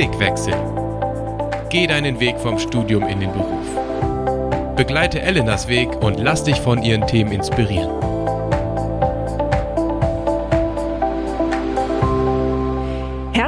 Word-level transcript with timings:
Blickwechsel. 0.00 0.54
Geh 1.68 1.86
deinen 1.86 2.20
Weg 2.20 2.38
vom 2.38 2.58
Studium 2.58 3.06
in 3.06 3.20
den 3.20 3.30
Beruf. 3.32 4.74
Begleite 4.74 5.20
Elenas 5.20 5.68
Weg 5.68 5.90
und 6.02 6.18
lass 6.18 6.42
dich 6.42 6.58
von 6.58 6.82
ihren 6.82 7.06
Themen 7.06 7.32
inspirieren. 7.32 7.99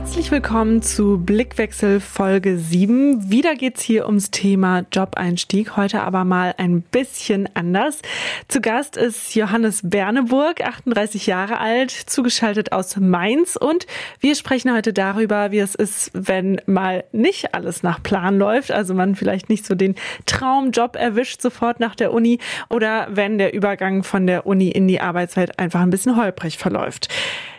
Herzlich 0.02 0.32
willkommen 0.32 0.82
zu 0.82 1.16
Blickwechsel 1.16 2.00
Folge 2.00 2.58
7. 2.58 3.30
Wieder 3.30 3.54
geht's 3.54 3.82
hier 3.82 4.06
ums 4.06 4.32
Thema 4.32 4.84
Jobeinstieg, 4.92 5.76
heute 5.76 6.02
aber 6.02 6.24
mal 6.24 6.56
ein 6.58 6.82
bisschen 6.82 7.48
anders. 7.54 8.02
Zu 8.48 8.60
Gast 8.60 8.96
ist 8.96 9.36
Johannes 9.36 9.80
Berneburg, 9.84 10.60
38 10.60 11.28
Jahre 11.28 11.58
alt, 11.58 11.92
zugeschaltet 11.92 12.72
aus 12.72 12.96
Mainz 12.96 13.54
und 13.54 13.86
wir 14.18 14.34
sprechen 14.34 14.74
heute 14.74 14.92
darüber, 14.92 15.52
wie 15.52 15.60
es 15.60 15.76
ist, 15.76 16.10
wenn 16.14 16.60
mal 16.66 17.04
nicht 17.12 17.54
alles 17.54 17.84
nach 17.84 18.02
Plan 18.02 18.38
läuft, 18.38 18.72
also 18.72 18.94
man 18.94 19.14
vielleicht 19.14 19.48
nicht 19.48 19.64
so 19.64 19.76
den 19.76 19.94
Traumjob 20.26 20.96
erwischt 20.96 21.40
sofort 21.40 21.78
nach 21.78 21.94
der 21.94 22.12
Uni 22.12 22.40
oder 22.68 23.06
wenn 23.12 23.38
der 23.38 23.54
Übergang 23.54 24.02
von 24.02 24.26
der 24.26 24.46
Uni 24.46 24.68
in 24.68 24.88
die 24.88 25.00
Arbeitszeit 25.00 25.60
einfach 25.60 25.80
ein 25.80 25.90
bisschen 25.90 26.16
holprig 26.16 26.58
verläuft. 26.58 27.08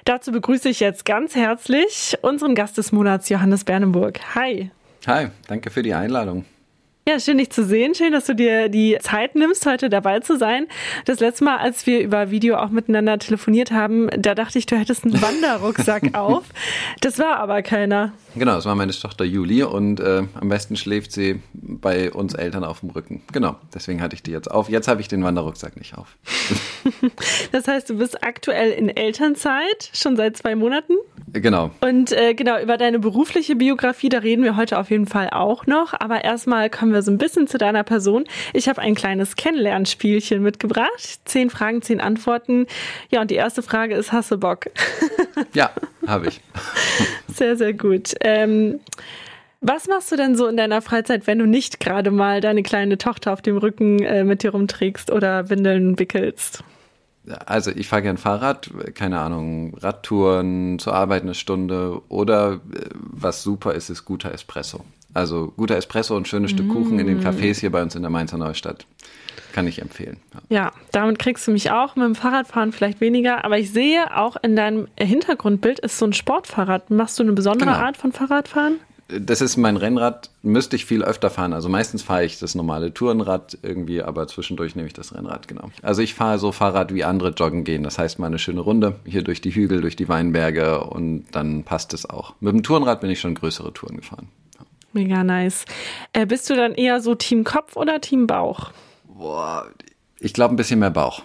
Dazu 0.05 0.31
begrüße 0.31 0.67
ich 0.67 0.81
jetzt 0.81 1.05
ganz 1.05 1.35
herzlich 1.35 2.17
unseren 2.21 2.55
Gast 2.55 2.77
des 2.77 2.91
Monats, 2.91 3.29
Johannes 3.29 3.63
Bernenburg. 3.63 4.19
Hi. 4.35 4.69
Hi, 5.07 5.27
danke 5.47 5.69
für 5.69 5.81
die 5.81 5.93
Einladung. 5.93 6.45
Ja, 7.05 7.19
schön 7.19 7.37
dich 7.37 7.49
zu 7.49 7.65
sehen. 7.65 7.93
Schön, 7.95 8.13
dass 8.13 8.27
du 8.27 8.33
dir 8.33 8.69
die 8.69 8.97
Zeit 9.01 9.35
nimmst, 9.35 9.65
heute 9.65 9.89
dabei 9.89 10.21
zu 10.21 10.37
sein. 10.37 10.67
Das 11.03 11.19
letzte 11.19 11.43
Mal, 11.43 11.57
als 11.57 11.85
wir 11.85 11.99
über 11.99 12.31
Video 12.31 12.55
auch 12.55 12.69
miteinander 12.69 13.19
telefoniert 13.19 13.71
haben, 13.71 14.07
da 14.17 14.33
dachte 14.33 14.57
ich, 14.57 14.67
du 14.67 14.77
hättest 14.77 15.03
einen 15.03 15.21
Wanderrucksack 15.21 16.13
auf. 16.17 16.45
Das 17.01 17.19
war 17.19 17.39
aber 17.39 17.61
keiner. 17.61 18.13
Genau, 18.35 18.55
das 18.55 18.65
war 18.65 18.75
meine 18.75 18.93
Tochter 18.93 19.25
Julie 19.25 19.67
und 19.67 19.99
äh, 19.99 20.23
am 20.39 20.47
besten 20.47 20.77
schläft 20.77 21.11
sie 21.11 21.41
bei 21.51 22.09
uns 22.09 22.35
Eltern 22.35 22.63
auf 22.63 22.79
dem 22.79 22.91
Rücken. 22.91 23.21
Genau, 23.33 23.57
deswegen 23.73 24.01
hatte 24.01 24.15
ich 24.15 24.23
die 24.23 24.31
jetzt 24.31 24.49
auf. 24.49 24.69
Jetzt 24.69 24.87
habe 24.87 25.01
ich 25.01 25.09
den 25.09 25.25
Wanderrucksack 25.25 25.75
nicht 25.75 25.97
auf. 25.97 26.15
das 27.51 27.67
heißt, 27.67 27.89
du 27.89 27.97
bist 27.97 28.23
aktuell 28.23 28.71
in 28.71 28.87
Elternzeit, 28.87 29.89
schon 29.91 30.15
seit 30.15 30.37
zwei 30.37 30.55
Monaten? 30.55 30.93
Genau. 31.33 31.71
Und 31.81 32.11
äh, 32.11 32.35
genau, 32.35 32.59
über 32.61 32.77
deine 32.77 32.99
berufliche 32.99 33.55
Biografie, 33.55 34.09
da 34.09 34.19
reden 34.19 34.43
wir 34.43 34.55
heute 34.55 34.77
auf 34.77 34.91
jeden 34.91 35.07
Fall 35.07 35.31
auch 35.31 35.65
noch. 35.65 35.93
Aber 35.99 36.23
erstmal 36.23 36.69
kommen 36.69 36.93
wir 36.93 37.01
so 37.01 37.11
ein 37.11 37.17
bisschen 37.17 37.47
zu 37.47 37.57
deiner 37.57 37.83
Person. 37.83 38.25
Ich 38.53 38.69
habe 38.69 38.81
ein 38.81 38.93
kleines 38.93 39.35
Kennenlernspielchen 39.35 40.43
mitgebracht. 40.43 41.19
Zehn 41.25 41.49
Fragen, 41.49 41.81
zehn 41.81 41.99
Antworten. 41.99 42.67
Ja, 43.09 43.21
und 43.21 43.31
die 43.31 43.35
erste 43.35 43.63
Frage 43.63 43.95
ist, 43.95 44.11
hast 44.11 44.31
du 44.31 44.37
Bock? 44.37 44.67
ja, 45.53 45.71
habe 46.05 46.27
ich. 46.27 46.39
Sehr, 47.27 47.57
sehr 47.57 47.73
gut. 47.73 48.13
Ähm, 48.21 48.79
was 49.59 49.87
machst 49.87 50.11
du 50.11 50.17
denn 50.17 50.35
so 50.35 50.45
in 50.47 50.57
deiner 50.57 50.81
Freizeit, 50.81 51.25
wenn 51.25 51.39
du 51.39 51.47
nicht 51.47 51.79
gerade 51.79 52.11
mal 52.11 52.41
deine 52.41 52.61
kleine 52.61 52.99
Tochter 52.99 53.33
auf 53.33 53.41
dem 53.41 53.57
Rücken 53.57 54.03
äh, 54.03 54.23
mit 54.23 54.43
dir 54.43 54.51
rumträgst 54.51 55.09
oder 55.09 55.49
Windeln 55.49 55.97
wickelst? 55.97 56.63
Also 57.45 57.71
ich 57.71 57.87
fahre 57.87 58.01
gern 58.01 58.17
Fahrrad, 58.17 58.69
keine 58.95 59.19
Ahnung, 59.19 59.75
Radtouren, 59.77 60.77
zur 60.79 60.93
Arbeit 60.93 61.23
eine 61.23 61.35
Stunde 61.35 62.01
oder 62.09 62.53
äh, 62.53 62.89
was 62.93 63.43
super 63.43 63.73
ist, 63.73 63.89
ist 63.89 64.03
guter 64.03 64.33
Espresso. 64.33 64.83
Also 65.13 65.53
guter 65.55 65.77
Espresso 65.77 66.17
und 66.17 66.27
schönes 66.27 66.51
mm. 66.51 66.55
Stück 66.55 66.69
Kuchen 66.69 66.99
in 66.99 67.07
den 67.07 67.19
mm. 67.19 67.25
Cafés 67.25 67.59
hier 67.59 67.71
bei 67.71 67.81
uns 67.81 67.95
in 67.95 68.01
der 68.01 68.11
Mainzer 68.11 68.37
Neustadt. 68.37 68.85
Kann 69.53 69.67
ich 69.67 69.81
empfehlen. 69.81 70.17
Ja. 70.49 70.63
ja, 70.63 70.71
damit 70.91 71.19
kriegst 71.19 71.47
du 71.47 71.51
mich 71.51 71.69
auch. 71.71 71.95
Mit 71.95 72.05
dem 72.05 72.15
Fahrradfahren 72.15 72.71
vielleicht 72.71 72.99
weniger. 73.01 73.45
Aber 73.45 73.59
ich 73.59 73.71
sehe 73.71 74.17
auch 74.17 74.35
in 74.41 74.55
deinem 74.55 74.87
Hintergrundbild 74.99 75.79
ist 75.79 75.99
so 75.99 76.07
ein 76.07 76.13
Sportfahrrad. 76.13 76.89
Machst 76.89 77.19
du 77.19 77.23
eine 77.23 77.33
besondere 77.33 77.69
genau. 77.69 77.81
Art 77.81 77.95
von 77.95 78.11
Fahrradfahren? 78.11 78.79
Das 79.19 79.41
ist 79.41 79.57
mein 79.57 79.77
Rennrad, 79.77 80.29
müsste 80.41 80.75
ich 80.75 80.85
viel 80.85 81.03
öfter 81.03 81.29
fahren. 81.29 81.53
Also 81.53 81.69
meistens 81.69 82.03
fahre 82.03 82.25
ich 82.25 82.39
das 82.39 82.55
normale 82.55 82.93
Tourenrad 82.93 83.57
irgendwie, 83.61 84.01
aber 84.01 84.27
zwischendurch 84.27 84.75
nehme 84.75 84.87
ich 84.87 84.93
das 84.93 85.13
Rennrad, 85.13 85.47
genau. 85.47 85.69
Also 85.81 86.01
ich 86.01 86.13
fahre 86.13 86.39
so 86.39 86.51
Fahrrad, 86.51 86.93
wie 86.93 87.03
andere 87.03 87.29
joggen 87.29 87.63
gehen. 87.63 87.83
Das 87.83 87.97
heißt 87.97 88.19
mal 88.19 88.27
eine 88.27 88.39
schöne 88.39 88.61
Runde 88.61 88.95
hier 89.05 89.23
durch 89.23 89.41
die 89.41 89.53
Hügel, 89.53 89.81
durch 89.81 89.95
die 89.95 90.09
Weinberge 90.09 90.83
und 90.83 91.25
dann 91.31 91.63
passt 91.63 91.93
es 91.93 92.09
auch. 92.09 92.35
Mit 92.39 92.53
dem 92.53 92.63
Tourenrad 92.63 93.01
bin 93.01 93.09
ich 93.09 93.19
schon 93.19 93.35
größere 93.35 93.73
Touren 93.73 93.97
gefahren. 93.97 94.27
Mega 94.93 95.23
nice. 95.23 95.65
Äh, 96.13 96.25
bist 96.25 96.49
du 96.49 96.55
dann 96.55 96.73
eher 96.75 97.01
so 97.01 97.15
Team 97.15 97.43
Kopf 97.43 97.75
oder 97.75 97.99
Team 97.99 98.27
Bauch? 98.27 98.71
Boah, 99.05 99.67
ich 100.19 100.33
glaube 100.33 100.53
ein 100.53 100.57
bisschen 100.57 100.79
mehr 100.79 100.91
Bauch. 100.91 101.23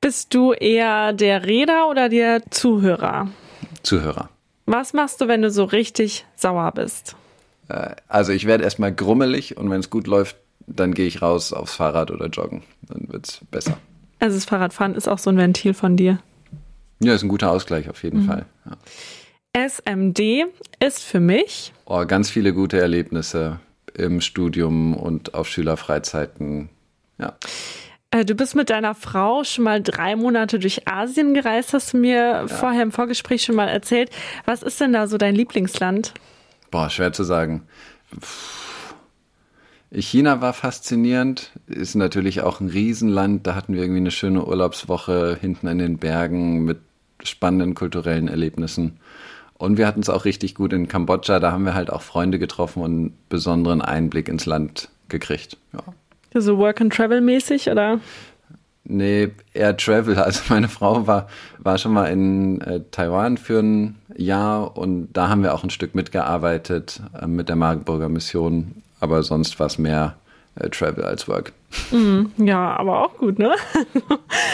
Bist 0.00 0.34
du 0.34 0.52
eher 0.52 1.12
der 1.12 1.46
Räder 1.46 1.88
oder 1.88 2.08
der 2.08 2.42
Zuhörer? 2.50 3.28
Zuhörer. 3.82 4.28
Was 4.66 4.92
machst 4.92 5.20
du, 5.20 5.28
wenn 5.28 5.42
du 5.42 5.50
so 5.50 5.64
richtig 5.64 6.24
sauer 6.36 6.72
bist? 6.72 7.16
Äh, 7.68 7.96
also 8.08 8.32
ich 8.32 8.46
werde 8.46 8.64
erstmal 8.64 8.94
grummelig 8.94 9.56
und 9.56 9.70
wenn 9.70 9.80
es 9.80 9.90
gut 9.90 10.06
läuft, 10.06 10.36
dann 10.66 10.94
gehe 10.94 11.06
ich 11.06 11.22
raus 11.22 11.52
aufs 11.52 11.74
Fahrrad 11.74 12.10
oder 12.10 12.26
joggen. 12.28 12.62
Dann 12.82 13.08
wird 13.10 13.28
es 13.28 13.40
besser. 13.50 13.78
Also 14.20 14.36
das 14.36 14.44
Fahrradfahren 14.44 14.94
ist 14.94 15.08
auch 15.08 15.18
so 15.18 15.30
ein 15.30 15.36
Ventil 15.36 15.74
von 15.74 15.96
dir. 15.96 16.18
Ja, 17.00 17.14
ist 17.14 17.24
ein 17.24 17.28
guter 17.28 17.50
Ausgleich 17.50 17.90
auf 17.90 18.02
jeden 18.04 18.22
mhm. 18.22 18.26
Fall. 18.26 18.46
Ja. 18.64 19.68
SMD 19.68 20.46
ist 20.80 21.02
für 21.02 21.20
mich. 21.20 21.72
Oh, 21.84 22.06
ganz 22.06 22.30
viele 22.30 22.54
gute 22.54 22.80
Erlebnisse 22.80 23.60
im 23.94 24.20
Studium 24.20 24.94
und 24.94 25.34
auf 25.34 25.48
Schülerfreizeiten. 25.48 26.68
Ja. 27.18 27.36
Äh, 28.12 28.24
du 28.24 28.34
bist 28.34 28.54
mit 28.54 28.70
deiner 28.70 28.94
Frau 28.94 29.42
schon 29.42 29.64
mal 29.64 29.82
drei 29.82 30.14
Monate 30.14 30.58
durch 30.58 30.86
Asien 30.86 31.34
gereist, 31.34 31.72
hast 31.72 31.94
du 31.94 31.96
mir 31.96 32.14
ja. 32.14 32.46
vorher 32.46 32.82
im 32.82 32.92
Vorgespräch 32.92 33.42
schon 33.42 33.56
mal 33.56 33.68
erzählt. 33.68 34.10
Was 34.44 34.62
ist 34.62 34.80
denn 34.80 34.92
da 34.92 35.08
so 35.08 35.18
dein 35.18 35.34
Lieblingsland? 35.34 36.12
Boah, 36.70 36.90
schwer 36.90 37.12
zu 37.12 37.24
sagen. 37.24 37.66
China 39.90 40.40
war 40.40 40.52
faszinierend, 40.52 41.50
ist 41.66 41.94
natürlich 41.94 42.42
auch 42.42 42.60
ein 42.60 42.68
Riesenland. 42.68 43.46
Da 43.46 43.54
hatten 43.54 43.74
wir 43.74 43.82
irgendwie 43.82 44.00
eine 44.00 44.10
schöne 44.10 44.44
Urlaubswoche 44.44 45.36
hinten 45.40 45.66
in 45.66 45.78
den 45.78 45.98
Bergen 45.98 46.64
mit 46.64 46.80
spannenden 47.24 47.74
kulturellen 47.74 48.28
Erlebnissen. 48.28 48.98
Und 49.54 49.78
wir 49.78 49.86
hatten 49.86 50.00
es 50.00 50.08
auch 50.08 50.24
richtig 50.24 50.54
gut 50.54 50.72
in 50.72 50.88
Kambodscha. 50.88 51.40
Da 51.40 51.52
haben 51.52 51.64
wir 51.64 51.74
halt 51.74 51.90
auch 51.90 52.02
Freunde 52.02 52.38
getroffen 52.38 52.82
und 52.82 52.90
einen 52.90 53.18
besonderen 53.28 53.80
Einblick 53.80 54.28
ins 54.28 54.44
Land 54.44 54.88
gekriegt. 55.08 55.56
Ja. 55.72 55.84
So 56.34 56.58
Work 56.58 56.80
and 56.80 56.92
Travel 56.92 57.20
mäßig 57.20 57.68
oder? 57.68 58.00
Nee, 58.84 59.30
eher 59.52 59.76
Travel. 59.76 60.18
Also 60.18 60.42
meine 60.48 60.68
Frau 60.68 61.06
war, 61.06 61.28
war 61.58 61.78
schon 61.78 61.92
mal 61.92 62.06
in 62.06 62.60
äh, 62.62 62.80
Taiwan 62.90 63.36
für 63.36 63.60
ein 63.60 63.96
Jahr 64.16 64.76
und 64.76 65.12
da 65.12 65.28
haben 65.28 65.42
wir 65.42 65.54
auch 65.54 65.62
ein 65.62 65.70
Stück 65.70 65.94
mitgearbeitet 65.94 67.00
äh, 67.20 67.26
mit 67.26 67.48
der 67.48 67.56
Magdeburger 67.56 68.08
Mission. 68.08 68.82
Aber 69.00 69.22
sonst 69.22 69.58
war 69.60 69.66
es 69.66 69.78
mehr 69.78 70.16
äh, 70.56 70.68
Travel 70.68 71.04
als 71.04 71.28
Work. 71.28 71.52
Mm, 71.90 72.26
ja, 72.36 72.76
aber 72.76 73.04
auch 73.04 73.16
gut, 73.16 73.38
ne? 73.38 73.54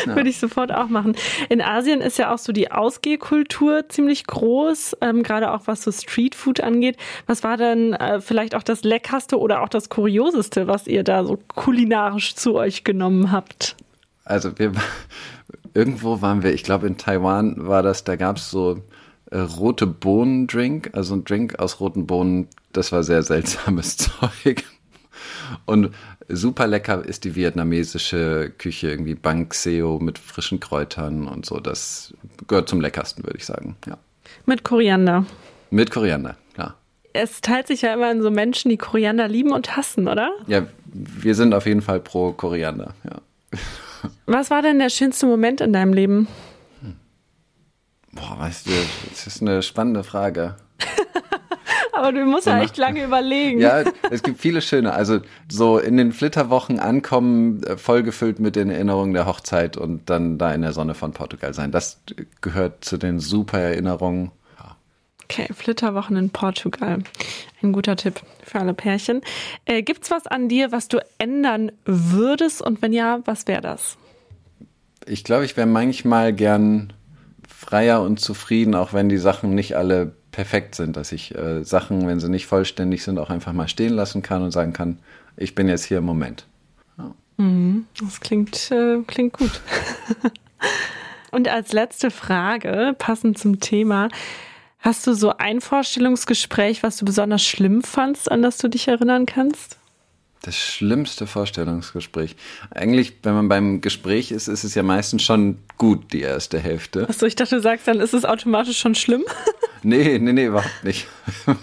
ja. 0.06 0.14
Würde 0.16 0.30
ich 0.30 0.38
sofort 0.38 0.72
auch 0.72 0.88
machen. 0.88 1.16
In 1.48 1.60
Asien 1.60 2.00
ist 2.00 2.18
ja 2.18 2.32
auch 2.32 2.38
so 2.38 2.52
die 2.52 2.70
Ausgehkultur 2.70 3.88
ziemlich 3.88 4.26
groß, 4.26 4.98
ähm, 5.00 5.22
gerade 5.22 5.52
auch 5.52 5.62
was 5.66 5.82
so 5.82 5.90
Streetfood 5.90 6.60
angeht. 6.60 6.96
Was 7.26 7.42
war 7.42 7.56
denn 7.56 7.94
äh, 7.94 8.20
vielleicht 8.20 8.54
auch 8.54 8.62
das 8.62 8.84
Leckerste 8.84 9.38
oder 9.38 9.62
auch 9.62 9.68
das 9.68 9.88
Kurioseste, 9.88 10.68
was 10.68 10.86
ihr 10.86 11.02
da 11.02 11.24
so 11.24 11.38
kulinarisch 11.48 12.36
zu 12.36 12.54
euch 12.54 12.84
genommen 12.84 13.32
habt? 13.32 13.76
Also 14.24 14.58
wir 14.58 14.72
irgendwo 15.74 16.20
waren 16.20 16.42
wir, 16.42 16.52
ich 16.52 16.62
glaube 16.62 16.86
in 16.86 16.98
Taiwan 16.98 17.66
war 17.66 17.82
das, 17.82 18.04
da 18.04 18.16
gab 18.16 18.36
es 18.36 18.50
so 18.50 18.82
äh, 19.30 19.38
rote 19.38 19.86
Bohnen-Drink, 19.86 20.90
also 20.92 21.14
ein 21.14 21.24
Drink 21.24 21.58
aus 21.58 21.80
roten 21.80 22.06
Bohnen, 22.06 22.48
das 22.72 22.92
war 22.92 23.02
sehr 23.02 23.22
seltsames 23.22 23.96
Zeug. 23.96 24.64
Und 25.64 25.94
super 26.28 26.66
lecker 26.66 27.04
ist 27.04 27.24
die 27.24 27.34
vietnamesische 27.34 28.52
Küche, 28.58 28.90
irgendwie 28.90 29.14
Bang 29.14 29.52
Seo 29.52 29.98
mit 29.98 30.18
frischen 30.18 30.60
Kräutern 30.60 31.26
und 31.26 31.46
so. 31.46 31.60
Das 31.60 32.14
gehört 32.46 32.68
zum 32.68 32.80
leckersten, 32.80 33.24
würde 33.24 33.38
ich 33.38 33.46
sagen. 33.46 33.76
Ja. 33.86 33.98
Mit 34.46 34.64
Koriander. 34.64 35.26
Mit 35.70 35.90
Koriander, 35.90 36.36
klar. 36.54 36.74
Es 37.12 37.40
teilt 37.40 37.66
sich 37.66 37.82
ja 37.82 37.94
immer 37.94 38.10
in 38.10 38.22
so 38.22 38.30
Menschen, 38.30 38.70
die 38.70 38.76
Koriander 38.76 39.28
lieben 39.28 39.52
und 39.52 39.76
hassen, 39.76 40.08
oder? 40.08 40.30
Ja, 40.46 40.66
wir 40.92 41.34
sind 41.34 41.54
auf 41.54 41.66
jeden 41.66 41.82
Fall 41.82 42.00
pro 42.00 42.32
Koriander, 42.32 42.94
ja. 43.04 43.20
Was 44.26 44.50
war 44.50 44.62
denn 44.62 44.78
der 44.78 44.90
schönste 44.90 45.26
Moment 45.26 45.60
in 45.60 45.72
deinem 45.72 45.92
Leben? 45.92 46.28
Boah, 48.12 48.38
weißt 48.38 48.66
du, 48.66 48.72
das 49.10 49.26
ist 49.26 49.42
eine 49.42 49.62
spannende 49.62 50.02
Frage. 50.04 50.56
Aber 51.98 52.12
du 52.12 52.24
musst 52.24 52.44
so 52.44 52.50
ja 52.50 52.60
echt 52.60 52.76
lange 52.76 53.02
überlegen. 53.02 53.60
Ja, 53.60 53.82
es 54.08 54.22
gibt 54.22 54.40
viele 54.40 54.62
schöne. 54.62 54.92
Also 54.92 55.18
so 55.50 55.78
in 55.78 55.96
den 55.96 56.12
Flitterwochen 56.12 56.78
ankommen, 56.78 57.60
äh, 57.64 57.76
vollgefüllt 57.76 58.38
mit 58.38 58.54
den 58.54 58.70
Erinnerungen 58.70 59.14
der 59.14 59.26
Hochzeit 59.26 59.76
und 59.76 60.08
dann 60.08 60.38
da 60.38 60.54
in 60.54 60.62
der 60.62 60.72
Sonne 60.72 60.94
von 60.94 61.12
Portugal 61.12 61.54
sein. 61.54 61.72
Das 61.72 62.00
gehört 62.40 62.84
zu 62.84 62.98
den 62.98 63.18
super 63.18 63.58
Erinnerungen. 63.58 64.30
Ja. 64.60 64.76
Okay, 65.24 65.48
Flitterwochen 65.52 66.16
in 66.16 66.30
Portugal. 66.30 66.98
Ein 67.62 67.72
guter 67.72 67.96
Tipp 67.96 68.20
für 68.44 68.60
alle 68.60 68.74
Pärchen. 68.74 69.20
Äh, 69.64 69.82
gibt's 69.82 70.12
was 70.12 70.28
an 70.28 70.48
dir, 70.48 70.70
was 70.70 70.86
du 70.86 71.04
ändern 71.18 71.72
würdest? 71.84 72.62
Und 72.62 72.80
wenn 72.80 72.92
ja, 72.92 73.22
was 73.24 73.48
wäre 73.48 73.62
das? 73.62 73.98
Ich 75.04 75.24
glaube, 75.24 75.44
ich 75.44 75.56
wäre 75.56 75.66
manchmal 75.66 76.32
gern 76.32 76.92
freier 77.48 78.02
und 78.02 78.20
zufrieden, 78.20 78.76
auch 78.76 78.92
wenn 78.92 79.08
die 79.08 79.18
Sachen 79.18 79.56
nicht 79.56 79.76
alle 79.76 80.12
perfekt 80.38 80.76
sind, 80.76 80.96
dass 80.96 81.10
ich 81.10 81.34
äh, 81.34 81.64
Sachen, 81.64 82.06
wenn 82.06 82.20
sie 82.20 82.28
nicht 82.28 82.46
vollständig 82.46 83.02
sind, 83.02 83.18
auch 83.18 83.28
einfach 83.28 83.52
mal 83.52 83.66
stehen 83.66 83.92
lassen 83.92 84.22
kann 84.22 84.40
und 84.40 84.52
sagen 84.52 84.72
kann, 84.72 85.00
ich 85.36 85.56
bin 85.56 85.66
jetzt 85.66 85.82
hier 85.82 85.98
im 85.98 86.04
Moment. 86.04 86.46
Ja. 86.96 87.12
Mhm, 87.38 87.86
das 88.00 88.20
klingt, 88.20 88.70
äh, 88.70 88.98
klingt 89.04 89.32
gut. 89.32 89.60
und 91.32 91.48
als 91.48 91.72
letzte 91.72 92.12
Frage, 92.12 92.94
passend 92.96 93.36
zum 93.36 93.58
Thema, 93.58 94.10
hast 94.78 95.08
du 95.08 95.12
so 95.14 95.36
ein 95.38 95.60
Vorstellungsgespräch, 95.60 96.84
was 96.84 96.98
du 96.98 97.04
besonders 97.04 97.44
schlimm 97.44 97.82
fandst, 97.82 98.30
an 98.30 98.40
das 98.40 98.58
du 98.58 98.68
dich 98.68 98.86
erinnern 98.86 99.26
kannst? 99.26 99.76
Das 100.42 100.56
schlimmste 100.56 101.26
Vorstellungsgespräch. 101.26 102.36
Eigentlich, 102.70 103.18
wenn 103.22 103.34
man 103.34 103.48
beim 103.48 103.80
Gespräch 103.80 104.30
ist, 104.30 104.48
ist 104.48 104.64
es 104.64 104.74
ja 104.74 104.82
meistens 104.82 105.22
schon 105.22 105.58
gut, 105.78 106.12
die 106.12 106.20
erste 106.20 106.58
Hälfte. 106.58 107.08
Achso, 107.08 107.26
ich 107.26 107.34
dachte, 107.34 107.56
du 107.56 107.62
sagst, 107.62 107.88
dann 107.88 108.00
ist 108.00 108.14
es 108.14 108.24
automatisch 108.24 108.78
schon 108.78 108.94
schlimm. 108.94 109.24
nee, 109.82 110.18
nee, 110.18 110.32
nee, 110.32 110.46
überhaupt 110.46 110.84
nicht. 110.84 111.06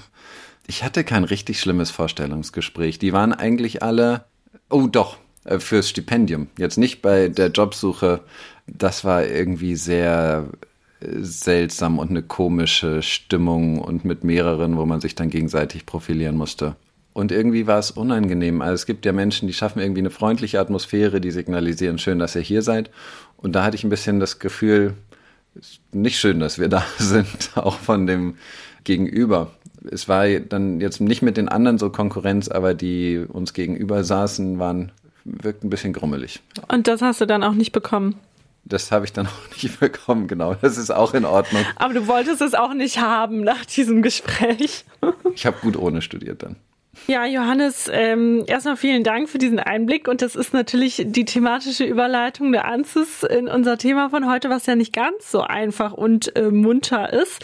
Ich 0.68 0.84
hatte 0.84 1.04
kein 1.04 1.26
richtig 1.26 1.60
schlimmes 1.60 1.92
Vorstellungsgespräch. 1.92 2.98
Die 2.98 3.14
waren 3.14 3.34
eigentlich 3.34 3.84
alle, 3.84 4.26
oh 4.72 4.88
doch, 4.88 5.18
äh, 5.44 5.60
fürs 5.60 5.90
Stipendium. 5.90 6.48
Jetzt 6.58 6.78
nicht 6.78 7.02
bei 7.02 7.30
der 7.30 7.50
Jobsuche. 7.50 8.22
Das 8.66 9.06
war 9.06 9.26
irgendwie 9.26 9.76
sehr 9.76 10.48
äh, 11.00 11.08
seltsam 11.20 12.00
und 12.00 12.10
eine 12.10 12.24
komische 12.24 13.04
Stimmung 13.04 13.80
und 13.80 14.06
mit 14.06 14.24
mehreren, 14.24 14.76
wo 14.78 14.86
man 14.86 15.02
sich 15.02 15.14
dann 15.14 15.30
gegenseitig 15.30 15.86
profilieren 15.86 16.36
musste. 16.36 16.76
Und 17.16 17.32
irgendwie 17.32 17.66
war 17.66 17.80
es 17.80 17.92
unangenehm. 17.92 18.62
Also 18.62 18.74
es 18.74 18.86
gibt 18.86 19.06
ja 19.06 19.14
Menschen, 19.14 19.48
die 19.48 19.54
schaffen 19.54 19.80
irgendwie 19.80 20.02
eine 20.02 20.10
freundliche 20.10 20.60
Atmosphäre, 20.60 21.22
die 21.22 21.32
signalisieren, 21.32 21.98
schön, 21.98 22.20
dass 22.20 22.36
ihr 22.36 22.42
hier 22.42 22.62
seid. 22.62 22.92
Und 23.38 23.54
da 23.56 23.64
hatte 23.64 23.78
ich 23.78 23.86
ein 23.86 23.90
bisschen 23.90 24.20
das 24.20 24.40
Gefühl, 24.40 24.96
nicht 25.94 26.20
schön, 26.20 26.42
dass 26.42 26.60
wir 26.60 26.68
da 26.68 26.84
sind, 26.98 27.52
auch 27.56 27.80
von 27.80 28.06
dem 28.06 28.36
Gegenüber. 28.84 29.52
Es 29.90 30.10
war 30.10 30.28
dann 30.28 30.82
jetzt 30.82 31.00
nicht 31.00 31.22
mit 31.22 31.38
den 31.38 31.48
anderen 31.48 31.78
so 31.78 31.90
Konkurrenz, 31.90 32.50
aber 32.50 32.74
die 32.74 33.24
uns 33.26 33.54
gegenüber 33.54 34.04
saßen, 34.04 34.60
waren, 34.60 34.92
wirkten 35.24 35.68
ein 35.68 35.70
bisschen 35.70 35.94
grummelig. 35.94 36.42
Und 36.68 36.90
das 36.90 37.02
hast 37.02 37.22
du 37.22 37.26
dann 37.26 37.44
auch 37.44 37.54
nicht 37.54 37.72
bekommen? 37.72 38.16
Das 38.66 38.92
habe 38.92 39.06
ich 39.06 39.14
dann 39.14 39.28
auch 39.28 39.62
nicht 39.64 39.80
bekommen, 39.80 40.28
genau. 40.28 40.56
Das 40.56 40.76
ist 40.76 40.92
auch 40.92 41.14
in 41.14 41.24
Ordnung. 41.24 41.64
Aber 41.78 41.94
du 41.94 42.08
wolltest 42.08 42.42
es 42.42 42.56
auch 42.56 42.74
nicht 42.74 43.00
haben 43.00 43.40
nach 43.40 43.64
diesem 43.66 44.02
Gespräch. 44.02 44.84
Ich 45.34 45.46
habe 45.46 45.56
gut 45.62 45.78
ohne 45.78 46.02
studiert 46.02 46.44
dann. 46.44 46.58
Ja, 47.08 47.26
Johannes, 47.26 47.90
ähm, 47.92 48.44
erstmal 48.48 48.78
vielen 48.78 49.04
Dank 49.04 49.30
für 49.30 49.38
diesen 49.38 49.60
Einblick 49.60 50.08
und 50.08 50.22
das 50.22 50.36
ist 50.36 50.54
natürlich 50.54 51.04
die 51.06 51.26
thematische 51.26 51.84
Überleitung 51.84 52.52
der 52.52 52.66
Anzis 52.66 53.22
in 53.24 53.48
unser 53.48 53.78
Thema 53.78 54.10
von 54.10 54.30
heute, 54.30 54.50
was 54.50 54.66
ja 54.66 54.76
nicht 54.76 54.94
ganz 54.94 55.30
so 55.30 55.42
einfach 55.42 55.94
und 55.94 56.36
äh, 56.36 56.50
munter 56.50 57.14
ist. 57.14 57.44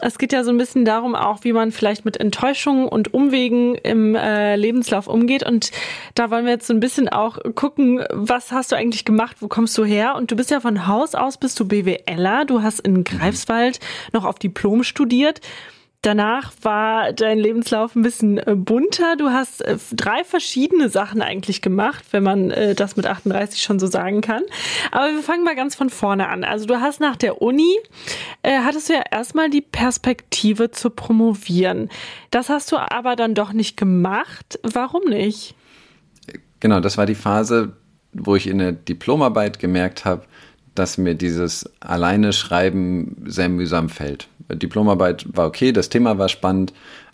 Es 0.00 0.18
geht 0.18 0.32
ja 0.32 0.44
so 0.44 0.50
ein 0.50 0.58
bisschen 0.58 0.84
darum 0.84 1.14
auch, 1.14 1.44
wie 1.44 1.52
man 1.52 1.72
vielleicht 1.72 2.04
mit 2.04 2.18
Enttäuschungen 2.18 2.88
und 2.88 3.14
Umwegen 3.14 3.76
im 3.76 4.14
äh, 4.14 4.56
Lebenslauf 4.56 5.06
umgeht. 5.06 5.42
Und 5.42 5.70
da 6.14 6.30
wollen 6.30 6.44
wir 6.44 6.52
jetzt 6.52 6.66
so 6.66 6.74
ein 6.74 6.80
bisschen 6.80 7.08
auch 7.08 7.38
gucken, 7.54 8.04
was 8.10 8.52
hast 8.52 8.72
du 8.72 8.76
eigentlich 8.76 9.06
gemacht, 9.06 9.36
wo 9.40 9.48
kommst 9.48 9.78
du 9.78 9.84
her? 9.84 10.14
Und 10.16 10.30
du 10.30 10.36
bist 10.36 10.50
ja 10.50 10.60
von 10.60 10.86
Haus 10.86 11.14
aus, 11.14 11.38
bist 11.38 11.58
du 11.60 11.66
BWLer, 11.66 12.44
du 12.44 12.62
hast 12.62 12.80
in 12.80 13.04
Greifswald 13.04 13.80
noch 14.12 14.24
auf 14.24 14.38
Diplom 14.38 14.82
studiert. 14.82 15.40
Danach 16.06 16.52
war 16.62 17.12
dein 17.12 17.36
Lebenslauf 17.36 17.96
ein 17.96 18.02
bisschen 18.02 18.38
äh, 18.38 18.54
bunter. 18.54 19.16
Du 19.16 19.30
hast 19.30 19.60
äh, 19.62 19.76
drei 19.90 20.22
verschiedene 20.22 20.88
Sachen 20.88 21.20
eigentlich 21.20 21.62
gemacht, 21.62 22.04
wenn 22.12 22.22
man 22.22 22.52
äh, 22.52 22.76
das 22.76 22.94
mit 22.94 23.08
38 23.08 23.60
schon 23.60 23.80
so 23.80 23.88
sagen 23.88 24.20
kann. 24.20 24.44
Aber 24.92 25.12
wir 25.12 25.20
fangen 25.24 25.42
mal 25.42 25.56
ganz 25.56 25.74
von 25.74 25.90
vorne 25.90 26.28
an. 26.28 26.44
Also 26.44 26.64
du 26.66 26.80
hast 26.80 27.00
nach 27.00 27.16
der 27.16 27.42
Uni, 27.42 27.76
äh, 28.44 28.60
hattest 28.60 28.88
du 28.88 28.92
ja 28.92 29.02
erstmal 29.10 29.50
die 29.50 29.62
Perspektive 29.62 30.70
zu 30.70 30.90
promovieren. 30.90 31.88
Das 32.30 32.50
hast 32.50 32.70
du 32.70 32.76
aber 32.76 33.16
dann 33.16 33.34
doch 33.34 33.52
nicht 33.52 33.76
gemacht. 33.76 34.60
Warum 34.62 35.08
nicht? 35.08 35.56
Genau, 36.60 36.78
das 36.78 36.98
war 36.98 37.06
die 37.06 37.16
Phase, 37.16 37.72
wo 38.12 38.36
ich 38.36 38.46
in 38.46 38.58
der 38.58 38.70
Diplomarbeit 38.70 39.58
gemerkt 39.58 40.04
habe, 40.04 40.22
dass 40.76 40.98
mir 40.98 41.16
dieses 41.16 41.68
alleine 41.80 42.32
Schreiben 42.32 43.24
sehr 43.26 43.48
mühsam 43.48 43.88
fällt. 43.88 44.28
Diplomarbeit 44.48 45.26
war 45.36 45.46
okay, 45.46 45.72
das 45.72 45.88
Thema 45.88 46.18
war 46.18 46.28
spannend, 46.28 46.72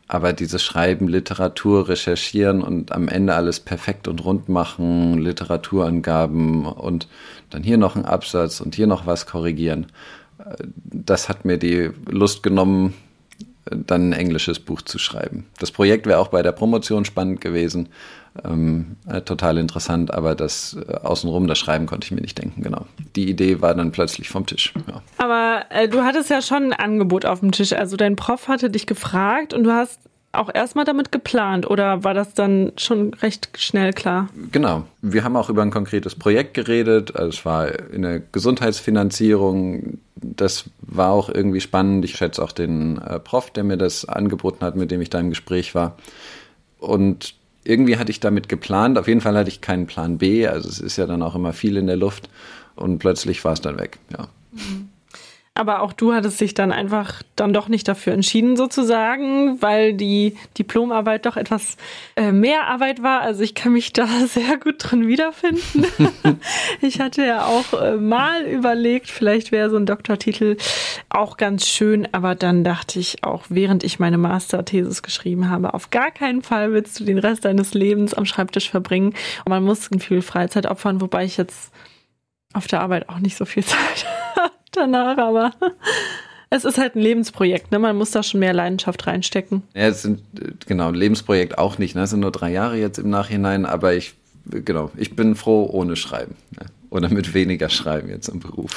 aber 0.09 0.33
dieses 0.33 0.63
Schreiben, 0.63 1.09
Literatur, 1.09 1.89
Recherchieren 1.89 2.63
und 2.63 2.93
am 2.93 3.09
Ende 3.09 3.35
alles 3.35 3.61
perfekt 3.61 4.09
und 4.09 4.25
rund 4.25 4.49
machen, 4.49 5.19
Literaturangaben 5.19 6.67
und 6.67 7.09
dann 7.51 7.63
hier 7.63 7.79
noch 7.79 7.97
ein 7.97 8.05
Absatz 8.05 8.61
und 8.61 8.75
hier 8.75 8.87
noch 8.87 9.07
was 9.07 9.27
korrigieren, 9.27 9.87
das 10.85 11.29
hat 11.29 11.45
mir 11.45 11.59
die 11.59 11.91
Lust 12.09 12.43
genommen, 12.43 12.95
dann 13.71 14.11
ein 14.11 14.13
englisches 14.13 14.59
Buch 14.59 14.83
zu 14.83 14.99
schreiben. 14.99 15.47
Das 15.59 15.71
Projekt 15.71 16.07
wäre 16.07 16.19
auch 16.19 16.29
bei 16.29 16.43
der 16.43 16.53
Promotion 16.53 17.05
spannend 17.05 17.41
gewesen, 17.41 17.89
ähm, 18.45 18.97
äh, 19.07 19.21
total 19.21 19.59
interessant, 19.59 20.13
aber 20.13 20.35
das 20.35 20.77
äh, 20.89 20.95
außenrum, 20.95 21.47
das 21.47 21.59
Schreiben 21.59 21.87
konnte 21.87 22.07
ich 22.07 22.13
mir 22.13 22.23
nicht 22.23 22.39
denken, 22.39 22.63
genau. 22.63 22.87
Die 23.15 23.29
Idee 23.29 23.61
war 23.61 23.75
dann 23.75 23.93
plötzlich 23.93 24.31
vom 24.31 24.47
Tisch. 24.47 24.73
Ja. 24.89 25.03
Aber 25.19 25.67
äh, 25.71 25.89
du 25.89 26.03
hattest 26.03 26.31
ja 26.31 26.41
schon 26.41 26.65
ein 26.65 26.73
Angebot 26.73 27.27
auf 27.27 27.41
dem 27.41 27.53
Tisch. 27.53 27.73
Also 27.75 27.97
dein 27.97 28.17
Prof 28.17 28.49
hatte 28.49 28.71
dich 28.71 28.87
gefragt 28.87 29.53
und 29.53 29.65
du 29.65 29.73
hast 29.73 30.01
auch 30.33 30.51
erstmal 30.53 30.85
damit 30.85 31.13
geplant 31.13 31.69
oder 31.69 32.05
war 32.05 32.15
das 32.15 32.33
dann 32.35 32.73
schon 32.77 33.13
recht 33.15 33.51
schnell 33.59 33.93
klar? 33.93 34.29
Genau. 34.51 34.85
Wir 35.03 35.25
haben 35.25 35.37
auch 35.37 35.51
über 35.51 35.63
ein 35.63 35.71
konkretes 35.71 36.15
Projekt 36.15 36.55
geredet. 36.55 37.15
Also 37.15 37.29
es 37.29 37.45
war 37.45 37.69
in 37.91 38.03
der 38.03 38.21
Gesundheitsfinanzierung. 38.21 39.99
Das 40.17 40.65
war 40.81 41.11
auch 41.11 41.29
irgendwie 41.29 41.61
spannend. 41.61 42.05
Ich 42.05 42.17
schätze 42.17 42.43
auch 42.43 42.53
den 42.53 42.99
äh, 42.99 43.19
Prof, 43.19 43.51
der 43.51 43.65
mir 43.65 43.77
das 43.77 44.07
angeboten 44.07 44.65
hat, 44.65 44.75
mit 44.75 44.91
dem 44.91 45.03
ich 45.03 45.11
da 45.11 45.21
im 45.21 45.31
Gespräch 45.31 45.75
war. 45.75 45.97
Und 46.79 47.35
irgendwie 47.65 47.99
hatte 47.99 48.11
ich 48.11 48.21
damit 48.21 48.49
geplant. 48.49 48.99
Auf 48.99 49.09
jeden 49.09 49.21
Fall 49.21 49.37
hatte 49.37 49.51
ich 49.51 49.61
keinen 49.61 49.87
Plan 49.87 50.19
B. 50.19 50.47
Also 50.47 50.69
es 50.69 50.81
ist 50.81 50.97
ja 50.97 51.07
dann 51.07 51.23
auch 51.23 51.35
immer 51.35 51.53
viel 51.53 51.77
in 51.77 51.87
der 51.87 51.97
Luft. 51.97 52.31
Und 52.75 52.99
plötzlich 52.99 53.45
war 53.45 53.53
es 53.53 53.61
dann 53.61 53.79
weg, 53.79 53.99
ja. 54.11 54.29
Mhm. 54.53 54.89
Aber 55.55 55.83
auch 55.83 55.93
du 55.93 56.15
hattest 56.15 56.41
dich 56.41 56.55
dann 56.55 56.73
einfach 56.73 57.23
dann 57.37 57.53
doch 57.53 57.69
nicht 57.69 57.87
dafür 57.87 58.15
entschieden, 58.15 58.57
sozusagen, 58.57 59.61
weil 59.61 59.93
die 59.93 60.35
Diplomarbeit 60.57 61.27
doch 61.27 61.37
etwas 61.37 61.77
äh, 62.17 62.33
mehr 62.33 62.69
Arbeit 62.69 63.03
war. 63.03 63.21
Also 63.21 63.43
ich 63.43 63.55
kann 63.55 63.75
mich 63.75 63.93
da 63.93 64.07
sehr 64.27 64.57
gut 64.57 64.77
drin 64.79 65.07
wiederfinden. 65.07 65.85
ich 66.81 67.01
hatte 67.01 67.27
ja 67.27 67.45
auch 67.45 67.79
äh, 67.79 67.97
mal 67.97 68.45
überlegt, 68.47 69.11
vielleicht 69.11 69.53
wäre 69.53 69.69
so 69.69 69.77
ein 69.77 69.85
Doktortitel 69.85 70.57
auch 71.11 71.37
ganz 71.37 71.69
schön, 71.69 72.09
aber 72.13 72.35
dann 72.35 72.65
dachte 72.65 72.99
ich 72.99 73.23
auch, 73.23 73.45
während 73.51 73.85
ich 73.85 73.99
meine 73.99 74.17
Masterthesis 74.17 75.03
geschrieben 75.03 75.51
habe, 75.51 75.75
auf 75.75 75.91
gar 75.91 76.13
keinen 76.13 76.41
Fall 76.41 76.73
willst 76.73 76.99
du 76.99 77.05
den 77.05 77.19
Rest 77.19 77.45
deines 77.45 77.75
Lebens 77.75 78.15
am 78.15 78.25
Schreibtisch 78.25 78.71
verbringen. 78.71 79.09
Und 79.45 79.51
man 79.51 79.63
muss 79.63 79.91
viel 79.99 80.23
Freizeit 80.23 80.65
opfern, 80.65 81.03
wobei 81.03 81.27
ich 81.27 81.37
jetzt 81.37 81.73
auf 82.55 82.67
der 82.69 82.81
Arbeit 82.81 83.11
auch 83.11 83.19
nicht 83.19 83.37
so 83.37 83.45
viel 83.45 83.65
Zeit 83.65 84.07
habe 84.07 84.22
danach, 84.83 85.17
aber 85.19 85.53
es 86.51 86.65
ist 86.65 86.79
halt 86.79 86.97
ein 86.97 87.01
Lebensprojekt, 87.01 87.71
ne? 87.71 87.79
Man 87.79 87.97
muss 87.97 88.11
da 88.11 88.23
schon 88.23 88.41
mehr 88.41 88.53
Leidenschaft 88.53 89.07
reinstecken. 89.07 89.63
Ja, 89.75 89.89
es 89.89 90.03
sind, 90.03 90.21
genau, 90.67 90.89
ein 90.89 90.95
Lebensprojekt 90.95 91.59
auch 91.59 91.79
nicht, 91.79 91.95
ne? 91.95 92.03
Es 92.03 92.11
sind 92.11 92.21
nur 92.21 92.33
drei 92.33 92.51
Jahre 92.51 92.77
jetzt 92.77 92.99
im 92.99 93.11
Nachhinein, 93.11 93.65
aber 93.67 93.95
ich, 93.95 94.15
genau, 94.51 94.91
ich 94.97 95.17
bin 95.17 95.35
froh 95.35 95.69
ohne 95.73 95.97
Schreiben. 95.97 96.37
Ne? 96.59 96.67
Oder 96.93 97.09
mit 97.09 97.33
weniger 97.33 97.71
Schreiben 97.71 98.11
jetzt 98.11 98.29
im 98.29 98.41
Beruf. 98.41 98.71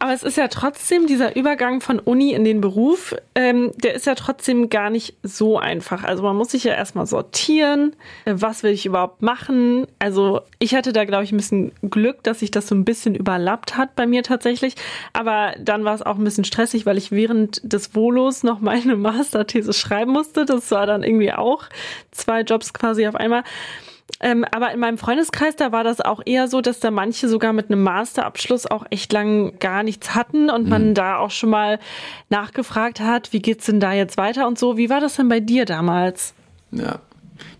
Aber 0.00 0.12
es 0.12 0.24
ist 0.24 0.36
ja 0.36 0.48
trotzdem 0.48 1.06
dieser 1.06 1.36
Übergang 1.36 1.80
von 1.80 2.00
Uni 2.00 2.32
in 2.32 2.42
den 2.42 2.60
Beruf, 2.60 3.14
ähm, 3.36 3.70
der 3.76 3.94
ist 3.94 4.04
ja 4.04 4.16
trotzdem 4.16 4.68
gar 4.68 4.90
nicht 4.90 5.14
so 5.22 5.58
einfach. 5.60 6.02
Also 6.02 6.24
man 6.24 6.34
muss 6.34 6.50
sich 6.50 6.64
ja 6.64 6.74
erstmal 6.74 7.06
sortieren, 7.06 7.94
äh, 8.24 8.34
was 8.34 8.64
will 8.64 8.72
ich 8.72 8.84
überhaupt 8.84 9.22
machen. 9.22 9.86
Also 10.00 10.40
ich 10.58 10.74
hatte 10.74 10.92
da, 10.92 11.04
glaube 11.04 11.22
ich, 11.22 11.30
ein 11.30 11.36
bisschen 11.36 11.70
Glück, 11.82 12.24
dass 12.24 12.40
sich 12.40 12.50
das 12.50 12.66
so 12.66 12.74
ein 12.74 12.84
bisschen 12.84 13.14
überlappt 13.14 13.76
hat 13.76 13.94
bei 13.94 14.08
mir 14.08 14.24
tatsächlich. 14.24 14.74
Aber 15.12 15.54
dann 15.60 15.84
war 15.84 15.94
es 15.94 16.02
auch 16.02 16.18
ein 16.18 16.24
bisschen 16.24 16.44
stressig, 16.44 16.84
weil 16.84 16.98
ich 16.98 17.12
während 17.12 17.60
des 17.62 17.94
Volos 17.94 18.42
noch 18.42 18.58
meine 18.58 18.96
Masterthese 18.96 19.72
schreiben 19.72 20.10
musste. 20.10 20.46
Das 20.46 20.68
war 20.72 20.86
dann 20.86 21.04
irgendwie 21.04 21.32
auch 21.32 21.66
zwei 22.10 22.40
Jobs 22.40 22.74
quasi 22.74 23.06
auf 23.06 23.14
einmal. 23.14 23.44
Ähm, 24.20 24.44
aber 24.52 24.72
in 24.72 24.78
meinem 24.78 24.98
Freundeskreis, 24.98 25.56
da 25.56 25.72
war 25.72 25.82
das 25.82 26.00
auch 26.00 26.20
eher 26.24 26.46
so, 26.46 26.60
dass 26.60 26.78
da 26.78 26.90
manche 26.90 27.28
sogar 27.28 27.52
mit 27.52 27.70
einem 27.70 27.82
Masterabschluss 27.82 28.66
auch 28.66 28.84
echt 28.90 29.12
lang 29.12 29.58
gar 29.58 29.82
nichts 29.82 30.14
hatten 30.14 30.48
und 30.48 30.64
mhm. 30.64 30.68
man 30.70 30.94
da 30.94 31.18
auch 31.18 31.30
schon 31.30 31.50
mal 31.50 31.80
nachgefragt 32.30 33.00
hat, 33.00 33.32
wie 33.32 33.40
geht's 33.40 33.66
denn 33.66 33.80
da 33.80 33.92
jetzt 33.92 34.16
weiter 34.16 34.46
und 34.46 34.58
so. 34.58 34.76
Wie 34.76 34.90
war 34.90 35.00
das 35.00 35.16
denn 35.16 35.28
bei 35.28 35.40
dir 35.40 35.64
damals? 35.64 36.34
Ja, 36.70 37.00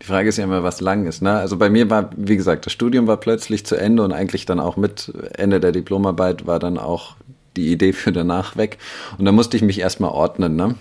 die 0.00 0.06
Frage 0.06 0.28
ist 0.28 0.36
ja 0.36 0.44
immer, 0.44 0.62
was 0.62 0.80
lang 0.80 1.06
ist. 1.06 1.22
Ne? 1.22 1.32
Also 1.32 1.56
bei 1.56 1.70
mir 1.70 1.90
war, 1.90 2.10
wie 2.16 2.36
gesagt, 2.36 2.66
das 2.66 2.72
Studium 2.72 3.06
war 3.06 3.18
plötzlich 3.18 3.66
zu 3.66 3.76
Ende 3.76 4.02
und 4.02 4.12
eigentlich 4.12 4.46
dann 4.46 4.60
auch 4.60 4.76
mit 4.76 5.12
Ende 5.36 5.60
der 5.60 5.72
Diplomarbeit 5.72 6.46
war 6.46 6.58
dann 6.58 6.78
auch 6.78 7.16
die 7.56 7.70
Idee 7.70 7.92
für 7.92 8.12
danach 8.12 8.56
weg. 8.56 8.78
Und 9.18 9.24
da 9.24 9.32
musste 9.32 9.56
ich 9.56 9.62
mich 9.62 9.80
erstmal 9.80 10.10
ordnen. 10.10 10.56
Ne? 10.56 10.74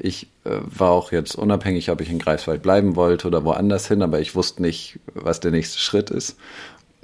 Ich 0.00 0.28
äh, 0.44 0.50
war 0.64 0.90
auch 0.90 1.12
jetzt 1.12 1.34
unabhängig, 1.34 1.90
ob 1.90 2.00
ich 2.00 2.10
in 2.10 2.18
Greifswald 2.18 2.62
bleiben 2.62 2.96
wollte 2.96 3.26
oder 3.26 3.44
woanders 3.44 3.88
hin, 3.88 4.02
aber 4.02 4.20
ich 4.20 4.34
wusste 4.34 4.62
nicht, 4.62 4.98
was 5.14 5.40
der 5.40 5.50
nächste 5.50 5.78
Schritt 5.78 6.10
ist. 6.10 6.36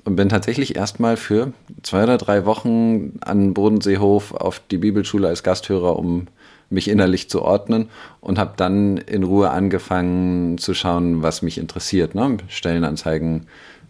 Und 0.04 0.16
bin 0.16 0.28
tatsächlich 0.28 0.76
erstmal 0.76 1.16
für 1.16 1.52
zwei 1.82 2.02
oder 2.02 2.18
drei 2.18 2.44
Wochen 2.44 3.18
an 3.20 3.54
Bodenseehof 3.54 4.32
auf 4.34 4.60
die 4.70 4.76
Bibelschule 4.76 5.28
als 5.28 5.42
Gasthörer, 5.42 5.98
um 5.98 6.26
mich 6.70 6.88
innerlich 6.88 7.30
zu 7.30 7.42
ordnen 7.42 7.88
und 8.20 8.38
habe 8.38 8.52
dann 8.56 8.98
in 8.98 9.22
Ruhe 9.22 9.50
angefangen 9.50 10.58
zu 10.58 10.74
schauen, 10.74 11.22
was 11.22 11.42
mich 11.42 11.58
interessiert. 11.58 12.14
Ne? 12.14 12.36
Stellenanzeigen 12.48 13.46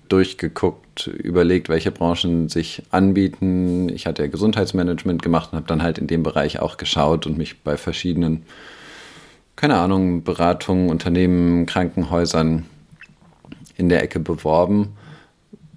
durchgeguckt, 0.09 1.07
überlegt, 1.07 1.69
welche 1.69 1.91
Branchen 1.91 2.49
sich 2.49 2.83
anbieten. 2.91 3.89
Ich 3.89 4.07
hatte 4.07 4.23
ja 4.23 4.29
Gesundheitsmanagement 4.29 5.23
gemacht 5.23 5.51
und 5.53 5.57
habe 5.57 5.67
dann 5.67 5.83
halt 5.83 5.99
in 5.99 6.07
dem 6.07 6.23
Bereich 6.23 6.61
auch 6.61 6.77
geschaut 6.77 7.27
und 7.27 7.39
mich 7.39 7.63
bei 7.63 7.77
verschiedenen, 7.77 8.45
keine 9.57 9.77
Ahnung, 9.77 10.25
Beratungen, 10.25 10.91
Unternehmen, 10.91 11.67
Krankenhäusern 11.67 12.67
in 13.77 13.89
der 13.89 14.03
Ecke 14.03 14.21
beworben. 14.21 14.97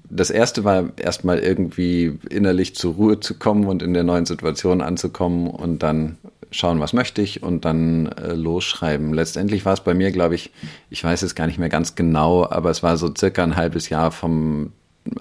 Das 0.09 0.29
erste 0.29 0.63
war 0.63 0.91
erstmal 0.97 1.39
irgendwie 1.39 2.17
innerlich 2.29 2.75
zur 2.75 2.93
Ruhe 2.93 3.19
zu 3.19 3.35
kommen 3.35 3.65
und 3.65 3.83
in 3.83 3.93
der 3.93 4.03
neuen 4.03 4.25
Situation 4.25 4.81
anzukommen 4.81 5.47
und 5.47 5.83
dann 5.83 6.17
schauen, 6.49 6.79
was 6.79 6.93
möchte 6.93 7.21
ich 7.21 7.43
und 7.43 7.65
dann 7.65 8.07
äh, 8.07 8.33
losschreiben. 8.33 9.13
Letztendlich 9.13 9.65
war 9.65 9.73
es 9.73 9.81
bei 9.81 9.93
mir, 9.93 10.11
glaube 10.11 10.35
ich, 10.35 10.51
ich 10.89 11.03
weiß 11.03 11.23
es 11.23 11.35
gar 11.35 11.45
nicht 11.45 11.59
mehr 11.59 11.69
ganz 11.69 11.95
genau, 11.95 12.49
aber 12.49 12.69
es 12.69 12.83
war 12.83 12.95
so 12.95 13.13
circa 13.13 13.43
ein 13.43 13.57
halbes 13.57 13.89
Jahr 13.89 14.11
vom 14.11 14.71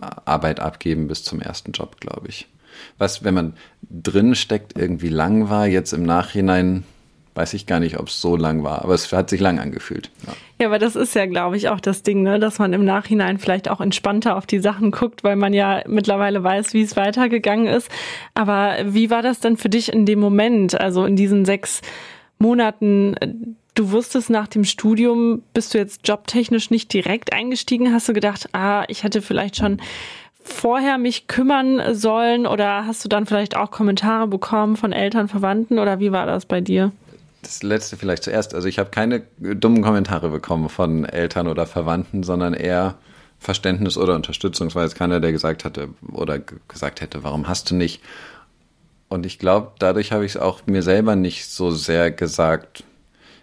Arbeit 0.00 0.60
abgeben 0.60 1.08
bis 1.08 1.24
zum 1.24 1.40
ersten 1.40 1.72
Job, 1.72 2.00
glaube 2.00 2.28
ich. 2.28 2.46
Was, 2.98 3.24
wenn 3.24 3.34
man 3.34 3.54
drin 3.90 4.34
steckt, 4.34 4.78
irgendwie 4.78 5.08
lang 5.08 5.48
war, 5.48 5.66
jetzt 5.66 5.92
im 5.92 6.04
Nachhinein 6.04 6.84
weiß 7.36 7.54
ich 7.54 7.66
gar 7.66 7.80
nicht, 7.80 7.98
ob 7.98 8.08
es 8.08 8.20
so 8.20 8.36
lang 8.36 8.64
war, 8.64 8.82
aber 8.82 8.94
es 8.94 9.12
hat 9.12 9.30
sich 9.30 9.40
lang 9.40 9.58
angefühlt. 9.58 10.10
Ja, 10.26 10.32
ja 10.60 10.66
aber 10.66 10.78
das 10.78 10.96
ist 10.96 11.14
ja, 11.14 11.26
glaube 11.26 11.56
ich, 11.56 11.68
auch 11.68 11.80
das 11.80 12.02
Ding, 12.02 12.22
ne? 12.22 12.38
dass 12.38 12.58
man 12.58 12.72
im 12.72 12.84
Nachhinein 12.84 13.38
vielleicht 13.38 13.68
auch 13.68 13.80
entspannter 13.80 14.36
auf 14.36 14.46
die 14.46 14.58
Sachen 14.58 14.90
guckt, 14.90 15.22
weil 15.22 15.36
man 15.36 15.52
ja 15.52 15.82
mittlerweile 15.86 16.42
weiß, 16.42 16.72
wie 16.72 16.82
es 16.82 16.96
weitergegangen 16.96 17.66
ist. 17.66 17.90
Aber 18.34 18.76
wie 18.84 19.10
war 19.10 19.22
das 19.22 19.40
denn 19.40 19.56
für 19.56 19.68
dich 19.68 19.92
in 19.92 20.06
dem 20.06 20.18
Moment, 20.18 20.80
also 20.80 21.04
in 21.04 21.16
diesen 21.16 21.44
sechs 21.44 21.82
Monaten? 22.38 23.56
Du 23.74 23.90
wusstest 23.90 24.30
nach 24.30 24.48
dem 24.48 24.64
Studium, 24.64 25.42
bist 25.52 25.74
du 25.74 25.78
jetzt 25.78 26.08
jobtechnisch 26.08 26.70
nicht 26.70 26.92
direkt 26.92 27.34
eingestiegen? 27.34 27.92
Hast 27.92 28.08
du 28.08 28.14
gedacht, 28.14 28.48
ah, 28.52 28.84
ich 28.88 29.04
hätte 29.04 29.20
vielleicht 29.20 29.56
schon 29.56 29.82
vorher 30.46 30.96
mich 30.96 31.26
kümmern 31.26 31.94
sollen 31.94 32.46
oder 32.46 32.86
hast 32.86 33.04
du 33.04 33.08
dann 33.08 33.26
vielleicht 33.26 33.56
auch 33.56 33.70
Kommentare 33.70 34.28
bekommen 34.28 34.76
von 34.76 34.92
Eltern, 34.92 35.28
Verwandten 35.28 35.78
oder 35.78 35.98
wie 35.98 36.12
war 36.12 36.24
das 36.24 36.46
bei 36.46 36.60
dir? 36.60 36.92
Das 37.46 37.62
letzte 37.62 37.96
vielleicht 37.96 38.24
zuerst. 38.24 38.54
Also 38.54 38.68
ich 38.68 38.78
habe 38.78 38.90
keine 38.90 39.22
dummen 39.38 39.82
Kommentare 39.82 40.28
bekommen 40.30 40.68
von 40.68 41.04
Eltern 41.04 41.48
oder 41.48 41.66
Verwandten, 41.66 42.22
sondern 42.22 42.54
eher 42.54 42.96
Verständnis 43.38 43.96
oder 43.96 44.14
Unterstützung. 44.14 44.68
Es 44.68 44.74
war 44.74 44.82
jetzt 44.82 44.96
keiner, 44.96 45.20
der 45.20 45.32
gesagt 45.32 45.64
hatte 45.64 45.88
oder 46.12 46.38
gesagt 46.38 47.00
hätte, 47.00 47.22
warum 47.24 47.48
hast 47.48 47.70
du 47.70 47.74
nicht? 47.74 48.02
Und 49.08 49.24
ich 49.24 49.38
glaube, 49.38 49.72
dadurch 49.78 50.12
habe 50.12 50.24
ich 50.24 50.32
es 50.32 50.40
auch 50.40 50.66
mir 50.66 50.82
selber 50.82 51.14
nicht 51.14 51.46
so 51.48 51.70
sehr 51.70 52.10
gesagt. 52.10 52.82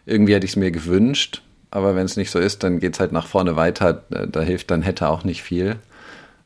Irgendwie 0.05 0.33
hätte 0.33 0.45
ich 0.45 0.51
es 0.51 0.57
mir 0.57 0.71
gewünscht, 0.71 1.41
aber 1.71 1.95
wenn 1.95 2.05
es 2.05 2.17
nicht 2.17 2.31
so 2.31 2.39
ist, 2.39 2.63
dann 2.63 2.79
geht 2.79 2.95
es 2.95 2.99
halt 2.99 3.13
nach 3.13 3.27
vorne 3.27 3.55
weiter. 3.55 4.03
Da 4.09 4.41
hilft 4.41 4.71
dann 4.71 4.81
hätte 4.81 5.07
auch 5.07 5.23
nicht 5.23 5.43
viel 5.43 5.77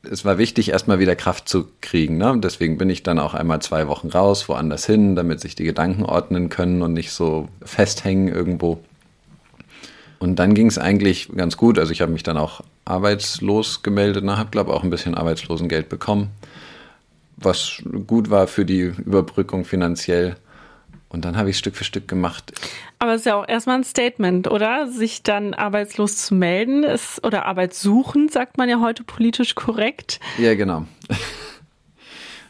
es 0.08 0.26
war 0.26 0.38
wichtig, 0.38 0.70
erstmal 0.70 1.00
wieder 1.00 1.16
Kraft 1.16 1.48
zu 1.48 1.68
kriegen. 1.82 2.18
Ne? 2.18 2.36
Deswegen 2.42 2.78
bin 2.78 2.90
ich 2.90 3.04
dann 3.04 3.20
auch 3.20 3.34
einmal 3.34 3.62
zwei 3.62 3.88
Wochen 3.88 4.10
raus, 4.10 4.50
woanders 4.50 4.86
hin, 4.86 5.16
damit 5.16 5.40
sich 5.40 5.56
die 5.56 5.64
Gedanken 5.64 6.04
ordnen 6.04 6.50
können 6.50 6.82
und 6.82 6.94
nicht 6.94 7.12
so 7.12 7.50
festhängen 7.64 8.28
irgendwo. 8.28 8.80
Und 10.20 10.38
dann 10.38 10.54
ging 10.54 10.68
es 10.68 10.78
eigentlich 10.78 11.30
ganz 11.36 11.58
gut. 11.58 11.78
Also 11.78 11.92
ich 11.92 12.02
habe 12.02 12.12
mich 12.12 12.24
dann 12.24 12.38
auch 12.38 12.62
arbeitslos 12.86 13.84
gemeldet, 13.84 14.24
ne? 14.24 14.38
habe 14.38 14.50
glaube 14.50 14.74
auch 14.74 14.84
ein 14.84 14.90
bisschen 14.90 15.16
Arbeitslosengeld 15.16 15.90
bekommen, 15.90 16.30
was 17.36 17.84
gut 18.08 18.30
war 18.30 18.48
für 18.48 18.66
die 18.66 18.82
Überbrückung 18.82 19.66
finanziell. 19.66 20.38
Und 21.10 21.24
dann 21.24 21.38
habe 21.38 21.50
ich 21.50 21.58
Stück 21.58 21.76
für 21.76 21.86
Stück 21.86 22.08
gemacht. 22.08 22.52
Aber 23.00 23.14
es 23.14 23.22
ist 23.22 23.26
ja 23.26 23.36
auch 23.36 23.48
erstmal 23.48 23.78
ein 23.78 23.84
Statement, 23.84 24.50
oder? 24.50 24.88
Sich 24.88 25.24
dann 25.24 25.54
arbeitslos 25.54 26.18
zu 26.18 26.36
melden 26.36 26.84
ist, 26.84 27.24
oder 27.24 27.46
arbeitssuchend, 27.46 28.32
sagt 28.32 28.58
man 28.58 28.68
ja 28.68 28.82
heute 28.82 29.04
politisch 29.04 29.56
korrekt. 29.56 30.20
Ja, 30.38 30.56
genau. 30.56 30.86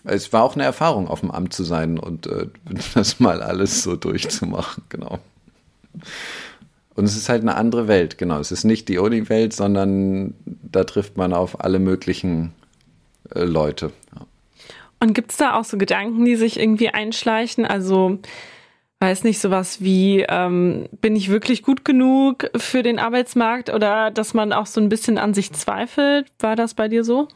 Es 0.10 0.32
war 0.32 0.44
auch 0.44 0.56
eine 0.56 0.64
Erfahrung, 0.64 1.10
auf 1.10 1.20
dem 1.20 1.32
Amt 1.32 1.52
zu 1.52 1.66
sein 1.66 2.00
und 2.00 2.28
äh, 2.28 2.48
das 2.94 3.20
mal 3.20 3.42
alles 3.42 3.84
so 3.84 3.98
durchzumachen, 3.98 4.84
genau. 4.88 5.20
Und 6.96 7.06
es 7.06 7.18
ist 7.18 7.28
halt 7.28 7.42
eine 7.42 7.56
andere 7.56 7.88
Welt, 7.90 8.18
genau. 8.18 8.40
Es 8.40 8.52
ist 8.52 8.64
nicht 8.64 8.88
die 8.88 9.00
Uni-Welt, 9.00 9.54
sondern 9.54 10.34
da 10.46 10.86
trifft 10.86 11.18
man 11.18 11.34
auf 11.34 11.62
alle 11.62 11.80
möglichen 11.80 12.54
äh, 13.36 13.44
Leute. 13.44 13.92
Ja. 14.16 14.27
Und 15.00 15.14
gibt 15.14 15.32
es 15.32 15.38
da 15.38 15.56
auch 15.56 15.64
so 15.64 15.78
Gedanken, 15.78 16.26
die 16.26 16.36
sich 16.36 16.60
irgendwie 16.60 16.90
einschleichen? 16.90 17.66
Also 17.66 18.20
weiß 19.00 19.24
nicht, 19.24 19.40
sowas 19.40 19.82
wie, 19.82 20.26
ähm, 20.28 20.88
bin 21.02 21.16
ich 21.16 21.30
wirklich 21.30 21.62
gut 21.62 21.86
genug 21.86 22.50
für 22.56 22.82
den 22.82 22.98
Arbeitsmarkt 22.98 23.72
oder 23.72 24.10
dass 24.10 24.34
man 24.34 24.54
auch 24.54 24.66
so 24.66 24.82
ein 24.82 24.90
bisschen 24.90 25.18
an 25.18 25.34
sich 25.34 25.54
zweifelt? 25.54 26.28
War 26.40 26.56
das 26.56 26.74
bei 26.74 26.88
dir 26.88 27.04
so? 27.04 27.28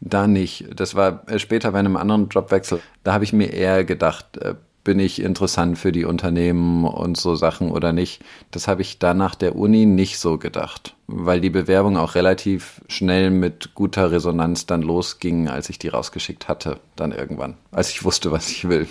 Da 0.00 0.26
nicht. 0.26 0.68
Das 0.74 0.94
war 0.94 1.28
äh, 1.28 1.38
später 1.38 1.72
bei 1.72 1.80
einem 1.80 1.96
anderen 1.96 2.28
Jobwechsel. 2.28 2.80
Da 3.04 3.12
habe 3.12 3.24
ich 3.24 3.32
mir 3.32 3.52
eher 3.52 3.84
gedacht, 3.84 4.38
äh, 4.38 4.54
bin 4.84 4.98
ich 4.98 5.22
interessant 5.22 5.78
für 5.78 5.92
die 5.92 6.04
Unternehmen 6.04 6.84
und 6.84 7.16
so 7.16 7.34
Sachen 7.34 7.70
oder 7.70 7.92
nicht. 7.92 8.22
Das 8.50 8.68
habe 8.68 8.82
ich 8.82 8.98
da 8.98 9.14
nach 9.14 9.34
der 9.34 9.56
Uni 9.56 9.86
nicht 9.86 10.18
so 10.18 10.38
gedacht, 10.38 10.94
weil 11.06 11.40
die 11.40 11.50
Bewerbung 11.50 11.96
auch 11.96 12.14
relativ 12.14 12.80
schnell 12.88 13.30
mit 13.30 13.74
guter 13.74 14.10
Resonanz 14.10 14.66
dann 14.66 14.82
losging, 14.82 15.48
als 15.48 15.70
ich 15.70 15.78
die 15.78 15.88
rausgeschickt 15.88 16.48
hatte, 16.48 16.80
dann 16.96 17.12
irgendwann, 17.12 17.56
als 17.70 17.90
ich 17.90 18.04
wusste, 18.04 18.32
was 18.32 18.50
ich 18.50 18.68
will. 18.68 18.88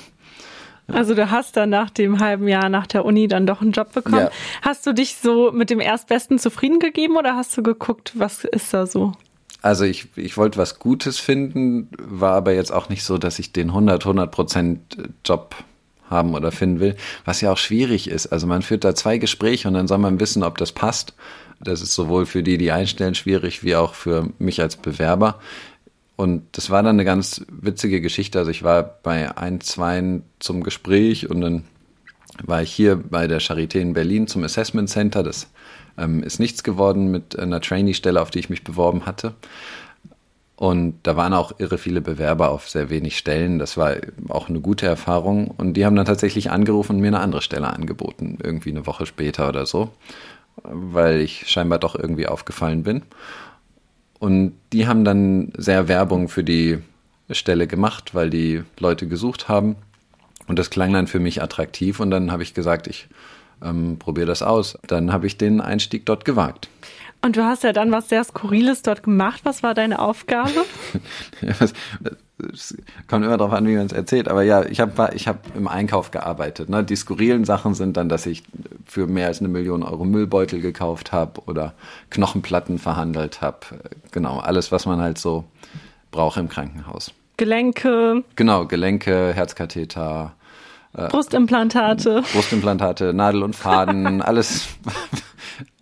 Also 0.87 1.15
du 1.15 1.29
hast 1.29 1.55
dann 1.57 1.69
nach 1.69 1.89
dem 1.89 2.19
halben 2.19 2.47
Jahr 2.47 2.69
nach 2.69 2.87
der 2.87 3.05
Uni 3.05 3.27
dann 3.27 3.45
doch 3.45 3.61
einen 3.61 3.71
Job 3.71 3.93
bekommen. 3.93 4.17
Ja. 4.17 4.31
Hast 4.61 4.85
du 4.85 4.93
dich 4.93 5.15
so 5.15 5.51
mit 5.51 5.69
dem 5.69 5.79
Erstbesten 5.79 6.39
zufrieden 6.39 6.79
gegeben 6.79 7.17
oder 7.17 7.35
hast 7.35 7.55
du 7.55 7.63
geguckt, 7.63 8.13
was 8.15 8.43
ist 8.43 8.73
da 8.73 8.85
so? 8.85 9.13
Also 9.61 9.85
ich, 9.85 10.07
ich 10.15 10.37
wollte 10.37 10.57
was 10.57 10.79
Gutes 10.79 11.19
finden, 11.19 11.89
war 11.99 12.33
aber 12.33 12.53
jetzt 12.53 12.71
auch 12.73 12.89
nicht 12.89 13.03
so, 13.03 13.17
dass 13.17 13.37
ich 13.37 13.53
den 13.53 13.69
100, 13.69 14.03
100 14.03 14.31
Prozent 14.31 14.97
Job 15.23 15.55
haben 16.11 16.35
oder 16.35 16.51
finden 16.51 16.79
will, 16.79 16.95
was 17.25 17.41
ja 17.41 17.51
auch 17.51 17.57
schwierig 17.57 18.09
ist. 18.09 18.27
Also 18.27 18.45
man 18.45 18.61
führt 18.61 18.83
da 18.83 18.93
zwei 18.93 19.17
Gespräche 19.17 19.67
und 19.67 19.73
dann 19.73 19.87
soll 19.87 19.97
man 19.97 20.19
wissen, 20.19 20.43
ob 20.43 20.57
das 20.57 20.71
passt. 20.71 21.13
Das 21.59 21.81
ist 21.81 21.93
sowohl 21.93 22.25
für 22.25 22.43
die, 22.43 22.57
die 22.57 22.71
einstellen, 22.71 23.15
schwierig, 23.15 23.63
wie 23.63 23.75
auch 23.75 23.93
für 23.93 24.29
mich 24.39 24.61
als 24.61 24.75
Bewerber. 24.75 25.39
Und 26.15 26.43
das 26.51 26.69
war 26.69 26.83
dann 26.83 26.97
eine 26.97 27.05
ganz 27.05 27.43
witzige 27.49 28.01
Geschichte. 28.01 28.37
Also 28.39 28.51
ich 28.51 28.63
war 28.63 28.83
bei 28.83 29.37
ein, 29.37 29.61
zwei 29.61 30.21
zum 30.39 30.63
Gespräch 30.63 31.29
und 31.29 31.41
dann 31.41 31.63
war 32.43 32.61
ich 32.61 32.71
hier 32.71 32.95
bei 32.95 33.27
der 33.27 33.41
Charité 33.41 33.79
in 33.79 33.93
Berlin 33.93 34.27
zum 34.27 34.43
Assessment 34.43 34.89
Center. 34.89 35.23
Das 35.23 35.47
ähm, 35.97 36.23
ist 36.23 36.39
nichts 36.39 36.63
geworden 36.63 37.11
mit 37.11 37.37
einer 37.37 37.61
Trainee-Stelle, 37.61 38.21
auf 38.21 38.31
die 38.31 38.39
ich 38.39 38.49
mich 38.49 38.63
beworben 38.63 39.05
hatte. 39.05 39.33
Und 40.61 40.99
da 41.01 41.15
waren 41.15 41.33
auch 41.33 41.53
irre 41.57 41.79
viele 41.79 42.01
Bewerber 42.01 42.51
auf 42.51 42.69
sehr 42.69 42.91
wenig 42.91 43.17
Stellen. 43.17 43.57
Das 43.57 43.77
war 43.77 43.95
auch 44.29 44.47
eine 44.47 44.59
gute 44.59 44.85
Erfahrung. 44.85 45.47
Und 45.47 45.73
die 45.73 45.87
haben 45.87 45.95
dann 45.95 46.05
tatsächlich 46.05 46.51
angerufen 46.51 46.97
und 46.97 47.01
mir 47.01 47.07
eine 47.07 47.19
andere 47.19 47.41
Stelle 47.41 47.73
angeboten, 47.73 48.37
irgendwie 48.43 48.69
eine 48.69 48.85
Woche 48.85 49.07
später 49.07 49.49
oder 49.49 49.65
so, 49.65 49.89
weil 50.61 51.19
ich 51.21 51.49
scheinbar 51.49 51.79
doch 51.79 51.95
irgendwie 51.95 52.27
aufgefallen 52.27 52.83
bin. 52.83 53.01
Und 54.19 54.53
die 54.71 54.85
haben 54.85 55.03
dann 55.03 55.51
sehr 55.57 55.87
Werbung 55.87 56.29
für 56.29 56.43
die 56.43 56.77
Stelle 57.31 57.65
gemacht, 57.65 58.13
weil 58.13 58.29
die 58.29 58.61
Leute 58.77 59.07
gesucht 59.07 59.49
haben. 59.49 59.77
Und 60.45 60.59
das 60.59 60.69
klang 60.69 60.93
dann 60.93 61.07
für 61.07 61.19
mich 61.19 61.41
attraktiv. 61.41 61.99
Und 61.99 62.11
dann 62.11 62.31
habe 62.31 62.43
ich 62.43 62.53
gesagt, 62.53 62.85
ich 62.85 63.07
ähm, 63.63 63.97
probiere 63.97 64.27
das 64.27 64.43
aus. 64.43 64.77
Dann 64.85 65.11
habe 65.11 65.25
ich 65.25 65.39
den 65.39 65.59
Einstieg 65.59 66.05
dort 66.05 66.23
gewagt. 66.23 66.69
Und 67.23 67.37
du 67.37 67.45
hast 67.45 67.63
ja 67.63 67.71
dann 67.71 67.91
was 67.91 68.09
sehr 68.09 68.23
Skurriles 68.23 68.81
dort 68.81 69.03
gemacht. 69.03 69.41
Was 69.43 69.61
war 69.61 69.73
deine 69.73 69.99
Aufgabe? 69.99 70.65
es 71.41 72.75
kommt 73.07 73.25
immer 73.25 73.37
darauf 73.37 73.53
an, 73.53 73.67
wie 73.67 73.75
man 73.75 73.85
es 73.85 73.93
erzählt. 73.93 74.27
Aber 74.27 74.41
ja, 74.41 74.65
ich 74.65 74.79
habe 74.79 75.11
ich 75.13 75.27
hab 75.27 75.55
im 75.55 75.67
Einkauf 75.67 76.11
gearbeitet. 76.11 76.69
Ne? 76.69 76.83
Die 76.83 76.95
skurrilen 76.95 77.45
Sachen 77.45 77.75
sind 77.75 77.97
dann, 77.97 78.09
dass 78.09 78.25
ich 78.25 78.43
für 78.85 79.05
mehr 79.05 79.27
als 79.27 79.39
eine 79.39 79.49
Million 79.49 79.83
Euro 79.83 80.03
Müllbeutel 80.03 80.61
gekauft 80.61 81.11
habe 81.11 81.41
oder 81.45 81.73
Knochenplatten 82.09 82.79
verhandelt 82.79 83.41
habe. 83.41 83.59
Genau, 84.11 84.39
alles, 84.39 84.71
was 84.71 84.85
man 84.85 84.99
halt 84.99 85.17
so 85.17 85.43
braucht 86.09 86.37
im 86.37 86.49
Krankenhaus. 86.49 87.13
Gelenke. 87.37 88.23
Genau, 88.35 88.65
Gelenke, 88.65 89.33
Herzkatheter. 89.33 90.33
Äh, 90.93 91.07
Brustimplantate. 91.07 92.23
Brustimplantate, 92.33 93.13
Nadel 93.13 93.43
und 93.43 93.55
Faden, 93.55 94.21
alles 94.21 94.67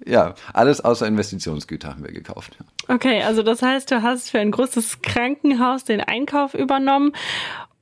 ja, 0.05 0.33
alles 0.53 0.81
außer 0.81 1.07
Investitionsgüter 1.07 1.89
haben 1.89 2.03
wir 2.03 2.11
gekauft. 2.11 2.57
Okay, 2.87 3.21
also 3.23 3.43
das 3.43 3.61
heißt, 3.61 3.91
du 3.91 4.01
hast 4.01 4.29
für 4.29 4.39
ein 4.39 4.51
großes 4.51 5.01
Krankenhaus 5.01 5.83
den 5.83 6.01
Einkauf 6.01 6.53
übernommen 6.53 7.13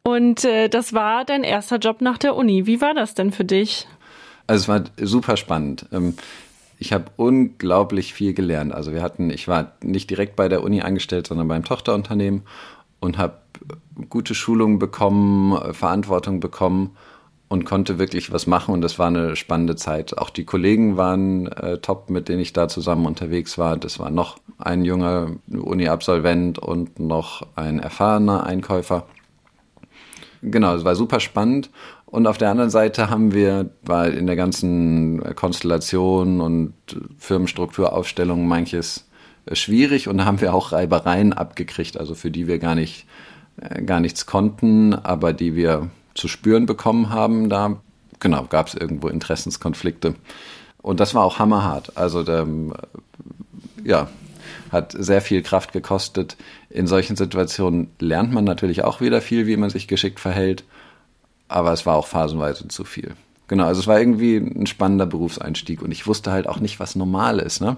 und 0.04 0.46
äh, 0.46 0.70
das 0.70 0.94
war 0.94 1.26
dein 1.26 1.44
erster 1.44 1.78
Job 1.78 2.02
nach 2.02 2.18
der 2.18 2.36
Uni. 2.36 2.66
Wie 2.66 2.82
war 2.82 2.94
das 2.94 3.14
denn 3.14 3.32
für 3.32 3.46
dich? 3.46 3.88
Also 4.48 4.62
es 4.62 4.68
war 4.70 4.84
super 5.06 5.36
spannend. 5.36 5.86
Ähm, 5.92 6.16
ich 6.80 6.94
habe 6.94 7.06
unglaublich 7.18 8.14
viel 8.14 8.34
gelernt. 8.34 8.74
Also 8.74 8.94
wir 8.94 9.02
hatten, 9.02 9.30
ich 9.30 9.48
war 9.48 9.74
nicht 9.82 10.10
direkt 10.10 10.36
bei 10.36 10.48
der 10.48 10.64
Uni 10.64 10.82
angestellt, 10.82 11.28
sondern 11.28 11.48
beim 11.48 11.66
Tochterunternehmen 11.66 12.44
und 13.00 13.18
habe 13.18 13.40
gute 14.10 14.36
Schulungen 14.36 14.80
bekommen, 14.80 15.74
Verantwortung 15.74 16.40
bekommen 16.40 16.96
und 17.50 17.66
konnte 17.66 17.98
wirklich 17.98 18.32
was 18.32 18.46
machen 18.46 18.74
und 18.74 18.82
das 18.82 19.00
war 19.00 19.08
eine 19.08 19.36
spannende 19.36 19.76
Zeit. 19.76 20.18
Auch 20.18 20.30
die 20.30 20.44
Kollegen 20.44 20.98
waren 20.98 21.48
äh, 21.48 21.78
top, 21.78 22.10
mit 22.10 22.28
denen 22.28 22.42
ich 22.42 22.54
da 22.54 22.68
zusammen 22.68 23.06
unterwegs 23.06 23.58
war. 23.58 23.78
Das 23.78 24.00
war 24.00 24.10
noch 24.10 24.38
ein 24.58 24.84
junger 24.84 25.32
Uni-Absolvent 25.50 26.60
und 26.60 27.00
noch 27.00 27.48
ein 27.56 27.80
erfahrener 27.80 28.46
Einkäufer. 28.46 29.06
Genau, 30.42 30.76
es 30.76 30.84
war 30.84 30.96
super 30.96 31.20
spannend. 31.20 31.70
Und 32.06 32.28
auf 32.28 32.38
der 32.38 32.50
anderen 32.50 32.70
Seite 32.70 33.10
haben 33.10 33.34
wir, 33.34 33.70
war 33.84 34.08
in 34.08 34.28
der 34.28 34.36
ganzen 34.36 35.36
Konstellation 35.36 36.42
und 36.42 36.74
Firmenstrukturaufstellung 37.18 38.48
manches 38.48 39.10
äh, 39.46 39.56
schwierig 39.56 40.08
und 40.08 40.26
haben 40.26 40.42
wir 40.42 40.54
auch 40.54 40.72
Reibereien 40.74 41.34
abgekriegt, 41.34 41.98
also 41.98 42.16
für 42.16 42.32
die 42.32 42.48
wir 42.48 42.60
gar 42.60 42.76
nicht, 42.76 43.08
äh, 43.60 43.82
gar 43.84 44.00
nichts 44.00 44.26
konnten, 44.26 44.94
aber 44.94 45.34
die 45.34 45.56
wir 45.56 45.90
zu 46.18 46.28
spüren 46.28 46.66
bekommen 46.66 47.10
haben. 47.10 47.50
Da, 47.50 47.78
genau, 48.20 48.46
gab 48.50 48.68
es 48.68 48.76
irgendwo 48.76 49.08
Interessenskonflikte. 49.08 50.16
Und 50.82 51.00
das 51.00 51.16
war 51.16 51.24
auch 51.24 51.40
hammerhart. 51.40 51.96
Also, 51.96 52.24
der, 52.24 52.42
äh, 52.42 53.88
ja, 53.88 54.10
hat 54.72 54.96
sehr 54.98 55.22
viel 55.22 55.42
Kraft 55.44 55.72
gekostet. 55.72 56.36
In 56.70 56.88
solchen 56.88 57.16
Situationen 57.16 57.90
lernt 58.00 58.34
man 58.34 58.44
natürlich 58.44 58.84
auch 58.84 59.02
wieder 59.02 59.22
viel, 59.22 59.48
wie 59.48 59.58
man 59.58 59.70
sich 59.70 59.88
geschickt 59.88 60.20
verhält. 60.20 60.64
Aber 61.48 61.72
es 61.72 61.86
war 61.86 61.96
auch 61.96 62.08
phasenweise 62.08 62.68
zu 62.68 62.84
viel. 62.84 63.16
Genau, 63.48 63.66
also 63.66 63.80
es 63.80 63.88
war 63.88 64.00
irgendwie 64.00 64.36
ein 64.36 64.68
spannender 64.68 65.06
Berufseinstieg 65.06 65.82
und 65.82 65.92
ich 65.92 66.06
wusste 66.06 66.32
halt 66.32 66.48
auch 66.48 66.60
nicht, 66.60 66.82
was 66.82 66.96
normal 66.96 67.40
ist. 67.40 67.62
Ne? 67.62 67.78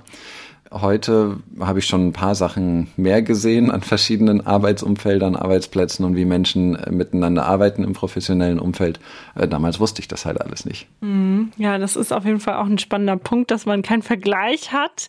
Heute 0.72 1.38
habe 1.60 1.80
ich 1.80 1.88
schon 1.88 2.10
ein 2.10 2.14
paar 2.14 2.36
Sachen 2.36 2.90
mehr 2.96 3.24
gesehen 3.24 3.72
an 3.72 3.82
verschiedenen 3.82 4.46
Arbeitsumfeldern, 4.46 5.36
Arbeitsplätzen 5.36 6.06
und 6.06 6.16
wie 6.16 6.26
Menschen 6.26 6.76
äh, 6.76 6.92
miteinander 6.92 7.46
arbeiten 7.46 7.84
im 7.84 7.94
professionellen 7.94 8.60
Umfeld. 8.60 9.00
Äh, 9.34 9.48
damals 9.48 9.80
wusste 9.80 10.02
ich 10.02 10.08
das 10.08 10.26
halt 10.26 10.40
alles 10.40 10.66
nicht. 10.66 10.88
Mhm. 11.02 11.52
Ja, 11.58 11.80
das 11.80 11.96
ist 11.96 12.14
auf 12.14 12.24
jeden 12.24 12.40
Fall 12.40 12.56
auch 12.58 12.68
ein 12.68 12.78
spannender 12.78 13.18
Punkt, 13.18 13.50
dass 13.50 13.66
man 13.66 13.82
keinen 13.82 14.04
Vergleich 14.04 14.72
hat. 14.72 15.08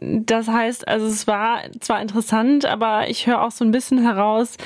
Das 0.00 0.48
heißt, 0.48 0.88
also 0.88 1.06
es 1.06 1.28
war 1.28 1.60
zwar 1.78 2.02
interessant, 2.02 2.66
aber 2.66 3.08
ich 3.08 3.28
höre 3.28 3.42
auch 3.42 3.52
so 3.52 3.64
ein 3.64 3.70
bisschen 3.70 4.02
heraus, 4.02 4.56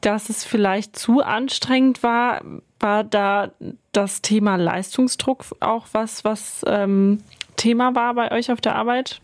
dass 0.00 0.30
es 0.30 0.42
vielleicht 0.42 0.98
zu 0.98 1.20
anstrengend 1.20 2.02
war. 2.02 2.40
War 2.80 3.04
da 3.04 3.50
das 3.92 4.22
Thema 4.22 4.56
Leistungsdruck 4.56 5.44
auch 5.60 5.86
was, 5.92 6.24
was 6.24 6.64
ähm, 6.66 7.18
Thema 7.56 7.94
war 7.94 8.14
bei 8.14 8.32
euch 8.32 8.50
auf 8.50 8.62
der 8.62 8.74
Arbeit? 8.74 9.20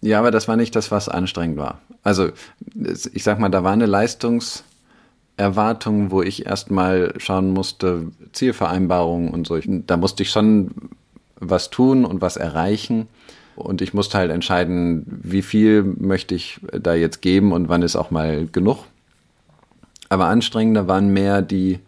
Ja, 0.00 0.18
aber 0.18 0.30
das 0.30 0.48
war 0.48 0.56
nicht 0.56 0.76
das, 0.76 0.90
was 0.90 1.08
anstrengend 1.08 1.56
war. 1.56 1.80
Also, 2.02 2.28
ich 3.12 3.22
sag 3.22 3.38
mal, 3.38 3.48
da 3.48 3.64
war 3.64 3.72
eine 3.72 3.86
Leistungserwartung, 3.86 6.10
wo 6.10 6.20
ich 6.22 6.44
erstmal 6.46 7.14
schauen 7.18 7.52
musste, 7.52 8.12
Zielvereinbarungen 8.32 9.30
und 9.30 9.46
so. 9.46 9.58
Da 9.58 9.96
musste 9.96 10.22
ich 10.22 10.30
schon 10.30 10.70
was 11.40 11.70
tun 11.70 12.04
und 12.04 12.20
was 12.20 12.36
erreichen. 12.36 13.08
Und 13.56 13.80
ich 13.80 13.94
musste 13.94 14.18
halt 14.18 14.30
entscheiden, 14.30 15.04
wie 15.06 15.42
viel 15.42 15.82
möchte 15.82 16.34
ich 16.34 16.60
da 16.72 16.94
jetzt 16.94 17.22
geben 17.22 17.52
und 17.52 17.70
wann 17.70 17.82
ist 17.82 17.96
auch 17.96 18.10
mal 18.10 18.46
genug. 18.46 18.84
Aber 20.08 20.26
anstrengender 20.26 20.88
waren 20.88 21.12
mehr 21.12 21.42
die, 21.42 21.80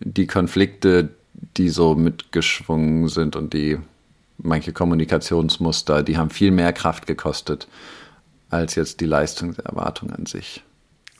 die 0.00 0.26
Konflikte, 0.26 1.10
die 1.56 1.68
so 1.68 1.94
mitgeschwungen 1.94 3.08
sind 3.08 3.36
und 3.36 3.52
die 3.52 3.78
manche 4.42 4.72
Kommunikationsmuster, 4.72 6.02
die 6.02 6.16
haben 6.16 6.30
viel 6.30 6.50
mehr 6.50 6.72
Kraft 6.72 7.06
gekostet 7.06 7.68
als 8.50 8.74
jetzt 8.74 9.00
die 9.00 9.06
Leistungserwartung 9.06 10.10
an 10.10 10.26
sich. 10.26 10.62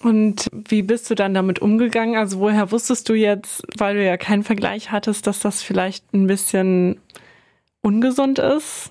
Und 0.02 0.48
wie 0.52 0.82
bist 0.82 1.10
du 1.10 1.14
dann 1.14 1.34
damit 1.34 1.60
umgegangen? 1.60 2.16
Also 2.16 2.40
woher 2.40 2.72
wusstest 2.72 3.08
du 3.08 3.14
jetzt, 3.14 3.62
weil 3.76 3.96
du 3.96 4.04
ja 4.04 4.16
keinen 4.16 4.42
Vergleich 4.42 4.90
hattest, 4.90 5.26
dass 5.26 5.40
das 5.40 5.62
vielleicht 5.62 6.12
ein 6.14 6.26
bisschen 6.26 6.98
ungesund 7.82 8.38
ist? 8.38 8.90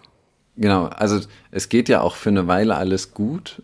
Genau, 0.55 0.85
also 0.85 1.19
es 1.51 1.69
geht 1.69 1.89
ja 1.89 2.01
auch 2.01 2.15
für 2.15 2.29
eine 2.29 2.47
Weile 2.47 2.75
alles 2.75 3.13
gut, 3.13 3.63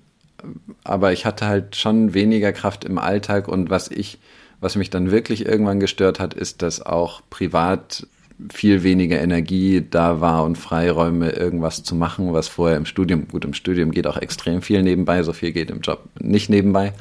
aber 0.84 1.13
ich 1.13 1.25
hatte 1.25 1.45
halt 1.45 1.75
schon 1.75 2.13
weniger 2.13 2.54
Kraft 2.54 2.86
im 2.86 2.97
Alltag 2.97 3.47
und 3.47 3.69
was 3.69 3.91
ich, 3.91 4.17
was 4.60 4.75
mich 4.75 4.89
dann 4.89 5.12
wirklich 5.12 5.45
irgendwann 5.45 5.80
gestört 5.80 6.19
hat, 6.19 6.34
ist, 6.34 6.62
dass 6.62 6.82
auch 6.82 7.21
privat 7.30 8.08
viel 8.52 8.84
weniger 8.84 9.19
Energie 9.21 9.86
da 9.89 10.19
war 10.19 10.43
und 10.43 10.58
Freiräume, 10.58 11.32
irgendwas 11.32 11.84
zu 11.84 11.95
machen, 11.95 12.34
was 12.34 12.48
vorher 12.48 12.78
im 12.78 12.86
Studium, 12.86 13.28
gut, 13.28 13.45
im 13.45 13.54
Studium 13.54 13.91
geht 13.91 14.08
auch 14.08 14.17
extrem 14.17 14.62
viel 14.62 14.84
nebenbei, 14.84 15.24
so 15.24 15.34
viel 15.34 15.52
geht 15.52 15.71
im 15.71 15.82
Job 15.82 16.04
nicht 16.19 16.50
nebenbei. 16.50 16.93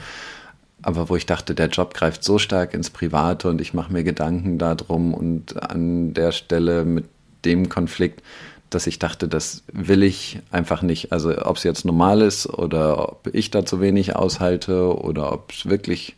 Aber 0.82 1.08
wo 1.08 1.16
ich 1.16 1.26
dachte, 1.26 1.54
der 1.54 1.68
Job 1.68 1.94
greift 1.94 2.22
so 2.22 2.38
stark 2.38 2.74
ins 2.74 2.90
Private 2.90 3.48
und 3.48 3.60
ich 3.60 3.74
mache 3.74 3.92
mir 3.92 4.04
Gedanken 4.04 4.58
darum 4.58 5.14
und 5.14 5.62
an 5.70 6.12
der 6.14 6.30
Stelle 6.30 6.84
mit 6.84 7.06
dem 7.44 7.68
Konflikt, 7.68 8.22
dass 8.70 8.86
ich 8.86 8.98
dachte, 8.98 9.26
das 9.28 9.62
will 9.72 10.02
ich 10.02 10.40
einfach 10.50 10.82
nicht. 10.82 11.10
Also 11.10 11.36
ob 11.44 11.56
es 11.56 11.62
jetzt 11.62 11.84
normal 11.84 12.22
ist 12.22 12.46
oder 12.46 13.08
ob 13.08 13.30
ich 13.32 13.50
da 13.50 13.64
zu 13.64 13.80
wenig 13.80 14.14
aushalte 14.14 14.96
oder 14.96 15.32
ob 15.32 15.52
es 15.52 15.66
wirklich 15.66 16.16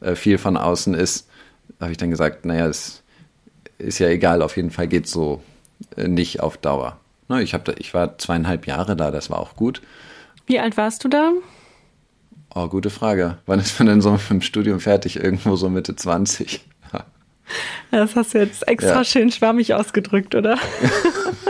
äh, 0.00 0.14
viel 0.14 0.38
von 0.38 0.56
außen 0.56 0.94
ist, 0.94 1.28
habe 1.80 1.92
ich 1.92 1.98
dann 1.98 2.10
gesagt, 2.10 2.44
naja, 2.44 2.66
es 2.66 3.03
ist 3.84 3.98
ja 3.98 4.08
egal, 4.08 4.42
auf 4.42 4.56
jeden 4.56 4.70
Fall 4.70 4.88
geht 4.88 5.06
so 5.06 5.42
äh, 5.96 6.08
nicht 6.08 6.40
auf 6.40 6.56
Dauer. 6.56 6.98
Ne, 7.28 7.42
ich, 7.42 7.54
hab 7.54 7.64
da, 7.64 7.72
ich 7.78 7.94
war 7.94 8.18
zweieinhalb 8.18 8.66
Jahre 8.66 8.96
da, 8.96 9.10
das 9.10 9.30
war 9.30 9.38
auch 9.38 9.56
gut. 9.56 9.80
Wie 10.46 10.58
alt 10.58 10.76
warst 10.76 11.04
du 11.04 11.08
da? 11.08 11.32
Oh, 12.54 12.68
gute 12.68 12.90
Frage. 12.90 13.38
Wann 13.46 13.58
ist 13.58 13.78
man 13.78 13.88
denn 13.88 14.00
so 14.00 14.12
mit 14.12 14.30
dem 14.30 14.42
Studium 14.42 14.78
fertig? 14.78 15.16
Irgendwo 15.16 15.56
so 15.56 15.68
Mitte 15.68 15.96
20. 15.96 16.60
Das 17.90 18.16
hast 18.16 18.34
du 18.34 18.38
jetzt 18.38 18.66
extra 18.66 18.96
ja. 18.96 19.04
schön 19.04 19.30
schwammig 19.30 19.74
ausgedrückt, 19.74 20.34
oder? 20.34 20.58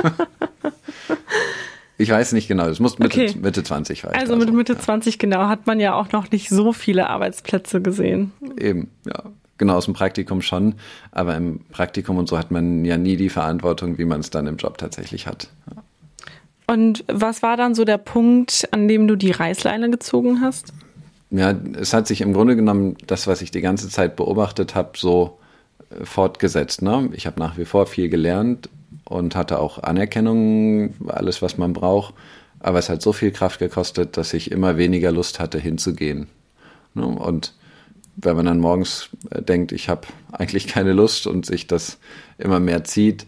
ich 1.98 2.10
weiß 2.10 2.32
nicht 2.32 2.48
genau, 2.48 2.66
es 2.66 2.80
muss 2.80 2.98
Mitte, 2.98 3.22
okay. 3.22 3.34
Mitte 3.40 3.62
20 3.62 4.04
war. 4.04 4.12
Also 4.12 4.36
mit 4.36 4.52
Mitte 4.52 4.74
ja. 4.74 4.78
20 4.78 5.18
genau 5.18 5.48
hat 5.48 5.66
man 5.66 5.80
ja 5.80 5.94
auch 5.94 6.12
noch 6.12 6.30
nicht 6.30 6.48
so 6.48 6.72
viele 6.72 7.08
Arbeitsplätze 7.08 7.80
gesehen. 7.80 8.32
Eben, 8.58 8.90
ja. 9.06 9.22
Genau, 9.58 9.76
aus 9.76 9.84
dem 9.84 9.94
Praktikum 9.94 10.42
schon. 10.42 10.74
Aber 11.12 11.36
im 11.36 11.60
Praktikum 11.70 12.18
und 12.18 12.28
so 12.28 12.38
hat 12.38 12.50
man 12.50 12.84
ja 12.84 12.96
nie 12.96 13.16
die 13.16 13.28
Verantwortung, 13.28 13.98
wie 13.98 14.04
man 14.04 14.20
es 14.20 14.30
dann 14.30 14.46
im 14.46 14.56
Job 14.56 14.78
tatsächlich 14.78 15.26
hat. 15.26 15.48
Ja. 15.74 15.82
Und 16.66 17.04
was 17.08 17.42
war 17.42 17.56
dann 17.56 17.74
so 17.74 17.84
der 17.84 17.98
Punkt, 17.98 18.68
an 18.70 18.88
dem 18.88 19.06
du 19.06 19.16
die 19.16 19.30
Reißleine 19.30 19.90
gezogen 19.90 20.40
hast? 20.40 20.72
Ja, 21.30 21.54
es 21.78 21.92
hat 21.92 22.06
sich 22.06 22.20
im 22.20 22.32
Grunde 22.32 22.56
genommen 22.56 22.96
das, 23.06 23.26
was 23.26 23.42
ich 23.42 23.50
die 23.50 23.60
ganze 23.60 23.88
Zeit 23.88 24.16
beobachtet 24.16 24.74
habe, 24.74 24.90
so 24.96 25.38
äh, 25.90 26.04
fortgesetzt. 26.04 26.82
Ne? 26.82 27.10
Ich 27.12 27.26
habe 27.26 27.40
nach 27.40 27.58
wie 27.58 27.64
vor 27.64 27.86
viel 27.86 28.08
gelernt 28.08 28.68
und 29.04 29.36
hatte 29.36 29.58
auch 29.58 29.82
Anerkennung, 29.82 30.94
alles, 31.08 31.42
was 31.42 31.58
man 31.58 31.72
braucht. 31.72 32.14
Aber 32.60 32.78
es 32.78 32.88
hat 32.88 33.02
so 33.02 33.12
viel 33.12 33.30
Kraft 33.30 33.58
gekostet, 33.58 34.16
dass 34.16 34.32
ich 34.32 34.50
immer 34.50 34.78
weniger 34.78 35.12
Lust 35.12 35.38
hatte, 35.38 35.58
hinzugehen. 35.58 36.28
Ne? 36.94 37.04
Und 37.04 37.52
wenn 38.16 38.37
man 38.37 38.46
dann 38.46 38.61
morgens 38.61 39.11
äh, 39.31 39.42
denkt, 39.42 39.72
ich 39.72 39.88
habe 39.88 40.03
eigentlich 40.33 40.66
keine 40.66 40.92
Lust 40.92 41.27
und 41.27 41.46
sich 41.46 41.66
das 41.66 41.98
immer 42.38 42.61
mehr 42.61 42.85
zieht, 42.85 43.27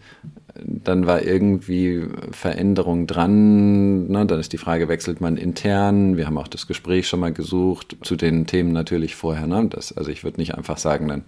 dann 0.63 1.05
war 1.05 1.21
irgendwie 1.21 2.07
Veränderung 2.31 3.07
dran. 3.07 4.07
Ne? 4.07 4.25
Dann 4.25 4.39
ist 4.39 4.53
die 4.53 4.57
Frage, 4.57 4.87
wechselt 4.87 5.21
man 5.21 5.37
intern? 5.37 6.17
Wir 6.17 6.25
haben 6.25 6.37
auch 6.37 6.47
das 6.47 6.67
Gespräch 6.67 7.07
schon 7.07 7.19
mal 7.19 7.33
gesucht, 7.33 7.97
zu 8.01 8.15
den 8.15 8.47
Themen 8.47 8.71
natürlich 8.71 9.15
vorher. 9.15 9.47
Ne? 9.47 9.67
Das, 9.69 9.95
also 9.95 10.09
ich 10.09 10.23
würde 10.23 10.39
nicht 10.39 10.55
einfach 10.55 10.77
sagen, 10.77 11.07
dann 11.07 11.23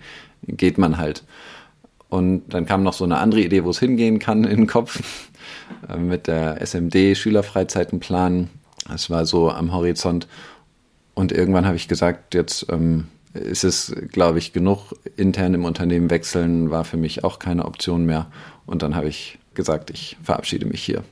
geht 0.48 0.78
man 0.78 0.98
halt. 0.98 1.24
Und 2.10 2.50
dann 2.50 2.66
kam 2.66 2.82
noch 2.82 2.94
so 2.94 3.04
eine 3.04 3.20
andere 3.20 3.42
Idee, 3.42 3.64
wo 3.64 3.70
es 3.70 3.80
hingehen 3.80 4.20
kann 4.20 4.44
in 4.44 4.58
den 4.58 4.68
Kopf 4.68 5.30
äh, 5.88 5.98
mit 5.98 6.28
der 6.28 6.62
SMD 6.62 7.16
Schülerfreizeitenplan. 7.16 8.50
Das 8.88 9.10
war 9.10 9.26
so 9.26 9.52
am 9.52 9.74
Horizont. 9.74 10.28
Und 11.14 11.32
irgendwann 11.32 11.66
habe 11.66 11.76
ich 11.76 11.88
gesagt, 11.88 12.34
jetzt 12.34 12.66
ähm, 12.70 13.08
ist 13.40 13.64
es, 13.64 13.96
glaube 14.12 14.40
ich, 14.40 14.54
genug. 14.54 14.94
Intern 15.18 15.54
im 15.54 15.66
Unternehmen 15.66 16.10
wechseln 16.10 16.72
war 16.72 16.84
für 16.84 16.98
mich 16.98 17.24
auch 17.24 17.40
keine 17.40 17.66
Option 17.66 18.06
mehr. 18.06 18.28
Und 18.66 18.82
dann 18.82 18.96
habe 18.96 19.08
ich 19.08 19.40
gesagt, 19.54 19.90
ich 19.90 20.18
verabschiede 20.24 20.66
mich 20.66 20.84
hier. 20.84 21.04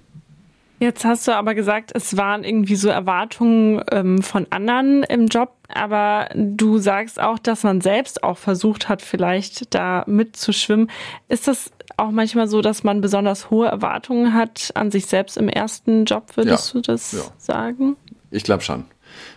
Jetzt 0.80 1.06
hast 1.06 1.28
du 1.28 1.36
aber 1.36 1.56
gesagt, 1.56 1.92
es 1.96 2.18
waren 2.18 2.44
irgendwie 2.44 2.76
so 2.76 2.88
Erwartungen 2.88 3.84
ähm, 3.92 4.22
von 4.22 4.46
anderen 4.52 5.02
im 5.04 5.26
Job, 5.26 5.54
aber 5.70 6.30
du 6.36 6.78
sagst 6.78 7.20
auch, 7.20 7.40
dass 7.40 7.64
man 7.64 7.82
selbst 7.82 8.24
auch 8.24 8.38
versucht 8.38 8.88
hat, 8.88 9.02
vielleicht 9.02 9.74
da 9.74 10.04
mitzuschwimmen. 10.06 10.92
Ist 11.30 11.48
das 11.48 11.72
auch 11.98 12.12
manchmal 12.12 12.48
so, 12.48 12.62
dass 12.62 12.84
man 12.84 13.02
besonders 13.02 13.50
hohe 13.50 13.68
Erwartungen 13.68 14.36
hat 14.36 14.72
an 14.76 14.92
sich 14.92 15.08
selbst 15.08 15.36
im 15.38 15.50
ersten 15.50 16.06
Job, 16.06 16.38
würdest 16.38 16.68
ja, 16.68 16.74
du 16.74 16.82
das 16.82 17.12
ja. 17.12 17.22
sagen? 17.40 17.96
Ich 18.30 18.44
glaube 18.44 18.62
schon. 18.62 18.86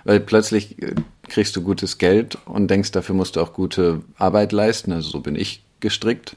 Weil 0.05 0.21
plötzlich 0.21 0.83
äh, 0.83 0.95
kriegst 1.31 1.57
du 1.57 1.63
gutes 1.63 1.99
Geld 1.99 2.37
und 2.45 2.69
denkst, 2.69 2.91
dafür 2.93 3.15
musst 3.15 3.37
du 3.37 3.41
auch 3.41 3.53
gute 3.53 4.03
Arbeit 4.19 4.53
leisten. 4.53 4.93
Also 4.93 5.09
so 5.09 5.21
bin 5.21 5.37
ich 5.37 5.63
gestrickt. 5.81 6.37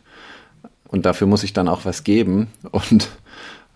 Und 0.88 1.06
dafür 1.06 1.27
muss 1.27 1.43
ich 1.43 1.53
dann 1.53 1.67
auch 1.67 1.86
was 1.86 2.03
geben. 2.03 2.47
Und 2.71 3.10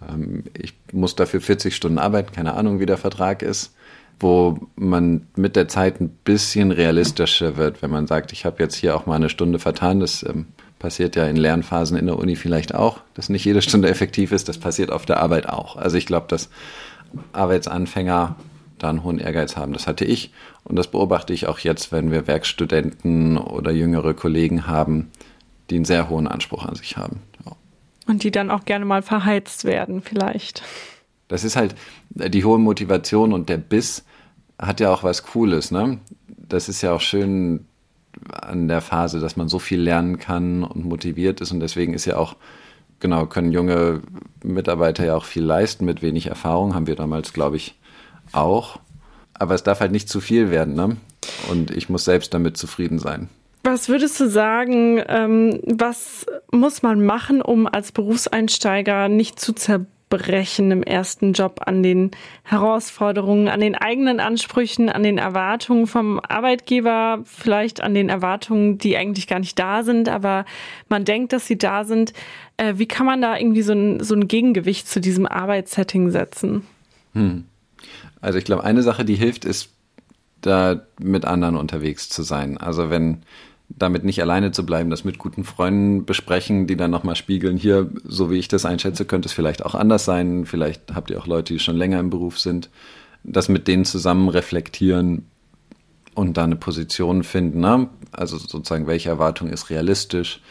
ähm, 0.08 0.43
ich 0.58 0.73
muss 0.93 1.15
dafür 1.15 1.41
40 1.41 1.75
Stunden 1.75 1.97
arbeiten, 1.97 2.32
keine 2.32 2.53
Ahnung, 2.53 2.80
wie 2.80 2.86
der 2.86 2.97
Vertrag 2.97 3.41
ist, 3.41 3.73
wo 4.19 4.60
man 4.75 5.27
mit 5.36 5.56
der 5.56 5.67
Zeit 5.67 5.99
ein 5.99 6.10
bisschen 6.10 6.71
realistischer 6.71 7.58
wird, 7.58 7.82
wenn 7.82 7.89
man 7.89 8.08
sagt, 8.08 8.32
ich 8.32 8.45
habe 8.45 8.62
jetzt 8.62 8.75
hier 8.75 8.95
auch 8.95 9.08
mal 9.08 9.15
eine 9.15 9.30
Stunde 9.30 9.58
vertan, 9.58 9.99
das 9.99 10.23
ähm, 10.23 10.45
passiert 10.77 11.15
ja 11.15 11.25
in 11.25 11.36
Lernphasen 11.36 11.97
in 11.97 12.06
der 12.06 12.19
Uni 12.19 12.36
vielleicht 12.36 12.75
auch, 12.75 13.01
dass 13.15 13.30
nicht 13.30 13.45
jede 13.45 13.63
Stunde 13.63 13.89
effektiv 13.89 14.32
ist. 14.32 14.47
Das 14.47 14.60
passiert 14.60 14.91
auf 14.91 15.06
der 15.06 15.19
Arbeit 15.19 15.49
auch. 15.49 15.75
Also 15.75 15.97
ich 15.97 16.06
glaube, 16.06 16.27
dass 16.30 16.49
Arbeitsanfänger 17.34 18.36
da 18.80 18.90
einen 18.90 19.04
hohen 19.04 19.20
Ehrgeiz 19.20 19.58
haben. 19.58 19.74
Das 19.74 19.88
hatte 19.88 20.06
ich 20.06 20.32
und 20.63 20.76
das 20.76 20.88
beobachte 20.88 21.34
ich 21.34 21.48
auch 21.48 21.60
jetzt, 21.60 21.92
wenn 21.92 22.12
wir 22.12 22.28
Werkstudenten 22.28 23.38
oder 23.38 23.72
jüngere 23.72 24.13
Kollegen 24.13 24.68
haben, 24.68 25.12
die 25.70 25.76
einen 25.76 25.86
sehr 25.86 26.10
hohen 26.10 26.28
Anspruch 26.28 26.66
an 26.66 26.76
sich 26.76 26.98
haben. 26.98 27.22
Ja. 27.46 27.54
Und 28.08 28.24
die 28.24 28.32
dann 28.32 28.52
auch 28.52 28.66
gerne 28.66 28.86
mal 28.86 29.02
verheizt 29.02 29.66
werden, 29.66 30.02
vielleicht. 30.02 30.63
Das 31.28 31.44
ist 31.44 31.56
halt 31.56 31.76
die 32.10 32.46
hohe 32.46 32.60
Motivation 32.60 33.34
und 33.34 33.50
der 33.50 33.58
Biss 33.58 34.06
hat 34.60 34.80
ja 34.80 34.94
auch 34.94 35.04
was 35.04 35.24
Cooles, 35.24 35.72
ne? 35.72 36.00
Das 36.28 36.70
ist 36.70 36.82
ja 36.82 36.94
auch 36.94 37.02
schön 37.02 37.66
an 38.32 38.68
der 38.68 38.82
Phase, 38.82 39.20
dass 39.20 39.36
man 39.36 39.48
so 39.48 39.60
viel 39.60 39.82
lernen 39.82 40.18
kann 40.18 40.63
und 40.63 40.86
motiviert 40.86 41.42
ist 41.42 41.52
und 41.52 41.60
deswegen 41.60 41.94
ist 41.94 42.06
ja 42.06 42.18
auch 42.18 42.36
genau, 43.00 43.26
können 43.26 43.52
junge 43.52 44.02
Mitarbeiter 44.44 45.06
ja 45.06 45.16
auch 45.16 45.26
viel 45.26 45.44
leisten 45.44 45.86
mit 45.86 46.02
wenig 46.02 46.28
Erfahrung, 46.28 46.74
haben 46.74 46.88
wir 46.88 46.96
damals, 46.96 47.34
glaube 47.34 47.58
ich, 47.58 47.76
auch. 48.32 48.80
Aber 49.34 49.54
es 49.54 49.63
darf 49.63 49.80
halt 49.80 49.92
nicht 49.92 50.10
zu 50.10 50.20
viel 50.20 50.50
werden, 50.50 50.74
ne? 50.74 50.98
Und 51.50 51.72
ich 51.72 51.90
muss 51.90 52.06
selbst 52.06 52.34
damit 52.34 52.58
zufrieden 52.58 53.00
sein. 53.00 53.30
Was 53.63 53.90
würdest 53.90 54.20
du 54.20 54.30
sagen, 54.30 55.02
ähm, 55.08 55.60
was 55.66 56.26
muss 56.52 56.84
man 56.84 57.06
machen, 57.06 57.42
um 57.42 57.68
als 57.68 57.92
Berufseinsteiger 57.92 59.10
nicht 59.10 59.40
zu 59.40 59.52
zerbrechen 59.52 60.72
im 60.72 60.84
ersten 60.84 61.34
Job 61.34 61.60
an 61.66 61.84
den 61.84 62.12
Herausforderungen, 62.44 63.50
an 63.50 63.60
den 63.60 63.76
eigenen 63.76 64.22
Ansprüchen, 64.22 64.90
an 64.90 65.04
den 65.04 65.18
Erwartungen 65.18 65.86
vom 65.86 66.22
Arbeitgeber, 66.22 67.20
vielleicht 67.26 67.82
an 67.82 67.94
den 67.94 68.08
Erwartungen, 68.08 68.78
die 68.78 68.96
eigentlich 68.96 69.28
gar 69.28 69.40
nicht 69.40 69.60
da 69.60 69.84
sind, 69.84 70.08
aber 70.08 70.46
man 70.88 71.04
denkt, 71.04 71.34
dass 71.34 71.46
sie 71.46 71.58
da 71.58 71.84
sind. 71.84 72.13
Äh, 72.56 72.76
wie 72.78 72.88
kann 72.88 73.06
man 73.06 73.22
da 73.22 73.38
irgendwie 73.38 73.63
so 73.63 73.74
ein, 73.74 74.02
so 74.02 74.16
ein 74.16 74.30
Gegengewicht 74.30 74.88
zu 74.88 75.02
diesem 75.02 75.26
Arbeitssetting 75.26 76.10
setzen? 76.10 76.66
Hm. 77.13 77.44
Also 78.21 78.38
ich 78.39 78.45
glaube, 78.45 78.63
eine 78.63 78.84
Sache, 78.84 79.06
die 79.06 79.15
hilft, 79.15 79.45
ist, 79.45 79.69
da 80.41 80.82
mit 80.99 81.25
anderen 81.25 81.56
unterwegs 81.56 82.10
zu 82.10 82.23
sein. 82.23 82.58
Also 82.58 82.89
wenn 82.89 83.23
damit 83.69 84.03
nicht 84.03 84.21
alleine 84.21 84.51
zu 84.51 84.65
bleiben, 84.65 84.89
das 84.89 85.03
mit 85.03 85.17
guten 85.17 85.43
Freunden 85.43 86.06
besprechen, 86.06 86.67
die 86.67 86.77
dann 86.77 86.91
nochmal 86.91 87.15
spiegeln, 87.15 87.58
hier, 87.58 87.89
so 88.06 88.32
wie 88.32 88.38
ich 88.38 88.47
das 88.47 88.65
einschätze, 88.65 89.06
könnte 89.06 89.27
es 89.27 89.34
vielleicht 89.34 89.65
auch 89.65 89.75
anders 89.75 90.06
sein. 90.06 90.45
Vielleicht 90.45 90.95
habt 90.95 91.10
ihr 91.10 91.19
auch 91.19 91.27
Leute, 91.27 91.53
die 91.53 91.60
schon 91.60 91.75
länger 91.75 91.99
im 91.99 92.10
Beruf 92.10 92.39
sind. 92.39 92.69
Das 93.23 93.49
mit 93.49 93.67
denen 93.67 93.84
zusammen 93.84 94.30
reflektieren 94.30 95.25
und 96.13 96.38
da 96.38 96.45
eine 96.45 96.56
Position 96.56 97.23
finden. 97.23 97.60
Ne? 97.60 97.89
Also 98.12 98.38
sozusagen, 98.38 98.88
welche 98.88 99.10
Erwartung 99.10 99.49
ist 99.49 99.69
realistisch, 99.69 100.41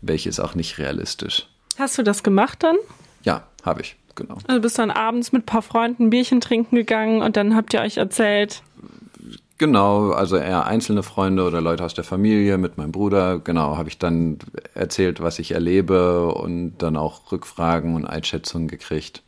welche 0.00 0.28
ist 0.28 0.40
auch 0.40 0.54
nicht 0.54 0.78
realistisch. 0.78 1.48
Hast 1.78 1.96
du 1.96 2.02
das 2.02 2.22
gemacht 2.22 2.62
dann? 2.62 2.76
Ja, 3.22 3.46
habe 3.62 3.82
ich 3.82 3.96
genau. 4.14 4.38
Also 4.46 4.60
bist 4.60 4.78
dann 4.78 4.90
abends 4.90 5.32
mit 5.32 5.42
ein 5.42 5.46
paar 5.46 5.62
Freunden 5.62 6.04
ein 6.04 6.10
Bierchen 6.10 6.40
trinken 6.40 6.76
gegangen 6.76 7.22
und 7.22 7.36
dann 7.36 7.54
habt 7.54 7.74
ihr 7.74 7.80
euch 7.80 7.96
erzählt. 7.96 8.62
Genau, 9.56 10.10
also 10.10 10.36
eher 10.36 10.66
einzelne 10.66 11.04
Freunde 11.04 11.44
oder 11.44 11.60
Leute 11.60 11.84
aus 11.84 11.94
der 11.94 12.02
Familie 12.02 12.58
mit 12.58 12.76
meinem 12.76 12.90
Bruder. 12.90 13.38
Genau, 13.38 13.76
habe 13.76 13.88
ich 13.88 13.98
dann 13.98 14.38
erzählt, 14.74 15.22
was 15.22 15.38
ich 15.38 15.52
erlebe 15.52 16.34
und 16.34 16.78
dann 16.78 16.96
auch 16.96 17.30
Rückfragen 17.30 17.94
und 17.94 18.04
Einschätzungen 18.04 18.66
gekriegt. 18.66 19.22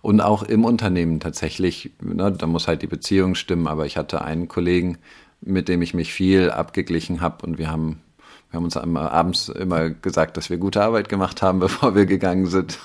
Und 0.00 0.20
auch 0.20 0.42
im 0.44 0.64
Unternehmen 0.64 1.18
tatsächlich, 1.18 1.90
ne, 2.00 2.30
da 2.30 2.46
muss 2.46 2.68
halt 2.68 2.82
die 2.82 2.86
Beziehung 2.86 3.34
stimmen, 3.34 3.66
aber 3.66 3.84
ich 3.86 3.96
hatte 3.96 4.22
einen 4.22 4.46
Kollegen, 4.46 4.98
mit 5.40 5.68
dem 5.68 5.82
ich 5.82 5.92
mich 5.92 6.12
viel 6.12 6.50
abgeglichen 6.50 7.20
habe 7.20 7.44
und 7.44 7.58
wir 7.58 7.70
haben, 7.70 8.00
wir 8.50 8.58
haben 8.58 8.64
uns 8.64 8.76
abends 8.76 9.48
immer 9.48 9.90
gesagt, 9.90 10.36
dass 10.36 10.50
wir 10.50 10.58
gute 10.58 10.82
Arbeit 10.82 11.08
gemacht 11.08 11.42
haben, 11.42 11.58
bevor 11.60 11.96
wir 11.96 12.06
gegangen 12.06 12.46
sind. 12.46 12.78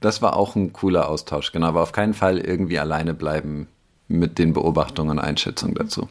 Das 0.00 0.22
war 0.22 0.36
auch 0.36 0.56
ein 0.56 0.72
cooler 0.72 1.08
Austausch, 1.08 1.52
genau. 1.52 1.68
Aber 1.68 1.82
auf 1.82 1.92
keinen 1.92 2.14
Fall 2.14 2.38
irgendwie 2.38 2.78
alleine 2.78 3.14
bleiben 3.14 3.68
mit 4.08 4.38
den 4.38 4.52
Beobachtungen 4.52 5.18
und 5.18 5.24
Einschätzungen 5.24 5.74
dazu. 5.74 6.08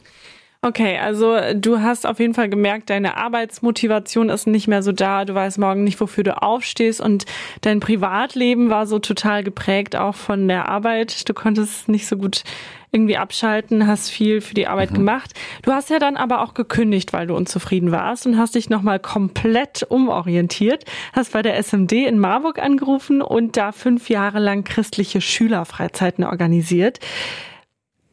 Okay, 0.64 1.00
also 1.00 1.40
du 1.56 1.80
hast 1.80 2.06
auf 2.06 2.20
jeden 2.20 2.36
Fall 2.36 2.48
gemerkt, 2.48 2.92
deine 2.92 3.18
Arbeitsmotivation 3.18 4.30
ist 4.30 4.46
nicht 4.46 4.68
mehr 4.68 4.84
so 4.84 4.92
da. 4.92 5.26
Du 5.26 5.34
weißt 5.34 5.58
morgen 5.58 5.84
nicht, 5.84 6.00
wofür 6.00 6.24
du 6.24 6.40
aufstehst 6.40 7.02
und 7.02 7.26
dein 7.62 7.80
Privatleben 7.80 8.70
war 8.70 8.86
so 8.86 9.00
total 9.00 9.44
geprägt 9.44 9.96
auch 9.96 10.14
von 10.14 10.48
der 10.48 10.70
Arbeit. 10.70 11.28
Du 11.28 11.34
konntest 11.34 11.90
nicht 11.90 12.06
so 12.06 12.16
gut 12.16 12.44
irgendwie 12.92 13.18
abschalten, 13.18 13.88
hast 13.88 14.12
viel 14.12 14.40
für 14.40 14.54
die 14.54 14.68
Arbeit 14.68 14.92
mhm. 14.92 14.98
gemacht. 14.98 15.32
Du 15.64 15.72
hast 15.72 15.90
ja 15.90 15.98
dann 15.98 16.16
aber 16.16 16.42
auch 16.42 16.54
gekündigt, 16.54 17.12
weil 17.12 17.26
du 17.26 17.36
unzufrieden 17.36 17.92
warst 17.92 18.28
und 18.28 18.38
hast 18.38 18.54
dich 18.54 18.70
nochmal 18.70 19.00
komplett 19.00 19.84
umorientiert, 19.90 20.86
hast 21.14 21.34
bei 21.34 21.42
der 21.42 21.58
SMD 21.58 21.94
in 21.94 22.20
Marburg 22.20 22.60
angerufen 22.60 23.24
und 23.24 23.58
da 23.58 23.72
fünf 23.72 24.10
Jahre 24.10 24.38
lang 24.38 24.64
christliche 24.64 25.22
Schülerfreizeiten 25.22 26.24
organisiert 26.24 27.00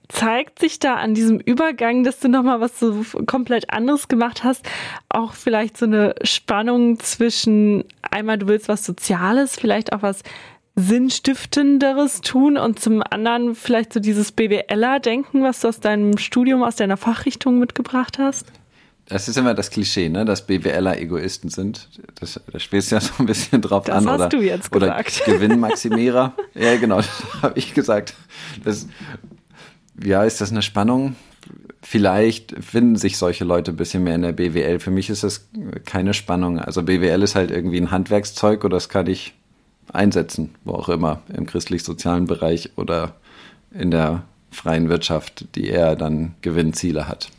zeigt 0.09 0.59
sich 0.59 0.79
da 0.79 0.95
an 0.95 1.15
diesem 1.15 1.39
Übergang, 1.39 2.03
dass 2.03 2.21
du 2.21 2.29
nochmal 2.29 2.61
was 2.61 2.79
so 2.79 3.05
komplett 3.27 3.71
anderes 3.71 4.09
gemacht 4.09 4.43
hast, 4.45 4.67
auch 5.09 5.35
vielleicht 5.35 5.77
so 5.77 5.87
eine 5.87 6.15
Spannung 6.23 6.99
zwischen 7.01 7.85
einmal 8.03 8.39
du 8.39 8.49
willst 8.49 8.69
was 8.69 8.85
Soziales, 8.85 9.57
vielleicht 9.57 9.93
auch 9.93 10.03
was 10.03 10.23
Sinnstiftenderes 10.77 12.21
tun 12.21 12.57
und 12.57 12.79
zum 12.79 13.03
anderen 13.03 13.55
vielleicht 13.55 13.93
so 13.93 14.01
dieses 14.01 14.33
BWLer-Denken, 14.33 15.43
was 15.43 15.61
du 15.61 15.69
aus 15.69 15.81
deinem 15.81 16.19
Studium, 16.19 16.63
aus 16.63 16.77
deiner 16.77 16.97
Fachrichtung 16.97 17.59
mitgebracht 17.59 18.19
hast? 18.19 18.47
Das 19.07 19.27
ist 19.27 19.39
immer 19.39 19.55
das 19.55 19.71
Klischee, 19.71 20.11
ne, 20.11 20.25
dass 20.27 20.47
BWLer 20.47 21.01
Egoisten 21.01 21.49
sind. 21.49 21.89
Das, 22.21 22.41
da 22.53 22.59
spielst 22.59 22.91
du 22.91 22.97
ja 22.97 23.01
so 23.01 23.15
ein 23.19 23.27
bisschen 23.27 23.63
drauf 23.63 23.87
das 23.87 23.97
an. 23.97 24.05
Das 24.05 24.13
hast 24.13 24.21
oder, 24.21 24.29
du 24.29 24.41
jetzt 24.43 24.71
gesagt. 24.71 25.21
Oder 25.27 25.33
Gewinnmaximierer. 25.33 26.35
ja, 26.55 26.77
genau, 26.77 26.97
das 26.97 27.43
habe 27.43 27.59
ich 27.59 27.73
gesagt. 27.75 28.15
Das, 28.63 28.87
ja, 30.03 30.25
ist 30.25 30.41
das 30.41 30.51
eine 30.51 30.63
Spannung? 30.63 31.17
Vielleicht 31.83 32.55
finden 32.63 32.97
sich 32.97 33.19
solche 33.19 33.45
Leute 33.45 33.73
ein 33.73 33.77
bisschen 33.77 34.05
mehr 34.05 34.17
in 34.17 34.23
der 34.23 34.33
BWL. 34.33 34.81
Für 34.81 34.91
mich 34.91 35.11
ist 35.11 35.23
das 35.23 35.49
keine 35.85 36.13
Spannung. 36.13 36.59
Also 36.59 36.83
BWL 36.83 37.23
ist 37.23 37.35
halt 37.35 37.51
irgendwie 37.51 37.81
ein 37.81 37.91
Handwerkszeug 37.91 38.65
oder 38.65 38.77
das 38.77 38.89
kann 38.89 39.07
ich 39.07 39.35
einsetzen, 39.93 40.55
wo 40.65 40.73
auch 40.73 40.89
immer, 40.89 41.23
im 41.35 41.47
christlich-sozialen 41.47 42.27
Bereich 42.27 42.71
oder 42.77 43.15
in 43.73 43.91
der 43.91 44.25
freien 44.51 44.89
Wirtschaft, 44.89 45.47
die 45.55 45.69
eher 45.69 45.97
dann 45.97 46.35
Gewinnziele 46.43 47.09
hat. 47.09 47.31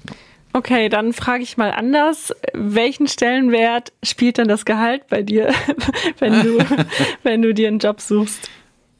Okay, 0.53 0.89
dann 0.89 1.13
frage 1.13 1.43
ich 1.43 1.57
mal 1.57 1.71
anders. 1.71 2.33
Welchen 2.53 3.07
Stellenwert 3.07 3.93
spielt 4.03 4.39
dann 4.39 4.47
das 4.47 4.65
Gehalt 4.65 5.07
bei 5.07 5.21
dir, 5.21 5.53
wenn 6.19 6.41
du, 6.41 6.57
wenn 7.23 7.41
du 7.41 7.53
dir 7.53 7.67
einen 7.67 7.79
Job 7.79 8.01
suchst? 8.01 8.49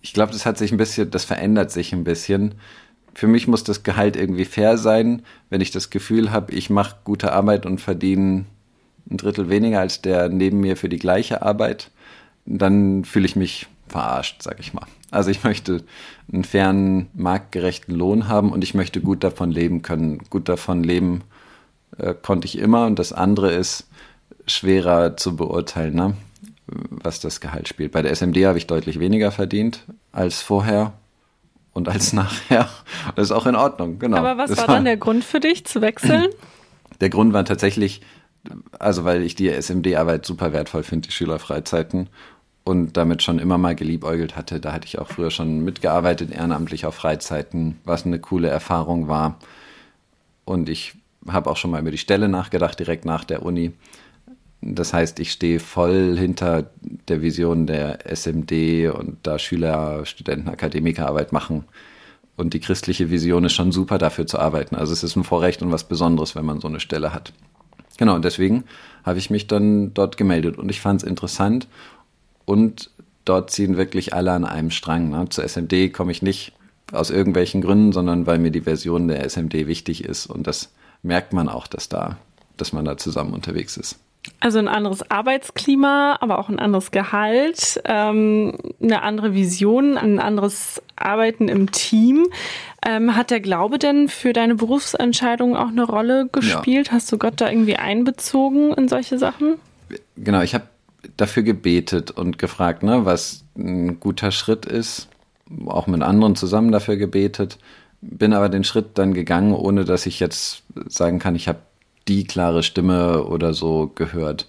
Ich 0.02 0.14
glaube, 0.14 0.32
das 0.32 0.46
hat 0.46 0.58
sich 0.58 0.72
ein 0.72 0.78
bisschen, 0.78 1.12
das 1.12 1.26
verändert 1.26 1.72
sich 1.72 1.92
ein 1.92 2.04
bisschen 2.04 2.56
für 3.14 3.28
mich 3.28 3.48
muss 3.48 3.64
das 3.64 3.84
Gehalt 3.84 4.16
irgendwie 4.16 4.46
fair 4.46 4.78
sein. 4.78 5.24
Wenn 5.50 5.62
ich 5.62 5.72
das 5.72 5.90
Gefühl 5.90 6.32
habe, 6.32 6.54
ich 6.54 6.70
mache 6.70 6.98
gute 7.04 7.34
Arbeit 7.34 7.66
und 7.66 7.82
verdiene 7.82 8.46
ein 9.10 9.18
Drittel 9.18 9.50
weniger 9.50 9.80
als 9.80 10.02
der 10.02 10.30
neben 10.30 10.60
mir 10.60 10.78
für 10.78 10.90
die 10.90 11.00
gleiche 11.00 11.42
Arbeit, 11.42 11.92
dann 12.46 13.06
fühle 13.06 13.26
ich 13.26 13.36
mich 13.36 13.68
verarscht, 13.88 14.44
sag 14.44 14.60
ich 14.60 14.74
mal. 14.74 14.86
Also 15.12 15.32
ich 15.32 15.44
möchte 15.44 15.84
einen 16.32 16.44
fairen, 16.44 17.08
marktgerechten 17.14 17.96
Lohn 17.96 18.28
haben 18.28 18.52
und 18.52 18.64
ich 18.64 18.76
möchte 18.76 19.02
gut 19.02 19.24
davon 19.24 19.52
leben 19.52 19.82
können. 19.82 20.20
Gut 20.30 20.48
davon 20.48 20.84
leben 20.84 21.24
äh, 21.98 22.14
konnte 22.14 22.46
ich 22.46 22.58
immer 22.60 22.86
und 22.86 23.00
das 23.00 23.12
andere 23.14 23.52
ist 23.52 23.88
schwerer 24.46 25.18
zu 25.18 25.36
beurteilen, 25.36 25.96
ne? 25.96 26.14
was 26.68 27.20
das 27.20 27.42
Gehalt 27.42 27.68
spielt. 27.68 27.92
Bei 27.92 28.02
der 28.02 28.12
SMD 28.12 28.46
habe 28.46 28.58
ich 28.58 28.68
deutlich 28.68 29.00
weniger 29.00 29.32
verdient 29.32 29.86
als 30.12 30.42
vorher 30.42 30.94
und 31.80 31.90
als 31.90 32.14
nachher. 32.14 32.70
Das 33.16 33.26
ist 33.26 33.32
auch 33.32 33.48
in 33.48 33.56
Ordnung, 33.56 33.98
genau. 33.98 34.18
Aber 34.18 34.38
was 34.38 34.50
das 34.52 34.60
war 34.60 34.68
dann 34.68 34.86
der 34.86 34.98
Grund 34.98 35.24
für 35.24 35.40
dich 35.40 35.66
zu 35.66 35.82
wechseln? 35.82 36.28
Der 37.02 37.10
Grund 37.10 37.32
war 37.32 37.46
tatsächlich, 37.46 38.02
also 38.78 39.06
weil 39.06 39.24
ich 39.24 39.36
die 39.36 39.48
SMD-Arbeit 39.48 40.26
super 40.26 40.52
wertvoll 40.52 40.84
finde, 40.84 41.08
die 41.08 41.14
Schülerfreizeiten 41.14 42.10
und 42.66 42.98
damit 42.98 43.24
schon 43.24 43.40
immer 43.40 43.58
mal 43.58 43.74
geliebäugelt 43.74 44.36
hatte. 44.36 44.60
Da 44.60 44.74
hatte 44.74 44.86
ich 44.86 45.00
auch 45.00 45.08
früher 45.08 45.32
schon 45.32 45.64
mitgearbeitet, 45.64 46.32
ehrenamtlich 46.32 46.86
auf 46.86 46.96
Freizeiten, 46.96 47.80
was 47.86 48.06
eine 48.06 48.20
coole 48.20 48.50
Erfahrung 48.50 49.08
war. 49.08 49.40
Und 50.44 50.68
ich 50.68 50.96
habe 51.26 51.50
auch 51.50 51.58
schon 51.58 51.72
mal 51.72 51.80
über 51.80 51.92
die 51.92 51.98
Stelle 51.98 52.28
nachgedacht, 52.28 52.78
direkt 52.78 53.06
nach 53.06 53.24
der 53.24 53.44
Uni. 53.44 53.72
Das 54.62 54.94
heißt, 54.94 55.20
ich 55.20 55.32
stehe 55.32 55.60
voll 55.60 56.18
hinter 56.18 56.70
der 57.08 57.22
Vision 57.22 57.66
der 57.66 58.06
SMD 58.06 58.94
und 58.94 59.18
da 59.24 59.40
Schüler, 59.40 60.06
Studenten, 60.06 60.50
Akademikerarbeit 60.50 61.32
machen. 61.32 61.64
Und 62.36 62.54
die 62.54 62.60
christliche 62.60 63.10
Vision 63.10 63.46
ist 63.46 63.54
schon 63.54 63.72
super, 63.72 63.98
dafür 63.98 64.28
zu 64.28 64.38
arbeiten. 64.38 64.76
Also 64.76 64.94
es 64.94 65.04
ist 65.04 65.16
ein 65.16 65.24
Vorrecht 65.24 65.62
und 65.62 65.72
was 65.72 65.86
Besonderes, 65.86 66.36
wenn 66.36 66.46
man 66.46 66.60
so 66.60 66.68
eine 66.68 66.80
Stelle 66.80 67.14
hat. 67.14 67.34
Genau, 67.98 68.16
und 68.16 68.24
deswegen 68.24 68.64
habe 69.04 69.20
ich 69.20 69.30
mich 69.30 69.48
dann 69.48 69.94
dort 69.94 70.18
gemeldet 70.18 70.58
und 70.58 70.70
ich 70.70 70.82
fand 70.82 71.04
es 71.04 71.08
interessant. 71.08 71.68
Und 72.46 72.92
dort 73.26 73.52
ziehen 73.52 73.78
wirklich 73.78 74.14
alle 74.14 74.32
an 74.32 74.46
einem 74.46 74.72
Strang. 74.72 75.10
Ne? 75.10 75.28
Zur 75.30 75.44
SMD 75.44 75.94
komme 75.94 76.12
ich 76.12 76.22
nicht 76.22 76.54
aus 76.92 77.12
irgendwelchen 77.12 77.62
Gründen, 77.62 77.92
sondern 77.92 78.26
weil 78.26 78.40
mir 78.40 78.52
die 78.52 78.62
Version 78.62 79.08
der 79.08 79.24
SMD 79.24 79.68
wichtig 79.68 80.04
ist. 80.04 80.26
Und 80.26 80.48
das 80.48 80.72
merkt 81.04 81.34
man 81.34 81.48
auch, 81.48 81.68
dass 81.68 81.90
da, 81.90 82.18
dass 82.58 82.74
man 82.74 82.86
da 82.86 82.98
zusammen 82.98 83.34
unterwegs 83.34 83.78
ist. 83.78 84.00
Also 84.42 84.60
ein 84.60 84.68
anderes 84.68 85.10
Arbeitsklima, 85.10 86.18
aber 86.20 86.40
auch 86.40 86.50
ein 86.50 86.60
anderes 86.60 86.92
Gehalt, 86.92 87.82
ähm, 87.86 88.58
eine 88.82 89.02
andere 89.02 89.34
Vision, 89.34 89.98
ein 89.98 90.20
anderes 90.20 90.82
Arbeiten 90.96 91.48
im 91.48 91.72
Team. 91.72 92.28
Ähm, 92.86 93.16
hat 93.16 93.32
der 93.32 93.40
Glaube 93.40 93.80
denn 93.80 94.08
für 94.08 94.34
deine 94.34 94.56
Berufsentscheidung 94.56 95.56
auch 95.56 95.70
eine 95.70 95.84
Rolle 95.84 96.28
gespielt? 96.32 96.88
Ja. 96.88 96.94
Hast 96.94 97.12
du 97.12 97.18
Gott 97.18 97.42
da 97.42 97.50
irgendwie 97.50 97.76
einbezogen 97.76 98.74
in 98.74 98.88
solche 98.88 99.18
Sachen? 99.18 99.56
Genau, 100.16 100.42
ich 100.42 100.54
habe 100.54 100.68
dafür 101.18 101.44
gebetet 101.44 102.12
und 102.12 102.38
gefragt, 102.38 102.84
ne, 102.84 103.06
was 103.06 103.44
ein 103.58 104.00
guter 104.00 104.32
Schritt 104.32 104.66
ist, 104.66 105.08
auch 105.66 105.88
mit 105.88 106.02
anderen 106.02 106.36
zusammen 106.36 106.72
dafür 106.72 106.98
gebetet, 106.98 107.58
bin 108.02 108.34
aber 108.34 108.50
den 108.50 108.64
Schritt 108.64 108.98
dann 108.98 109.14
gegangen, 109.14 109.54
ohne 109.54 109.84
dass 109.86 110.06
ich 110.06 110.20
jetzt 110.20 110.64
sagen 110.88 111.20
kann, 111.20 111.36
ich 111.36 111.48
habe 111.48 111.60
die 112.10 112.26
klare 112.26 112.64
Stimme 112.64 113.24
oder 113.24 113.54
so 113.54 113.92
gehört. 113.94 114.48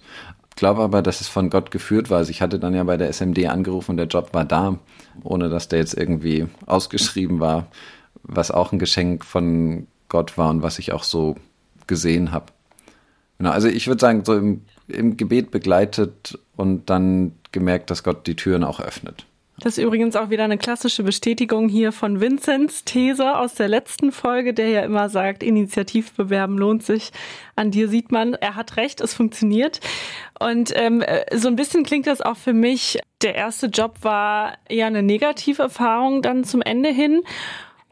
Ich 0.49 0.55
glaube 0.55 0.81
aber, 0.81 1.01
dass 1.01 1.21
es 1.21 1.27
von 1.27 1.49
Gott 1.49 1.71
geführt 1.71 2.09
war. 2.09 2.17
Also 2.17 2.31
ich 2.31 2.41
hatte 2.41 2.59
dann 2.59 2.73
ja 2.73 2.83
bei 2.83 2.97
der 2.97 3.07
SMD 3.13 3.47
angerufen 3.47 3.91
und 3.91 3.97
der 3.97 4.07
Job 4.07 4.33
war 4.33 4.45
da, 4.45 4.79
ohne 5.23 5.49
dass 5.49 5.69
der 5.69 5.79
jetzt 5.79 5.93
irgendwie 5.93 6.47
ausgeschrieben 6.65 7.39
war, 7.39 7.67
was 8.23 8.51
auch 8.51 8.71
ein 8.71 8.79
Geschenk 8.79 9.23
von 9.23 9.87
Gott 10.09 10.37
war 10.37 10.49
und 10.49 10.61
was 10.61 10.79
ich 10.79 10.91
auch 10.91 11.03
so 11.03 11.35
gesehen 11.87 12.31
habe. 12.31 12.47
Genau, 13.37 13.51
also 13.51 13.67
ich 13.67 13.87
würde 13.87 14.01
sagen, 14.01 14.25
so 14.25 14.35
im, 14.35 14.61
im 14.87 15.17
Gebet 15.17 15.51
begleitet 15.51 16.37
und 16.57 16.89
dann 16.89 17.33
gemerkt, 17.51 17.89
dass 17.89 18.03
Gott 18.03 18.27
die 18.27 18.35
Türen 18.35 18.63
auch 18.63 18.79
öffnet. 18.79 19.25
Das 19.61 19.77
ist 19.77 19.83
übrigens 19.83 20.15
auch 20.15 20.31
wieder 20.31 20.43
eine 20.43 20.57
klassische 20.57 21.03
Bestätigung 21.03 21.69
hier 21.69 21.91
von 21.91 22.19
Vinzenz 22.19 22.83
These 22.83 23.37
aus 23.37 23.53
der 23.53 23.67
letzten 23.67 24.11
Folge, 24.11 24.55
der 24.55 24.69
ja 24.69 24.81
immer 24.81 25.07
sagt, 25.07 25.43
Initiativbewerben 25.43 26.57
lohnt 26.57 26.81
sich. 26.81 27.11
An 27.55 27.69
dir 27.69 27.87
sieht 27.87 28.11
man, 28.11 28.33
er 28.33 28.55
hat 28.55 28.77
recht, 28.77 29.01
es 29.01 29.13
funktioniert. 29.13 29.79
Und 30.39 30.73
ähm, 30.75 31.03
so 31.31 31.47
ein 31.47 31.55
bisschen 31.55 31.83
klingt 31.83 32.07
das 32.07 32.21
auch 32.21 32.37
für 32.37 32.53
mich, 32.53 32.97
der 33.21 33.35
erste 33.35 33.67
Job 33.67 33.97
war 34.01 34.57
eher 34.67 34.87
eine 34.87 35.03
negative 35.03 35.61
Erfahrung 35.61 36.23
dann 36.23 36.43
zum 36.43 36.63
Ende 36.63 36.89
hin. 36.89 37.21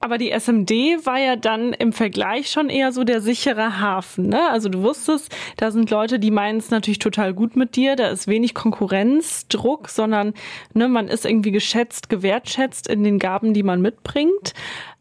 Aber 0.01 0.17
die 0.17 0.31
SMD 0.31 0.71
war 1.05 1.19
ja 1.19 1.35
dann 1.35 1.73
im 1.73 1.91
Vergleich 1.91 2.49
schon 2.49 2.69
eher 2.69 2.91
so 2.91 3.03
der 3.03 3.19
sichere 3.19 3.81
Hafen. 3.81 4.29
Ne? 4.29 4.49
Also 4.49 4.69
du 4.69 4.81
wusstest, 4.81 5.35
da 5.57 5.71
sind 5.71 5.89
Leute, 5.89 6.19
die 6.19 6.31
meinen 6.31 6.59
es 6.59 6.69
natürlich 6.69 6.99
total 6.99 7.33
gut 7.33 7.57
mit 7.57 7.75
dir. 7.75 7.95
Da 7.97 8.07
ist 8.07 8.27
wenig 8.27 8.53
Konkurrenzdruck, 8.53 9.89
sondern 9.89 10.33
ne, 10.73 10.87
man 10.87 11.09
ist 11.09 11.25
irgendwie 11.25 11.51
geschätzt, 11.51 12.09
gewertschätzt 12.09 12.87
in 12.87 13.03
den 13.03 13.19
Gaben, 13.19 13.53
die 13.53 13.63
man 13.63 13.81
mitbringt. 13.81 14.53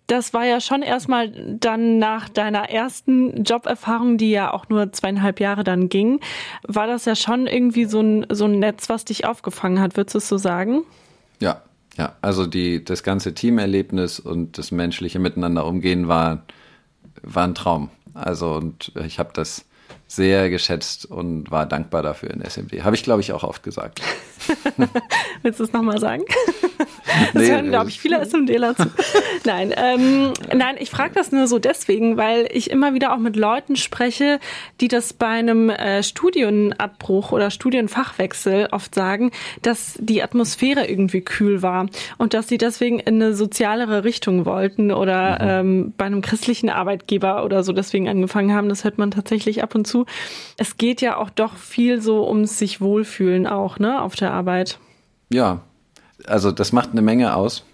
Das 0.08 0.32
war 0.32 0.44
ja 0.44 0.60
schon 0.60 0.82
erstmal 0.82 1.30
dann 1.30 1.98
nach 1.98 2.28
deiner 2.28 2.70
ersten 2.70 3.44
Joberfahrung, 3.44 4.16
die 4.16 4.30
ja 4.30 4.52
auch 4.52 4.68
nur 4.68 4.90
zweieinhalb 4.90 5.38
Jahre 5.38 5.64
dann 5.64 5.90
ging, 5.90 6.20
war 6.66 6.86
das 6.86 7.04
ja 7.04 7.14
schon 7.14 7.46
irgendwie 7.46 7.84
so 7.84 8.00
ein, 8.00 8.26
so 8.30 8.46
ein 8.46 8.58
Netz, 8.58 8.88
was 8.88 9.04
dich 9.04 9.26
aufgefangen 9.26 9.80
hat, 9.80 9.96
würdest 9.96 10.14
du 10.14 10.18
es 10.18 10.28
so 10.28 10.38
sagen? 10.38 10.84
Ja, 11.40 11.62
ja, 11.98 12.16
also 12.22 12.46
die, 12.46 12.84
das 12.84 13.02
ganze 13.02 13.34
Teamerlebnis 13.34 14.20
und 14.20 14.56
das 14.56 14.70
menschliche 14.70 15.18
Miteinander 15.18 15.66
umgehen 15.66 16.08
war, 16.08 16.44
war 17.22 17.44
ein 17.44 17.54
Traum. 17.54 17.90
Also 18.14 18.54
und 18.54 18.92
ich 19.04 19.18
habe 19.18 19.30
das 19.34 19.66
sehr 20.08 20.48
geschätzt 20.48 21.04
und 21.04 21.50
war 21.50 21.66
dankbar 21.66 22.02
dafür 22.02 22.30
in 22.30 22.40
SMD. 22.40 22.82
Habe 22.82 22.96
ich, 22.96 23.02
glaube 23.02 23.20
ich, 23.20 23.32
auch 23.32 23.44
oft 23.44 23.62
gesagt. 23.62 24.00
Willst 25.42 25.60
du 25.60 25.64
es 25.64 25.72
nochmal 25.72 26.00
sagen? 26.00 26.24
Das 27.32 27.42
nee, 27.42 27.50
hören, 27.50 27.68
glaube 27.68 27.90
ich, 27.90 28.00
viele 28.00 28.24
SMDler 28.24 28.74
zu. 28.76 28.84
nein, 29.44 29.74
ähm, 29.76 30.32
nein, 30.54 30.76
ich 30.78 30.90
frage 30.90 31.14
das 31.14 31.32
nur 31.32 31.46
so 31.46 31.58
deswegen, 31.58 32.16
weil 32.16 32.48
ich 32.52 32.70
immer 32.70 32.94
wieder 32.94 33.12
auch 33.12 33.18
mit 33.18 33.36
Leuten 33.36 33.76
spreche, 33.76 34.40
die 34.80 34.88
das 34.88 35.12
bei 35.12 35.26
einem 35.26 35.68
äh, 35.70 36.02
Studienabbruch 36.02 37.32
oder 37.32 37.50
Studienfachwechsel 37.50 38.68
oft 38.70 38.94
sagen, 38.94 39.30
dass 39.62 39.98
die 40.00 40.22
Atmosphäre 40.22 40.86
irgendwie 40.86 41.20
kühl 41.20 41.62
war 41.62 41.86
und 42.16 42.34
dass 42.34 42.48
sie 42.48 42.58
deswegen 42.58 42.98
in 42.98 43.16
eine 43.16 43.34
sozialere 43.34 44.04
Richtung 44.04 44.46
wollten 44.46 44.92
oder 44.92 45.62
mhm. 45.62 45.68
ähm, 45.68 45.94
bei 45.96 46.06
einem 46.06 46.22
christlichen 46.22 46.70
Arbeitgeber 46.70 47.44
oder 47.44 47.62
so 47.62 47.72
deswegen 47.72 48.08
angefangen 48.08 48.54
haben. 48.54 48.68
Das 48.68 48.84
hört 48.84 48.98
man 48.98 49.10
tatsächlich 49.10 49.62
ab 49.62 49.74
und 49.74 49.86
zu. 49.86 49.97
Es 50.56 50.76
geht 50.76 51.00
ja 51.00 51.16
auch 51.16 51.30
doch 51.30 51.56
viel 51.56 52.00
so 52.00 52.28
ums 52.28 52.58
sich 52.58 52.80
wohlfühlen 52.80 53.46
auch, 53.46 53.78
ne, 53.78 54.00
auf 54.02 54.16
der 54.16 54.32
Arbeit. 54.32 54.78
Ja, 55.30 55.62
also 56.26 56.52
das 56.52 56.72
macht 56.72 56.90
eine 56.92 57.02
Menge 57.02 57.34
aus. 57.34 57.64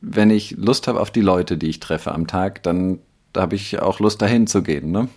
Wenn 0.00 0.30
ich 0.30 0.52
Lust 0.52 0.88
habe 0.88 1.00
auf 1.00 1.10
die 1.10 1.20
Leute, 1.20 1.56
die 1.58 1.68
ich 1.68 1.80
treffe 1.80 2.12
am 2.12 2.26
Tag, 2.26 2.62
dann 2.62 3.00
da 3.32 3.42
habe 3.42 3.54
ich 3.54 3.80
auch 3.80 4.00
Lust 4.00 4.22
dahin 4.22 4.46
zu 4.46 4.62
gehen. 4.62 4.90
Ne? 4.90 5.08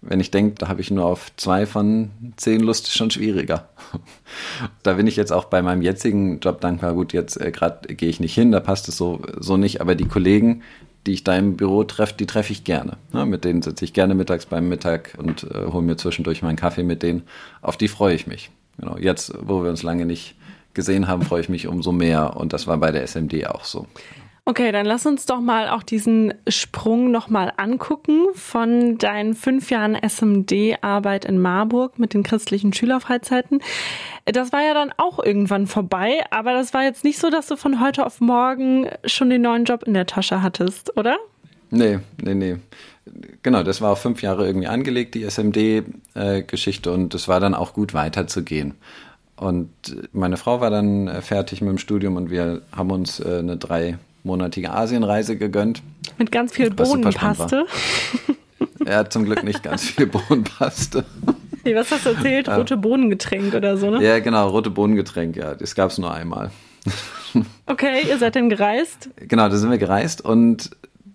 Wenn 0.00 0.20
ich 0.20 0.30
denke, 0.30 0.56
da 0.58 0.68
habe 0.68 0.80
ich 0.80 0.90
nur 0.90 1.04
auf 1.04 1.30
zwei 1.36 1.66
von 1.66 2.10
zehn 2.36 2.60
Lust, 2.60 2.86
ist 2.86 2.96
schon 2.96 3.10
schwieriger. 3.10 3.68
da 4.82 4.94
bin 4.94 5.06
ich 5.06 5.16
jetzt 5.16 5.32
auch 5.32 5.44
bei 5.44 5.62
meinem 5.62 5.82
jetzigen 5.82 6.40
Job 6.40 6.60
dankbar. 6.60 6.94
Gut, 6.94 7.12
jetzt 7.12 7.40
äh, 7.40 7.50
gerade 7.52 7.94
gehe 7.94 8.08
ich 8.08 8.20
nicht 8.20 8.34
hin, 8.34 8.52
da 8.52 8.60
passt 8.60 8.88
es 8.88 8.96
so, 8.96 9.22
so 9.38 9.56
nicht. 9.56 9.80
Aber 9.80 9.94
die 9.94 10.08
Kollegen, 10.08 10.62
die 11.06 11.12
ich 11.12 11.24
da 11.24 11.36
im 11.36 11.56
Büro 11.56 11.84
treffe, 11.84 12.14
die 12.18 12.26
treffe 12.26 12.52
ich 12.52 12.64
gerne. 12.64 12.96
Ne? 13.12 13.26
Mit 13.26 13.44
denen 13.44 13.62
sitze 13.62 13.84
ich 13.84 13.92
gerne 13.92 14.14
mittags 14.14 14.46
beim 14.46 14.68
Mittag 14.68 15.16
und 15.18 15.44
äh, 15.44 15.66
hole 15.66 15.82
mir 15.82 15.96
zwischendurch 15.96 16.42
meinen 16.42 16.56
Kaffee 16.56 16.84
mit 16.84 17.02
denen. 17.02 17.22
Auf 17.60 17.76
die 17.76 17.88
freue 17.88 18.14
ich 18.14 18.26
mich. 18.26 18.50
Genau. 18.78 18.96
Jetzt, 18.96 19.32
wo 19.40 19.62
wir 19.62 19.70
uns 19.70 19.82
lange 19.82 20.06
nicht 20.06 20.36
gesehen 20.74 21.08
haben, 21.08 21.22
freue 21.22 21.40
ich 21.40 21.48
mich 21.48 21.66
umso 21.66 21.92
mehr. 21.92 22.36
Und 22.36 22.52
das 22.52 22.66
war 22.66 22.78
bei 22.78 22.92
der 22.92 23.06
SMD 23.06 23.46
auch 23.46 23.64
so. 23.64 23.86
Okay, 24.44 24.72
dann 24.72 24.86
lass 24.86 25.06
uns 25.06 25.24
doch 25.24 25.40
mal 25.40 25.68
auch 25.68 25.84
diesen 25.84 26.34
Sprung 26.48 27.12
nochmal 27.12 27.52
angucken 27.58 28.26
von 28.34 28.98
deinen 28.98 29.34
fünf 29.34 29.70
Jahren 29.70 29.94
SMD-Arbeit 29.94 31.24
in 31.24 31.38
Marburg 31.38 32.00
mit 32.00 32.12
den 32.12 32.24
christlichen 32.24 32.72
Schülerfreizeiten. 32.72 33.60
Das 34.24 34.50
war 34.52 34.62
ja 34.62 34.74
dann 34.74 34.92
auch 34.96 35.20
irgendwann 35.24 35.68
vorbei, 35.68 36.24
aber 36.30 36.54
das 36.54 36.74
war 36.74 36.82
jetzt 36.82 37.04
nicht 37.04 37.20
so, 37.20 37.30
dass 37.30 37.46
du 37.46 37.56
von 37.56 37.80
heute 37.80 38.04
auf 38.04 38.20
morgen 38.20 38.88
schon 39.04 39.30
den 39.30 39.42
neuen 39.42 39.64
Job 39.64 39.84
in 39.84 39.94
der 39.94 40.06
Tasche 40.06 40.42
hattest, 40.42 40.96
oder? 40.96 41.18
Nee, 41.70 42.00
nee, 42.20 42.34
nee. 42.34 42.56
Genau, 43.44 43.62
das 43.62 43.80
war 43.80 43.92
auf 43.92 44.00
fünf 44.00 44.22
Jahre 44.22 44.44
irgendwie 44.46 44.66
angelegt, 44.66 45.14
die 45.14 45.22
SMD-Geschichte, 45.22 46.90
und 46.90 47.14
es 47.14 47.28
war 47.28 47.38
dann 47.38 47.54
auch 47.54 47.74
gut 47.74 47.94
weiterzugehen. 47.94 48.74
Und 49.36 49.70
meine 50.12 50.36
Frau 50.36 50.60
war 50.60 50.70
dann 50.70 51.22
fertig 51.22 51.60
mit 51.60 51.70
dem 51.70 51.78
Studium 51.78 52.16
und 52.16 52.30
wir 52.30 52.62
haben 52.72 52.90
uns 52.90 53.20
äh, 53.20 53.38
eine 53.38 53.56
dreimonatige 54.22 54.72
Asienreise 54.72 55.36
gegönnt. 55.36 55.82
Mit 56.18 56.32
ganz 56.32 56.52
viel 56.52 56.70
Bohnenpaste. 56.70 57.66
Ja, 58.86 59.08
zum 59.08 59.24
Glück 59.24 59.44
nicht 59.44 59.62
ganz 59.62 59.84
viel 59.84 60.06
Bohnenpaste. 60.06 61.04
Hey, 61.62 61.74
was 61.76 61.90
hast 61.90 62.06
du 62.06 62.10
erzählt? 62.10 62.48
Rote 62.48 62.76
Bohnengetränk 62.76 63.54
oder 63.54 63.76
so, 63.76 63.90
ne? 63.90 64.04
Ja, 64.04 64.18
genau, 64.20 64.48
rote 64.48 64.70
Bohnengetränk, 64.70 65.36
ja. 65.36 65.54
Das 65.54 65.74
gab 65.74 65.90
es 65.90 65.98
nur 65.98 66.12
einmal. 66.12 66.50
Okay, 67.66 68.02
ihr 68.08 68.18
seid 68.18 68.36
dann 68.36 68.48
gereist? 68.48 69.08
Genau, 69.16 69.48
da 69.48 69.56
sind 69.56 69.70
wir 69.70 69.78
gereist 69.78 70.20
und 70.20 70.70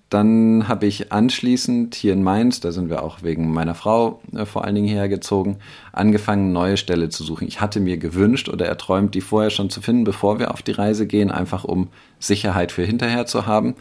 dann 0.10 0.68
habe 0.68 0.86
ich 0.86 1.12
anschließend 1.12 1.96
hier 1.96 2.14
in 2.14 2.24
Mainz, 2.24 2.60
da 2.60 2.72
sind 2.72 2.90
wir 2.90 3.04
auch 3.04 3.24
wegen 3.24 3.52
meiner 3.52 3.76
Frau 3.76 4.22
äh, 4.34 4.46
vor 4.46 4.64
allen 4.64 4.76
Dingen 4.76 4.88
hergezogen, 4.88 5.58
angefangen, 5.92 6.52
neue 6.54 6.78
Stelle 6.78 7.10
zu 7.10 7.24
suchen. 7.24 7.48
Ich 7.48 7.60
hatte 7.60 7.80
mir 7.80 7.98
gewünscht 7.98 8.50
oder 8.50 8.66
erträumt, 8.66 9.16
die 9.16 9.22
vorher 9.22 9.50
schon 9.50 9.70
zu 9.70 9.82
finden, 9.82 10.04
bevor 10.04 10.40
wir 10.40 10.52
auf 10.52 10.62
die 10.62 10.72
Reise 10.72 11.08
gehen, 11.08 11.32
einfach 11.32 11.64
um 11.64 11.90
Sicherheit 12.20 12.72
für 12.72 12.84
hinterher 12.84 13.26
zu 13.26 13.46
haben. 13.46 13.76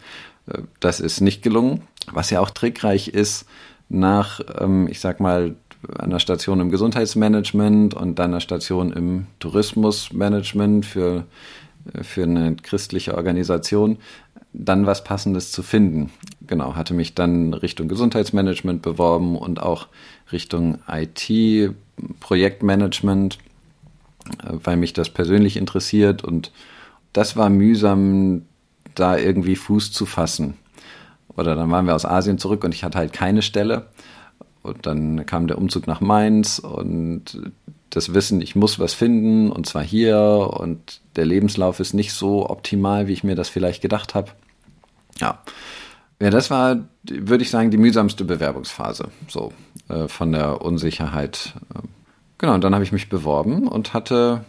Äh, 0.47 0.63
das 0.79 0.99
ist 0.99 1.21
nicht 1.21 1.41
gelungen. 1.41 1.83
Was 2.11 2.29
ja 2.29 2.39
auch 2.39 2.49
trickreich 2.49 3.09
ist, 3.09 3.45
nach, 3.89 4.41
ähm, 4.59 4.87
ich 4.89 4.99
sag 4.99 5.19
mal, 5.19 5.55
einer 5.97 6.19
Station 6.19 6.59
im 6.59 6.71
Gesundheitsmanagement 6.71 7.93
und 7.93 8.19
dann 8.19 8.31
einer 8.31 8.41
Station 8.41 8.91
im 8.91 9.27
Tourismusmanagement 9.39 10.85
für, 10.85 11.25
äh, 11.93 12.03
für 12.03 12.23
eine 12.23 12.55
christliche 12.55 13.15
Organisation, 13.15 13.97
dann 14.57 14.87
was 14.87 15.03
Passendes 15.03 15.51
zu 15.51 15.61
finden. 15.61 16.11
Genau, 16.45 16.75
hatte 16.75 16.93
mich 16.93 17.13
dann 17.13 17.53
Richtung 17.53 17.87
Gesundheitsmanagement 17.87 18.81
beworben 18.81 19.37
und 19.37 19.61
auch 19.61 19.87
Richtung 20.31 20.79
IT, 20.87 21.71
Projektmanagement, 22.19 23.37
äh, 24.43 24.53
weil 24.63 24.77
mich 24.77 24.93
das 24.93 25.09
persönlich 25.09 25.57
interessiert 25.57 26.23
und 26.23 26.51
das 27.13 27.37
war 27.37 27.49
mühsam, 27.49 28.43
da 28.95 29.17
irgendwie 29.17 29.55
Fuß 29.55 29.91
zu 29.91 30.05
fassen. 30.05 30.55
Oder 31.35 31.55
dann 31.55 31.69
waren 31.69 31.85
wir 31.85 31.95
aus 31.95 32.05
Asien 32.05 32.39
zurück 32.39 32.63
und 32.63 32.73
ich 32.73 32.83
hatte 32.83 32.97
halt 32.97 33.13
keine 33.13 33.43
Stelle. 33.43 33.87
Und 34.63 34.85
dann 34.87 35.25
kam 35.25 35.47
der 35.47 35.59
Umzug 35.59 35.87
nach 35.87 36.01
Mainz 36.01 36.59
und 36.59 37.39
das 37.91 38.13
Wissen, 38.13 38.41
ich 38.41 38.55
muss 38.55 38.79
was 38.79 38.93
finden 38.93 39.51
und 39.51 39.65
zwar 39.65 39.83
hier 39.83 40.49
und 40.59 40.99
der 41.15 41.25
Lebenslauf 41.25 41.79
ist 41.79 41.93
nicht 41.93 42.11
so 42.11 42.49
optimal, 42.49 43.07
wie 43.07 43.13
ich 43.13 43.23
mir 43.23 43.35
das 43.35 43.49
vielleicht 43.49 43.81
gedacht 43.81 44.13
habe. 44.15 44.31
Ja. 45.19 45.39
Ja, 46.19 46.31
das 46.31 46.49
war, 46.49 46.77
würde 47.03 47.43
ich 47.43 47.51
sagen, 47.51 47.69
die 47.69 47.77
mühsamste 47.77 48.25
Bewerbungsphase, 48.25 49.09
so 49.27 49.53
äh, 49.87 50.07
von 50.07 50.31
der 50.31 50.63
Unsicherheit. 50.63 51.53
Genau, 52.39 52.55
und 52.55 52.63
dann 52.63 52.73
habe 52.73 52.83
ich 52.83 52.91
mich 52.91 53.07
beworben 53.07 53.67
und 53.67 53.93
hatte 53.93 54.43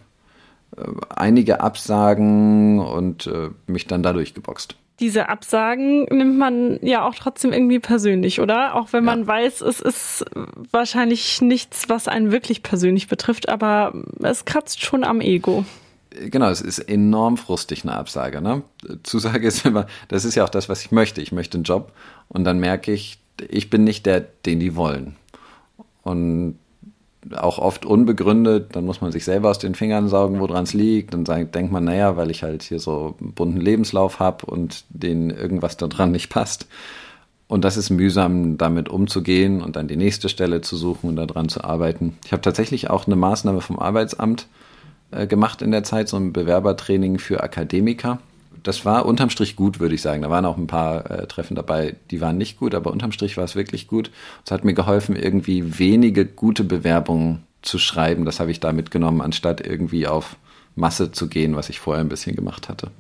äh, 0.77 0.83
einige 1.15 1.61
Absagen 1.61 2.81
und 2.81 3.27
äh, 3.27 3.51
mich 3.67 3.87
dann 3.87 4.03
dadurch 4.03 4.33
geboxt. 4.33 4.77
diese 5.01 5.29
Absagen 5.29 6.05
nimmt 6.05 6.39
man 6.39 6.79
ja 6.83 7.07
auch 7.07 7.15
trotzdem 7.15 7.53
irgendwie 7.53 7.79
persönlich, 7.79 8.41
oder? 8.41 8.75
Auch 8.75 8.93
wenn 8.93 9.05
man 9.05 9.21
ja. 9.21 9.27
weiß, 9.27 9.61
es 9.61 9.81
ist 9.81 10.25
wahrscheinlich 10.73 11.41
nichts, 11.41 11.89
was 11.89 12.09
einen 12.09 12.33
wirklich 12.33 12.63
persönlich 12.63 13.09
betrifft, 13.09 13.49
aber 13.49 13.93
es 14.23 14.45
kratzt 14.45 14.83
schon 14.83 15.05
am 15.05 15.21
Ego. 15.21 15.65
Genau, 16.11 16.49
es 16.49 16.61
ist 16.61 16.79
enorm 16.79 17.37
frustig, 17.37 17.83
eine 17.83 17.95
Absage. 17.95 18.41
Ne? 18.41 18.63
Zusage 19.03 19.47
ist 19.47 19.67
immer, 19.67 19.87
das 20.09 20.25
ist 20.25 20.35
ja 20.35 20.45
auch 20.45 20.49
das, 20.49 20.69
was 20.69 20.83
ich 20.85 20.91
möchte. 20.91 21.21
Ich 21.21 21.33
möchte 21.33 21.59
einen 21.59 21.65
Job 21.65 21.93
und 22.29 22.45
dann 22.45 22.59
merke 22.61 22.93
ich, 22.93 23.19
ich 23.49 23.71
bin 23.71 23.85
nicht 23.85 24.07
der, 24.07 24.21
den 24.21 24.61
die 24.61 24.75
wollen. 24.75 25.17
Und 26.03 26.59
auch 27.37 27.59
oft 27.59 27.85
unbegründet, 27.85 28.75
dann 28.75 28.85
muss 28.85 29.01
man 29.01 29.13
sich 29.13 29.25
selber 29.25 29.51
aus 29.51 29.59
den 29.59 29.75
Fingern 29.75 30.09
saugen, 30.09 30.41
woran 30.41 30.65
es 30.65 30.73
liegt. 30.73 31.13
Dann 31.13 31.25
denkt 31.25 31.73
man, 31.73 31.85
naja, 31.85 32.17
weil 32.17 32.31
ich 32.31 32.43
halt 32.43 32.63
hier 32.63 32.79
so 32.79 33.17
einen 33.21 33.33
bunten 33.33 33.61
Lebenslauf 33.61 34.19
habe 34.19 34.47
und 34.47 34.85
denen 34.89 35.31
irgendwas 35.31 35.77
daran 35.77 36.13
nicht 36.13 36.31
passt. 36.31 36.69
Und 37.49 37.65
das 37.65 37.77
ist 37.77 37.91
mühsam, 37.91 38.59
damit 38.59 38.89
umzugehen 38.89 39.63
und 39.63 39.77
dann 39.77 39.89
die 39.89 39.97
nächste 39.97 40.29
Stelle 40.29 40.61
zu 40.61 40.77
suchen 40.77 41.09
und 41.09 41.17
daran 41.17 41.49
zu 41.49 41.65
arbeiten. 41.65 42.19
Ich 42.25 42.33
habe 42.33 42.43
tatsächlich 42.43 42.91
auch 42.91 43.07
eine 43.07 43.17
Maßnahme 43.17 43.63
vom 43.63 43.79
Arbeitsamt 43.79 44.47
äh, 45.11 45.27
gemacht 45.27 45.63
in 45.63 45.71
der 45.71 45.85
Zeit, 45.85 46.09
so 46.09 46.17
ein 46.17 46.33
Bewerbertraining 46.33 47.19
für 47.19 47.43
Akademiker 47.43 48.19
das 48.63 48.85
war 48.85 49.07
unterm 49.07 49.31
Strich 49.31 49.57
gut, 49.57 49.81
würde 49.81 49.95
ich 49.95 50.03
sagen. 50.03 50.23
Da 50.23 50.31
waren 50.31 50.45
auch 50.45 50.57
ein 50.57 50.67
paar 50.67 51.11
äh, 51.11 51.27
Treffen 51.27 51.55
dabei, 51.55 51.97
die 52.11 52.21
waren 52.21 52.39
nicht 52.39 52.59
gut, 52.59 52.75
aber 52.75 52.93
unterm 52.93 53.13
Strich 53.13 53.37
war 53.37 53.45
es 53.45 53.57
wirklich 53.57 53.87
gut. 53.87 54.11
Es 54.45 54.51
hat 54.51 54.65
mir 54.65 54.75
geholfen, 54.75 55.17
irgendwie 55.17 55.79
wenige 55.79 56.27
gute 56.27 56.65
Bewerbungen 56.65 57.45
zu 57.63 57.79
schreiben. 57.79 58.25
Das 58.25 58.41
habe 58.41 58.51
ich 58.51 58.61
da 58.61 58.73
mitgenommen, 58.73 59.21
anstatt 59.21 59.67
irgendwie 59.67 60.07
auf 60.07 60.37
Masse 60.75 61.13
zu 61.13 61.29
gehen, 61.29 61.57
was 61.57 61.69
ich 61.69 61.81
vorher 61.81 62.05
ein 62.05 62.09
bisschen 62.09 62.37
gemacht 62.37 62.69
hatte. 62.69 62.91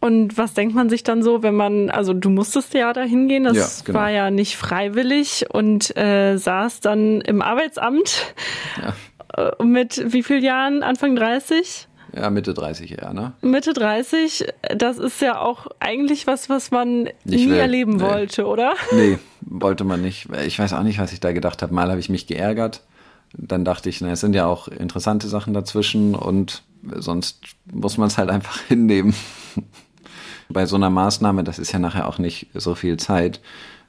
Und 0.00 0.36
was 0.36 0.52
denkt 0.52 0.74
man 0.74 0.90
sich 0.90 1.02
dann 1.02 1.22
so, 1.22 1.42
wenn 1.42 1.54
man, 1.54 1.88
also 1.88 2.12
du 2.12 2.28
musstest 2.28 2.74
ja 2.74 2.92
da 2.92 3.04
hingehen, 3.04 3.44
das 3.44 3.56
ja, 3.56 3.84
genau. 3.86 3.98
war 4.00 4.10
ja 4.10 4.30
nicht 4.30 4.56
freiwillig 4.56 5.46
und 5.48 5.96
äh, 5.96 6.36
saß 6.36 6.80
dann 6.80 7.22
im 7.22 7.40
Arbeitsamt 7.40 8.34
ja. 8.82 8.92
Äh, 9.36 9.64
mit 9.64 10.12
wie 10.12 10.22
vielen 10.22 10.44
Jahren? 10.44 10.82
Anfang 10.82 11.16
30? 11.16 11.88
Ja, 12.16 12.30
Mitte 12.30 12.54
30 12.54 12.98
eher, 12.98 13.12
ne? 13.12 13.32
Mitte 13.40 13.72
30, 13.72 14.46
das 14.76 14.98
ist 14.98 15.20
ja 15.20 15.40
auch 15.40 15.66
eigentlich 15.80 16.26
was, 16.28 16.48
was 16.48 16.70
man 16.70 17.04
nicht 17.04 17.14
nie 17.24 17.48
will. 17.48 17.56
erleben 17.56 17.96
nee. 17.96 18.02
wollte, 18.02 18.46
oder? 18.46 18.74
Nee, 18.92 19.18
wollte 19.40 19.82
man 19.82 20.00
nicht. 20.00 20.28
Ich 20.46 20.58
weiß 20.58 20.74
auch 20.74 20.84
nicht, 20.84 21.00
was 21.00 21.12
ich 21.12 21.20
da 21.20 21.32
gedacht 21.32 21.62
habe. 21.62 21.74
Mal 21.74 21.90
habe 21.90 21.98
ich 21.98 22.08
mich 22.08 22.26
geärgert. 22.26 22.82
Dann 23.36 23.64
dachte 23.64 23.88
ich, 23.88 24.00
na, 24.00 24.12
es 24.12 24.20
sind 24.20 24.34
ja 24.34 24.46
auch 24.46 24.68
interessante 24.68 25.26
Sachen 25.26 25.54
dazwischen 25.54 26.14
und 26.14 26.62
sonst 26.94 27.40
muss 27.72 27.98
man 27.98 28.06
es 28.06 28.16
halt 28.16 28.30
einfach 28.30 28.60
hinnehmen. 28.68 29.14
Bei 30.48 30.66
so 30.66 30.76
einer 30.76 30.90
Maßnahme, 30.90 31.42
das 31.42 31.58
ist 31.58 31.72
ja 31.72 31.80
nachher 31.80 32.06
auch 32.06 32.18
nicht 32.18 32.48
so 32.54 32.76
viel 32.76 32.96
Zeit. 32.96 33.40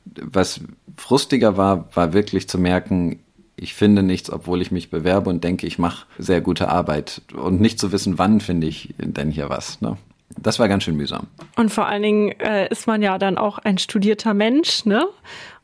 Was 0.05 0.61
frustiger 0.97 1.57
war, 1.57 1.89
war 1.95 2.13
wirklich 2.13 2.47
zu 2.47 2.57
merken, 2.57 3.19
ich 3.57 3.73
finde 3.73 4.03
nichts, 4.03 4.31
obwohl 4.31 4.61
ich 4.61 4.71
mich 4.71 4.89
bewerbe 4.89 5.29
und 5.29 5.43
denke, 5.43 5.65
ich 5.67 5.79
mache 5.79 6.05
sehr 6.17 6.41
gute 6.41 6.69
Arbeit. 6.69 7.21
Und 7.33 7.61
nicht 7.61 7.79
zu 7.79 7.91
wissen, 7.91 8.17
wann 8.17 8.41
finde 8.41 8.67
ich 8.67 8.93
denn 8.97 9.31
hier 9.31 9.49
was. 9.49 9.81
Ne? 9.81 9.97
Das 10.37 10.59
war 10.59 10.67
ganz 10.67 10.83
schön 10.83 10.97
mühsam. 10.97 11.27
Und 11.55 11.69
vor 11.69 11.87
allen 11.87 12.03
Dingen 12.03 12.31
äh, 12.39 12.67
ist 12.69 12.87
man 12.87 13.01
ja 13.01 13.17
dann 13.17 13.37
auch 13.37 13.57
ein 13.59 13.77
studierter 13.77 14.33
Mensch, 14.33 14.85
ne? 14.85 15.05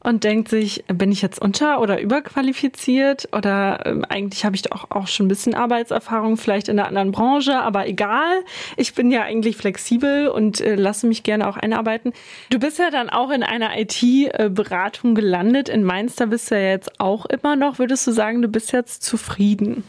Und 0.03 0.23
denkt 0.23 0.49
sich, 0.49 0.83
bin 0.87 1.11
ich 1.11 1.21
jetzt 1.21 1.39
unter- 1.41 1.79
oder 1.79 2.01
überqualifiziert 2.01 3.29
oder 3.31 3.85
äh, 3.85 4.01
eigentlich 4.09 4.45
habe 4.45 4.55
ich 4.55 4.63
doch 4.63 4.89
auch 4.89 5.07
schon 5.07 5.27
ein 5.27 5.29
bisschen 5.29 5.53
Arbeitserfahrung, 5.53 6.37
vielleicht 6.37 6.67
in 6.67 6.79
einer 6.79 6.87
anderen 6.87 7.11
Branche, 7.11 7.59
aber 7.59 7.87
egal, 7.87 8.43
ich 8.77 8.95
bin 8.95 9.11
ja 9.11 9.21
eigentlich 9.21 9.57
flexibel 9.57 10.27
und 10.27 10.59
äh, 10.61 10.75
lasse 10.75 11.07
mich 11.07 11.23
gerne 11.23 11.47
auch 11.47 11.57
einarbeiten. 11.57 12.13
Du 12.49 12.59
bist 12.59 12.79
ja 12.79 12.89
dann 12.89 13.09
auch 13.09 13.29
in 13.29 13.43
einer 13.43 13.77
IT-Beratung 13.77 15.15
gelandet. 15.15 15.69
In 15.69 15.83
Mainz, 15.83 16.15
da 16.15 16.25
bist 16.25 16.51
du 16.51 16.55
ja 16.55 16.69
jetzt 16.69 16.99
auch 16.99 17.25
immer 17.25 17.55
noch. 17.55 17.79
Würdest 17.79 18.07
du 18.07 18.11
sagen, 18.11 18.41
du 18.41 18.47
bist 18.47 18.71
jetzt 18.71 19.03
zufrieden? 19.03 19.83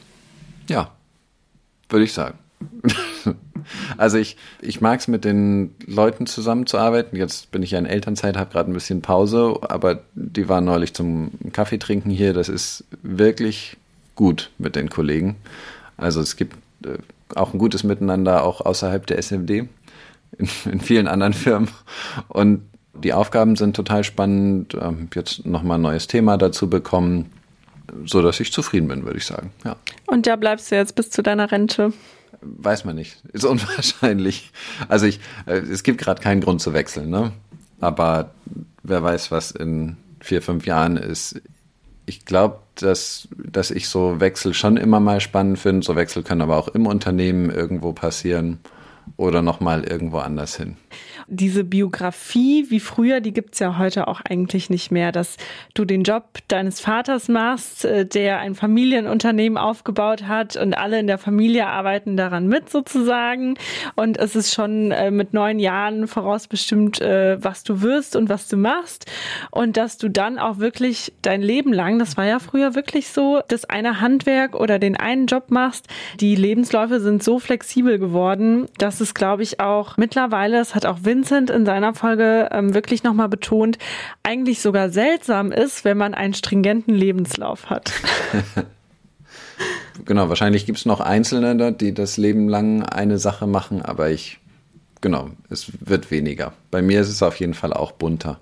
Ja, 0.68 0.90
würde 1.88 2.04
ich 2.04 2.12
sagen. 2.12 2.38
Also 3.96 4.18
ich, 4.18 4.36
ich 4.60 4.80
mag 4.80 5.00
es 5.00 5.08
mit 5.08 5.24
den 5.24 5.74
Leuten 5.86 6.26
zusammenzuarbeiten. 6.26 7.16
Jetzt 7.16 7.50
bin 7.52 7.62
ich 7.62 7.72
ja 7.72 7.78
in 7.78 7.86
Elternzeit, 7.86 8.36
habe 8.36 8.50
gerade 8.50 8.70
ein 8.70 8.74
bisschen 8.74 9.02
Pause, 9.02 9.56
aber 9.62 10.00
die 10.14 10.48
waren 10.48 10.64
neulich 10.64 10.94
zum 10.94 11.30
Kaffee 11.52 11.78
trinken 11.78 12.10
hier. 12.10 12.32
Das 12.32 12.48
ist 12.48 12.84
wirklich 13.02 13.76
gut 14.14 14.50
mit 14.58 14.76
den 14.76 14.90
Kollegen. 14.90 15.36
Also 15.96 16.20
es 16.20 16.36
gibt 16.36 16.56
äh, 16.84 16.98
auch 17.34 17.52
ein 17.52 17.58
gutes 17.58 17.84
Miteinander, 17.84 18.44
auch 18.44 18.60
außerhalb 18.60 19.06
der 19.06 19.18
SMD, 19.18 19.50
in, 19.50 19.68
in 20.70 20.80
vielen 20.80 21.08
anderen 21.08 21.32
Firmen. 21.32 21.68
Und 22.28 22.62
die 22.94 23.12
Aufgaben 23.12 23.56
sind 23.56 23.74
total 23.74 24.04
spannend. 24.04 24.76
Ähm, 24.80 25.08
jetzt 25.14 25.46
nochmal 25.46 25.78
ein 25.78 25.82
neues 25.82 26.06
Thema 26.06 26.36
dazu 26.36 26.68
bekommen, 26.68 27.32
so 28.04 28.22
dass 28.22 28.40
ich 28.40 28.52
zufrieden 28.52 28.88
bin, 28.88 29.04
würde 29.04 29.18
ich 29.18 29.26
sagen. 29.26 29.50
Ja. 29.64 29.76
Und 30.06 30.26
da 30.26 30.36
bleibst 30.36 30.70
du 30.70 30.76
jetzt 30.76 30.94
bis 30.94 31.10
zu 31.10 31.22
deiner 31.22 31.50
Rente? 31.50 31.92
Weiß 32.42 32.84
man 32.84 32.96
nicht. 32.96 33.22
Ist 33.32 33.44
unwahrscheinlich. 33.44 34.52
Also 34.88 35.06
ich, 35.06 35.20
äh, 35.46 35.58
es 35.58 35.82
gibt 35.82 36.00
gerade 36.00 36.20
keinen 36.20 36.40
Grund 36.40 36.60
zu 36.60 36.72
wechseln, 36.72 37.10
ne? 37.10 37.32
Aber 37.80 38.30
wer 38.82 39.02
weiß, 39.02 39.30
was 39.30 39.50
in 39.50 39.96
vier, 40.20 40.40
fünf 40.40 40.66
Jahren 40.66 40.96
ist. 40.96 41.42
Ich 42.06 42.24
glaube, 42.24 42.60
dass, 42.76 43.26
dass 43.36 43.72
ich 43.72 43.88
so 43.88 44.20
Wechsel 44.20 44.54
schon 44.54 44.76
immer 44.76 45.00
mal 45.00 45.20
spannend 45.20 45.58
finde. 45.58 45.84
So 45.84 45.96
Wechsel 45.96 46.22
können 46.22 46.42
aber 46.42 46.56
auch 46.56 46.68
im 46.68 46.86
Unternehmen 46.86 47.50
irgendwo 47.50 47.92
passieren 47.92 48.60
oder 49.16 49.42
nochmal 49.42 49.82
irgendwo 49.82 50.18
anders 50.18 50.56
hin 50.56 50.76
diese 51.26 51.64
Biografie 51.64 52.66
wie 52.68 52.80
früher, 52.80 53.20
die 53.20 53.32
gibt's 53.32 53.58
ja 53.58 53.78
heute 53.78 54.08
auch 54.08 54.20
eigentlich 54.20 54.70
nicht 54.70 54.90
mehr, 54.90 55.12
dass 55.12 55.36
du 55.74 55.84
den 55.84 56.02
Job 56.02 56.38
deines 56.48 56.80
Vaters 56.80 57.28
machst, 57.28 57.84
äh, 57.84 58.06
der 58.06 58.38
ein 58.38 58.54
Familienunternehmen 58.54 59.58
aufgebaut 59.58 60.24
hat 60.28 60.56
und 60.56 60.74
alle 60.74 60.98
in 60.98 61.06
der 61.06 61.18
Familie 61.18 61.66
arbeiten 61.66 62.16
daran 62.16 62.46
mit 62.46 62.70
sozusagen. 62.70 63.56
Und 63.94 64.18
es 64.18 64.36
ist 64.36 64.52
schon 64.52 64.90
äh, 64.90 65.10
mit 65.10 65.32
neun 65.32 65.58
Jahren 65.58 66.06
vorausbestimmt, 66.06 67.00
äh, 67.00 67.42
was 67.42 67.64
du 67.64 67.82
wirst 67.82 68.16
und 68.16 68.28
was 68.28 68.48
du 68.48 68.56
machst. 68.56 69.10
Und 69.50 69.76
dass 69.76 69.98
du 69.98 70.08
dann 70.08 70.38
auch 70.38 70.58
wirklich 70.58 71.12
dein 71.22 71.42
Leben 71.42 71.72
lang, 71.72 71.98
das 71.98 72.16
war 72.16 72.24
ja 72.24 72.38
früher 72.38 72.74
wirklich 72.74 73.08
so, 73.08 73.40
das 73.48 73.64
eine 73.64 74.00
Handwerk 74.00 74.54
oder 74.54 74.78
den 74.78 74.96
einen 74.96 75.26
Job 75.26 75.50
machst. 75.50 75.86
Die 76.20 76.34
Lebensläufe 76.34 77.00
sind 77.00 77.22
so 77.22 77.38
flexibel 77.38 77.98
geworden, 77.98 78.68
dass 78.78 79.00
es, 79.00 79.14
glaube 79.14 79.42
ich, 79.42 79.60
auch 79.60 79.96
mittlerweile, 79.96 80.60
es 80.60 80.74
hat 80.74 80.81
auch 80.86 80.98
Vince 81.02 81.22
Vincent 81.22 81.50
in 81.50 81.64
seiner 81.64 81.94
Folge 81.94 82.48
ähm, 82.50 82.74
wirklich 82.74 83.04
nochmal 83.04 83.28
betont, 83.28 83.78
eigentlich 84.22 84.60
sogar 84.60 84.90
seltsam 84.90 85.52
ist, 85.52 85.84
wenn 85.84 85.96
man 85.96 86.14
einen 86.14 86.34
stringenten 86.34 86.94
Lebenslauf 86.94 87.70
hat. 87.70 87.92
genau, 90.04 90.28
wahrscheinlich 90.28 90.66
gibt 90.66 90.78
es 90.78 90.86
noch 90.86 91.00
Einzelne, 91.00 91.72
die 91.72 91.94
das 91.94 92.16
Leben 92.16 92.48
lang 92.48 92.82
eine 92.82 93.18
Sache 93.18 93.46
machen, 93.46 93.82
aber 93.82 94.10
ich, 94.10 94.40
genau, 95.00 95.30
es 95.48 95.70
wird 95.80 96.10
weniger. 96.10 96.52
Bei 96.70 96.82
mir 96.82 97.00
ist 97.00 97.08
es 97.08 97.22
auf 97.22 97.36
jeden 97.36 97.54
Fall 97.54 97.72
auch 97.72 97.92
bunter. 97.92 98.40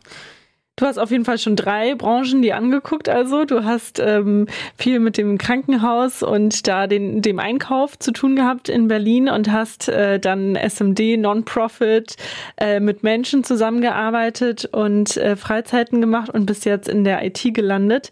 Du 0.81 0.87
hast 0.87 0.97
auf 0.97 1.11
jeden 1.11 1.27
Fall 1.27 1.37
schon 1.37 1.57
drei 1.57 1.95
Branchen 1.95 2.41
die 2.41 2.55
angeguckt. 2.55 3.11
Also 3.11 3.45
du 3.45 3.65
hast 3.65 4.01
ähm, 4.01 4.47
viel 4.79 4.99
mit 4.99 5.19
dem 5.19 5.37
Krankenhaus 5.37 6.23
und 6.23 6.67
da 6.67 6.87
den, 6.87 7.21
dem 7.21 7.39
Einkauf 7.39 7.99
zu 7.99 8.13
tun 8.13 8.35
gehabt 8.35 8.71
in 8.71 8.89
Berlin 8.89 9.29
und 9.29 9.53
hast 9.53 9.91
äh, 9.91 10.19
dann 10.19 10.57
SMD, 10.57 11.19
Non-Profit, 11.19 12.17
äh, 12.57 12.81
mit 12.81 13.03
Menschen 13.03 13.45
zusammengearbeitet 13.45 14.71
und 14.73 15.19
äh, 15.19 15.37
Freizeiten 15.37 16.01
gemacht 16.01 16.31
und 16.31 16.47
bist 16.47 16.65
jetzt 16.65 16.89
in 16.89 17.05
der 17.05 17.27
IT 17.27 17.53
gelandet. 17.53 18.09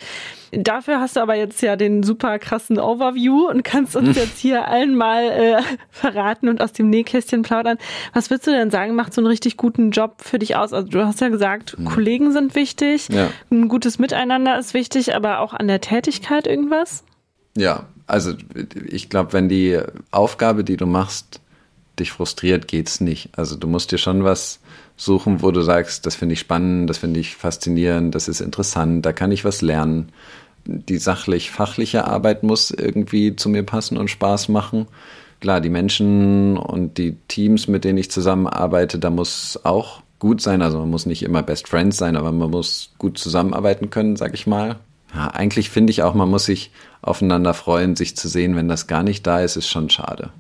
Dafür 0.53 1.01
hast 1.01 1.17
du 1.17 1.21
aber 1.21 1.35
jetzt 1.35 1.61
ja 1.63 1.77
den 1.77 2.03
super 2.03 2.39
krassen 2.39 2.79
Overview 2.79 3.49
und 3.49 3.65
kannst 3.65 3.97
uns 3.97 4.17
jetzt 4.17 4.39
hier 4.39 4.67
allen 4.67 4.95
mal 4.95 5.25
äh, 5.25 5.63
verraten 5.91 6.49
und 6.49 6.61
aus 6.61 6.73
dem 6.73 6.91
Nähkästchen 6.91 7.43
plaudern. 7.43 7.79
Was 8.15 8.31
würdest 8.31 8.47
du 8.47 8.51
denn 8.53 8.71
sagen, 8.71 8.95
macht 8.95 9.15
so 9.15 9.21
einen 9.21 9.29
richtig 9.29 9.57
guten 9.57 9.91
Job 9.91 10.23
für 10.23 10.39
dich 10.39 10.57
aus? 10.57 10.73
Also 10.73 10.89
du 10.89 11.05
hast 11.05 11.21
ja 11.21 11.29
gesagt, 11.29 11.79
mhm. 11.79 11.85
Kollegen 11.87 12.33
sind 12.33 12.55
wichtig, 12.55 13.09
ja. 13.09 13.31
ein 13.51 13.69
gutes 13.69 13.99
Miteinander 13.99 14.59
ist 14.59 14.75
wichtig, 14.75 15.15
aber 15.15 15.41
auch 15.41 15.53
an 15.53 15.69
der 15.69 15.81
Tätigkeit 15.81 16.47
irgendwas? 16.47 17.05
Ja, 17.57 17.87
also 18.07 18.33
ich 18.87 19.11
glaube, 19.11 19.33
wenn 19.33 19.49
die 19.49 19.79
Aufgabe, 20.11 20.65
die 20.65 20.77
du 20.77 20.87
machst, 20.87 21.41
dich 21.99 22.13
frustriert, 22.13 22.69
geht's 22.69 23.01
nicht. 23.01 23.31
Also 23.37 23.57
du 23.57 23.67
musst 23.67 23.93
dir 23.93 23.99
schon 23.99 24.25
was 24.25 24.61
suchen, 24.99 25.41
wo 25.43 25.51
du 25.51 25.63
sagst, 25.63 26.05
das 26.05 26.17
finde 26.17 26.35
ich 26.35 26.41
spannend, 26.41 26.91
das 26.91 26.99
finde 26.99 27.21
ich 27.21 27.37
faszinierend, 27.37 28.15
das 28.15 28.29
ist 28.29 28.41
interessant, 28.41 29.07
da 29.07 29.15
kann 29.15 29.33
ich 29.33 29.45
was 29.45 29.63
lernen. 29.63 30.11
Die 30.67 30.99
sachlich-fachliche 30.99 32.05
Arbeit 32.05 32.43
muss 32.43 32.71
irgendwie 32.71 33.35
zu 33.37 33.49
mir 33.49 33.63
passen 33.63 33.97
und 33.97 34.11
Spaß 34.11 34.49
machen. 34.49 34.87
Klar, 35.41 35.61
die 35.63 35.71
Menschen 35.71 36.59
und 36.59 36.99
die 36.99 37.17
Teams, 37.29 37.69
mit 37.69 37.85
denen 37.85 37.97
ich 37.97 38.11
zusammenarbeite, 38.11 38.99
da 38.99 39.09
muss 39.09 39.59
auch 39.63 40.03
gut 40.19 40.43
sein. 40.43 40.61
Also 40.61 40.79
man 40.79 40.91
muss 40.91 41.07
nicht 41.07 41.23
immer 41.23 41.43
Best 41.43 41.69
Friends 41.69 41.97
sein, 41.97 42.17
aber 42.17 42.33
man 42.33 42.51
muss 42.51 42.91
gut 42.99 43.19
zusammenarbeiten 43.19 43.89
können, 43.89 44.17
sag 44.17 44.35
ich 44.35 44.47
mal. 44.47 44.77
Ja, 45.15 45.29
eigentlich 45.29 45.71
finde 45.71 45.93
ich 45.93 46.03
auch, 46.03 46.13
man 46.13 46.29
muss 46.29 46.45
sich 46.45 46.71
aufeinander 47.01 47.55
freuen, 47.55 47.97
sich 47.97 48.17
zu 48.17 48.29
sehen. 48.29 48.57
Wenn 48.57 48.69
das 48.69 48.89
gar 48.89 49.05
nicht 49.05 49.27
da 49.27 49.41
ist, 49.41 49.57
ist 49.57 49.69
schon 49.69 49.89
schade. 49.89 50.31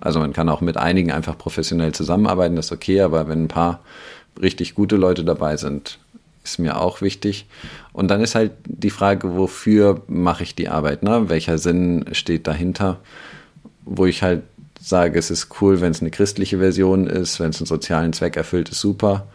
Also 0.00 0.18
man 0.18 0.32
kann 0.32 0.48
auch 0.48 0.60
mit 0.60 0.76
einigen 0.76 1.12
einfach 1.12 1.36
professionell 1.36 1.92
zusammenarbeiten, 1.92 2.56
das 2.56 2.66
ist 2.66 2.72
okay, 2.72 3.02
aber 3.02 3.28
wenn 3.28 3.44
ein 3.44 3.48
paar 3.48 3.80
richtig 4.40 4.74
gute 4.74 4.96
Leute 4.96 5.24
dabei 5.24 5.56
sind, 5.56 5.98
ist 6.42 6.58
mir 6.58 6.80
auch 6.80 7.02
wichtig. 7.02 7.46
Und 7.92 8.08
dann 8.08 8.20
ist 8.22 8.34
halt 8.34 8.52
die 8.64 8.90
Frage, 8.90 9.36
wofür 9.36 10.02
mache 10.08 10.42
ich 10.42 10.54
die 10.54 10.68
Arbeit? 10.68 11.02
Ne? 11.02 11.28
Welcher 11.28 11.58
Sinn 11.58 12.06
steht 12.12 12.46
dahinter? 12.46 12.98
Wo 13.84 14.06
ich 14.06 14.22
halt 14.22 14.42
sage, 14.80 15.18
es 15.18 15.30
ist 15.30 15.48
cool, 15.60 15.80
wenn 15.80 15.90
es 15.90 16.00
eine 16.00 16.10
christliche 16.10 16.58
Version 16.58 17.06
ist, 17.06 17.38
wenn 17.40 17.50
es 17.50 17.60
einen 17.60 17.66
sozialen 17.66 18.12
Zweck 18.14 18.36
erfüllt, 18.36 18.70
ist 18.70 18.80
super. 18.80 19.26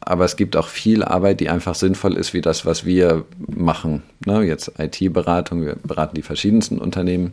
Aber 0.00 0.24
es 0.24 0.36
gibt 0.36 0.56
auch 0.56 0.68
viel 0.68 1.04
Arbeit, 1.04 1.40
die 1.40 1.50
einfach 1.50 1.74
sinnvoll 1.74 2.16
ist, 2.16 2.32
wie 2.32 2.40
das, 2.40 2.64
was 2.64 2.86
wir 2.86 3.24
machen. 3.48 4.02
Ne? 4.24 4.42
Jetzt 4.42 4.72
IT-Beratung, 4.78 5.66
wir 5.66 5.76
beraten 5.76 6.14
die 6.14 6.22
verschiedensten 6.22 6.78
Unternehmen. 6.78 7.32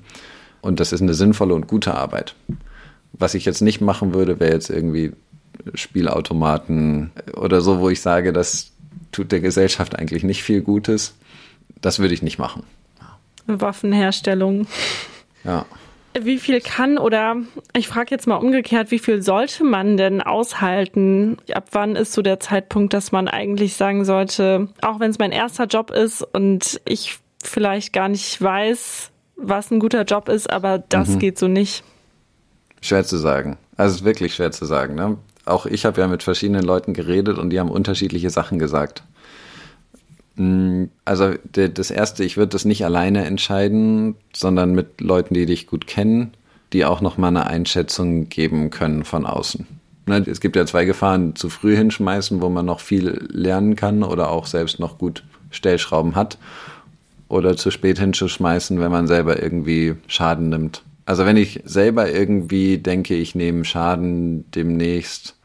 Und 0.67 0.81
das 0.81 0.91
ist 0.91 1.01
eine 1.01 1.13
sinnvolle 1.13 1.53
und 1.53 1.67
gute 1.67 1.93
Arbeit. 1.93 2.35
Was 3.13 3.35
ich 3.35 3.45
jetzt 3.45 3.61
nicht 3.61 3.79
machen 3.79 4.13
würde, 4.13 4.41
wäre 4.41 4.51
jetzt 4.51 4.69
irgendwie 4.69 5.13
Spielautomaten 5.73 7.11
oder 7.37 7.61
so, 7.61 7.79
wo 7.79 7.89
ich 7.89 8.01
sage, 8.01 8.33
das 8.33 8.73
tut 9.13 9.31
der 9.31 9.39
Gesellschaft 9.39 9.97
eigentlich 9.97 10.25
nicht 10.25 10.43
viel 10.43 10.59
Gutes. 10.59 11.15
Das 11.79 11.99
würde 11.99 12.13
ich 12.13 12.21
nicht 12.21 12.37
machen. 12.37 12.63
Waffenherstellung. 13.45 14.67
Ja. 15.45 15.65
Wie 16.19 16.37
viel 16.37 16.59
kann 16.59 16.97
oder 16.97 17.37
ich 17.73 17.87
frage 17.87 18.11
jetzt 18.11 18.27
mal 18.27 18.35
umgekehrt, 18.35 18.91
wie 18.91 18.99
viel 18.99 19.21
sollte 19.21 19.63
man 19.63 19.95
denn 19.95 20.21
aushalten? 20.21 21.37
Ab 21.53 21.69
wann 21.71 21.95
ist 21.95 22.11
so 22.11 22.21
der 22.21 22.41
Zeitpunkt, 22.41 22.93
dass 22.93 23.13
man 23.13 23.29
eigentlich 23.29 23.75
sagen 23.75 24.03
sollte, 24.03 24.67
auch 24.81 24.99
wenn 24.99 25.11
es 25.11 25.17
mein 25.17 25.31
erster 25.31 25.67
Job 25.67 25.91
ist 25.91 26.23
und 26.23 26.81
ich 26.83 27.19
vielleicht 27.41 27.93
gar 27.93 28.09
nicht 28.09 28.41
weiß, 28.41 29.11
was 29.37 29.71
ein 29.71 29.79
guter 29.79 30.03
Job 30.03 30.29
ist, 30.29 30.49
aber 30.51 30.79
das 30.79 31.09
mhm. 31.09 31.19
geht 31.19 31.39
so 31.39 31.47
nicht? 31.47 31.83
Schwer 32.81 33.03
zu 33.03 33.17
sagen. 33.17 33.57
Also 33.75 33.91
es 33.91 34.01
ist 34.01 34.05
wirklich 34.05 34.35
schwer 34.35 34.51
zu 34.51 34.65
sagen. 34.65 34.95
Ne? 34.95 35.17
Auch 35.45 35.65
ich 35.65 35.85
habe 35.85 36.01
ja 36.01 36.07
mit 36.07 36.23
verschiedenen 36.23 36.63
Leuten 36.63 36.93
geredet 36.93 37.37
und 37.37 37.51
die 37.51 37.59
haben 37.59 37.69
unterschiedliche 37.69 38.29
Sachen 38.29 38.59
gesagt. 38.59 39.03
Mm, 40.35 40.85
also 41.05 41.33
das 41.53 41.91
Erste, 41.91 42.23
ich 42.23 42.37
würde 42.37 42.49
das 42.49 42.65
nicht 42.65 42.85
alleine 42.85 43.25
entscheiden, 43.25 44.15
sondern 44.35 44.73
mit 44.73 45.01
Leuten, 45.01 45.33
die 45.33 45.45
dich 45.45 45.67
gut 45.67 45.87
kennen, 45.87 46.33
die 46.73 46.85
auch 46.85 47.01
noch 47.01 47.17
mal 47.17 47.29
eine 47.29 47.47
Einschätzung 47.47 48.29
geben 48.29 48.69
können 48.69 49.03
von 49.03 49.25
außen. 49.25 49.65
Ne, 50.05 50.23
es 50.25 50.39
gibt 50.39 50.55
ja 50.55 50.65
zwei 50.65 50.85
Gefahren, 50.85 51.35
zu 51.35 51.49
früh 51.49 51.75
hinschmeißen, 51.75 52.41
wo 52.41 52.49
man 52.49 52.65
noch 52.65 52.79
viel 52.79 53.27
lernen 53.29 53.75
kann 53.75 54.03
oder 54.03 54.29
auch 54.29 54.45
selbst 54.45 54.79
noch 54.79 54.97
gut 54.97 55.23
Stellschrauben 55.51 56.15
hat. 56.15 56.37
Oder 57.29 57.57
zu 57.57 57.71
spät 57.71 57.99
hinzuschmeißen, 57.99 58.79
wenn 58.79 58.91
man 58.91 59.07
selber 59.07 59.41
irgendwie 59.41 59.95
Schaden 60.07 60.49
nimmt. 60.49 60.83
Also 61.05 61.25
wenn 61.25 61.37
ich 61.37 61.61
selber 61.65 62.11
irgendwie 62.11 62.77
denke, 62.77 63.15
ich 63.15 63.35
nehme 63.35 63.65
Schaden 63.65 64.49
demnächst, 64.51 65.37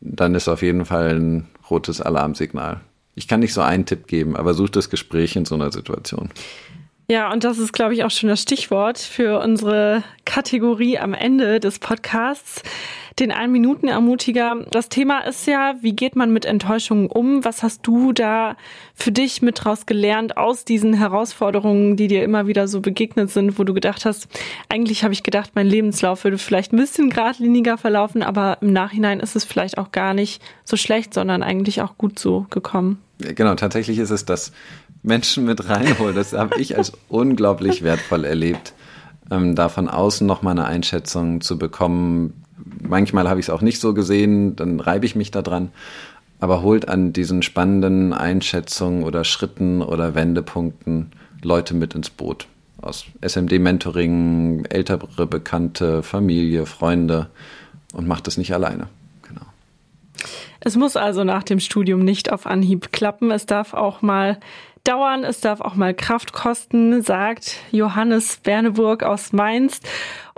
dann 0.00 0.34
ist 0.34 0.48
auf 0.48 0.62
jeden 0.62 0.84
Fall 0.84 1.18
ein 1.18 1.48
rotes 1.70 2.00
Alarmsignal. 2.00 2.80
Ich 3.14 3.28
kann 3.28 3.40
nicht 3.40 3.52
so 3.52 3.60
einen 3.60 3.86
Tipp 3.86 4.06
geben, 4.06 4.36
aber 4.36 4.54
such 4.54 4.70
das 4.70 4.90
Gespräch 4.90 5.36
in 5.36 5.44
so 5.44 5.54
einer 5.54 5.70
Situation. 5.70 6.30
Ja, 7.08 7.32
und 7.32 7.44
das 7.44 7.58
ist, 7.58 7.72
glaube 7.72 7.94
ich, 7.94 8.04
auch 8.04 8.10
schon 8.10 8.28
das 8.28 8.40
Stichwort 8.40 8.98
für 8.98 9.40
unsere 9.40 10.02
Kategorie 10.24 10.98
am 10.98 11.14
Ende 11.14 11.60
des 11.60 11.78
Podcasts, 11.78 12.62
den 13.18 13.32
Ein-Minuten-Ermutiger. 13.32 14.64
Das 14.70 14.88
Thema 14.88 15.20
ist 15.20 15.46
ja, 15.46 15.74
wie 15.80 15.94
geht 15.94 16.16
man 16.16 16.32
mit 16.32 16.44
Enttäuschungen 16.44 17.06
um? 17.06 17.44
Was 17.44 17.62
hast 17.62 17.86
du 17.86 18.12
da 18.12 18.56
für 18.94 19.12
dich 19.12 19.42
mit 19.42 19.64
draus 19.64 19.86
gelernt 19.86 20.36
aus 20.36 20.64
diesen 20.64 20.94
Herausforderungen, 20.94 21.96
die 21.96 22.08
dir 22.08 22.24
immer 22.24 22.46
wieder 22.46 22.68
so 22.68 22.80
begegnet 22.80 23.30
sind, 23.30 23.58
wo 23.58 23.64
du 23.64 23.74
gedacht 23.74 24.04
hast, 24.04 24.28
eigentlich 24.68 25.04
habe 25.04 25.12
ich 25.12 25.22
gedacht, 25.22 25.52
mein 25.54 25.66
Lebenslauf 25.66 26.24
würde 26.24 26.38
vielleicht 26.38 26.72
ein 26.72 26.76
bisschen 26.76 27.10
geradliniger 27.10 27.78
verlaufen, 27.78 28.22
aber 28.22 28.58
im 28.60 28.72
Nachhinein 28.72 29.20
ist 29.20 29.36
es 29.36 29.44
vielleicht 29.44 29.78
auch 29.78 29.92
gar 29.92 30.14
nicht 30.14 30.42
so 30.64 30.76
schlecht, 30.76 31.14
sondern 31.14 31.42
eigentlich 31.42 31.82
auch 31.82 31.98
gut 31.98 32.18
so 32.18 32.46
gekommen. 32.50 32.98
Genau, 33.18 33.54
tatsächlich 33.54 33.98
ist 33.98 34.10
es 34.10 34.24
das 34.24 34.52
Menschen 35.02 35.44
mit 35.44 35.68
reinholen. 35.68 36.14
Das 36.14 36.32
habe 36.32 36.60
ich 36.60 36.76
als 36.76 36.92
unglaublich 37.08 37.82
wertvoll 37.82 38.24
erlebt, 38.24 38.72
ähm, 39.30 39.54
da 39.54 39.68
von 39.68 39.88
außen 39.88 40.26
nochmal 40.26 40.52
eine 40.52 40.66
Einschätzung 40.66 41.40
zu 41.40 41.58
bekommen. 41.58 42.44
Manchmal 42.80 43.28
habe 43.28 43.40
ich 43.40 43.46
es 43.46 43.50
auch 43.50 43.62
nicht 43.62 43.80
so 43.80 43.94
gesehen, 43.94 44.56
dann 44.56 44.80
reibe 44.80 45.06
ich 45.06 45.16
mich 45.16 45.30
da 45.30 45.42
dran. 45.42 45.70
Aber 46.40 46.62
holt 46.62 46.88
an 46.88 47.12
diesen 47.12 47.42
spannenden 47.42 48.12
Einschätzungen 48.12 49.04
oder 49.04 49.24
Schritten 49.24 49.80
oder 49.80 50.14
Wendepunkten 50.14 51.12
Leute 51.42 51.74
mit 51.74 51.94
ins 51.94 52.10
Boot. 52.10 52.48
Aus 52.80 53.04
SMD-Mentoring, 53.20 54.64
ältere 54.64 55.26
Bekannte, 55.26 56.02
Familie, 56.02 56.66
Freunde 56.66 57.28
und 57.92 58.08
macht 58.08 58.26
es 58.26 58.36
nicht 58.38 58.52
alleine. 58.54 58.88
Genau. 59.22 59.46
Es 60.58 60.76
muss 60.76 60.96
also 60.96 61.22
nach 61.22 61.44
dem 61.44 61.60
Studium 61.60 62.00
nicht 62.00 62.32
auf 62.32 62.46
Anhieb 62.46 62.90
klappen. 62.92 63.30
Es 63.30 63.46
darf 63.46 63.72
auch 63.72 64.02
mal 64.02 64.38
dauern, 64.84 65.24
es 65.24 65.40
darf 65.40 65.60
auch 65.60 65.74
mal 65.74 65.94
Kraft 65.94 66.32
kosten, 66.32 67.02
sagt 67.02 67.56
Johannes 67.70 68.38
Berneburg 68.38 69.02
aus 69.04 69.32
Mainz. 69.32 69.80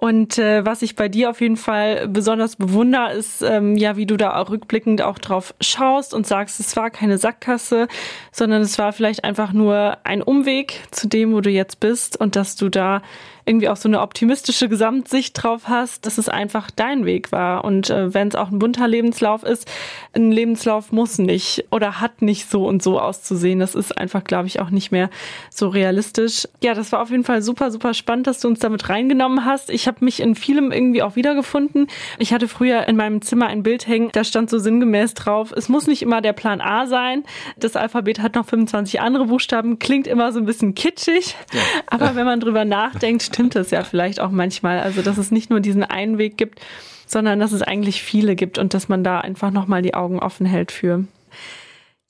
Und 0.05 0.37
äh, 0.37 0.67
was 0.67 0.83
ich 0.83 0.97
bei 0.97 1.09
dir 1.09 1.31
auf 1.31 1.41
jeden 1.41 1.57
Fall 1.57 2.07
besonders 2.09 2.57
bewundere, 2.57 3.15
ist 3.15 3.41
ähm, 3.41 3.75
ja, 3.79 3.97
wie 3.97 4.05
du 4.05 4.19
da 4.19 4.39
auch 4.39 4.51
rückblickend 4.51 5.01
auch 5.01 5.19
drauf 5.19 5.55
schaust 5.63 6.13
und 6.13 6.27
sagst, 6.27 6.61
es 6.61 6.77
war 6.77 6.91
keine 6.91 7.17
Sackgasse, 7.17 7.89
sondern 8.31 8.61
es 8.61 8.79
war 8.79 8.93
vielleicht 8.93 9.25
einfach 9.25 9.55
nur 9.55 9.97
ein 10.05 10.21
Umweg 10.21 10.83
zu 10.91 11.09
dem, 11.09 11.33
wo 11.33 11.41
du 11.41 11.49
jetzt 11.49 11.81
bist 11.81 12.21
und 12.21 12.37
dass 12.37 12.55
du 12.55 12.69
da 12.69 13.01
irgendwie 13.47 13.69
auch 13.69 13.77
so 13.77 13.89
eine 13.89 14.01
optimistische 14.01 14.69
Gesamtsicht 14.69 15.43
drauf 15.43 15.69
hast, 15.69 16.07
dass 16.07 16.19
es 16.19 16.29
einfach 16.29 16.71
dein 16.71 17.05
Weg 17.05 17.31
war. 17.31 17.65
Und 17.65 17.91
äh, 17.91 18.15
wenn 18.15 18.29
es 18.29 18.35
auch 18.35 18.51
ein 18.51 18.59
bunter 18.59 18.89
Lebenslauf 18.89 19.43
ist, 19.43 19.71
ein 20.15 20.33
Lebenslauf 20.33 20.93
muss 20.93 21.19
nicht 21.19 21.65
oder 21.71 22.01
hat 22.01 22.23
nicht 22.23 22.49
so 22.49 22.67
und 22.67 22.83
so 22.83 22.99
auszusehen. 22.99 23.59
Das 23.59 23.75
ist 23.75 23.97
einfach, 23.97 24.25
glaube 24.25 24.47
ich, 24.47 24.61
auch 24.61 24.71
nicht 24.71 24.93
mehr 24.93 25.11
so 25.51 25.69
realistisch. 25.69 26.49
Ja, 26.63 26.75
das 26.75 26.93
war 26.93 27.03
auf 27.03 27.11
jeden 27.11 27.25
Fall 27.25 27.43
super, 27.43 27.71
super 27.71 27.93
spannend, 27.93 28.27
dass 28.27 28.41
du 28.41 28.49
uns 28.49 28.61
damit 28.61 28.89
reingenommen 28.89 29.45
hast. 29.45 29.69
Ich 29.69 29.87
habe 29.87 29.94
mich 30.03 30.21
in 30.21 30.35
vielem 30.35 30.73
irgendwie 30.73 31.03
auch 31.03 31.17
wiedergefunden. 31.17 31.89
Ich 32.19 32.33
hatte 32.33 32.49
früher 32.49 32.87
in 32.89 32.97
meinem 32.97 33.23
Zimmer 33.23 33.47
ein 33.47 33.63
Bild 33.63 33.87
hängen, 33.87 34.11
da 34.13 34.25
stand 34.25 34.51
so 34.51 34.59
sinngemäß 34.59 35.15
drauf, 35.15 35.53
es 35.57 35.69
muss 35.69 35.87
nicht 35.87 36.03
immer 36.03 36.21
der 36.21 36.33
Plan 36.33 36.61
A 36.61 36.87
sein. 36.87 37.25
Das 37.57 37.77
Alphabet 37.77 38.21
hat 38.21 38.35
noch 38.35 38.47
25 38.47 39.01
andere 39.01 39.27
Buchstaben, 39.27 39.79
klingt 39.79 40.07
immer 40.07 40.33
so 40.33 40.39
ein 40.39 40.47
bisschen 40.47 40.75
kitschig. 40.75 41.37
Ja. 41.53 41.61
Aber 41.87 42.15
wenn 42.15 42.27
man 42.27 42.41
drüber 42.41 42.65
nachdenkt, 42.65 43.23
stimmt 43.23 43.57
es 43.57 43.71
ja 43.71 43.85
vielleicht 43.85 44.21
auch 44.21 44.31
manchmal. 44.31 44.81
Also, 44.81 45.03
dass 45.03 45.19
es 45.19 45.31
nicht 45.31 45.51
nur 45.51 45.61
diesen 45.61 45.85
einen 45.85 46.19
Weg 46.19 46.37
gibt, 46.37 46.61
sondern 47.07 47.41
dass 47.41 47.53
es 47.53 47.63
eigentlich 47.63 48.03
viele 48.03 48.35
gibt 48.35 48.59
und 48.59 48.75
dass 48.75 48.89
man 48.89 49.05
da 49.05 49.21
einfach 49.21 49.51
nochmal 49.51 49.83
die 49.83 49.95
Augen 49.95 50.19
offen 50.19 50.47
hält 50.47 50.73
für. 50.73 51.05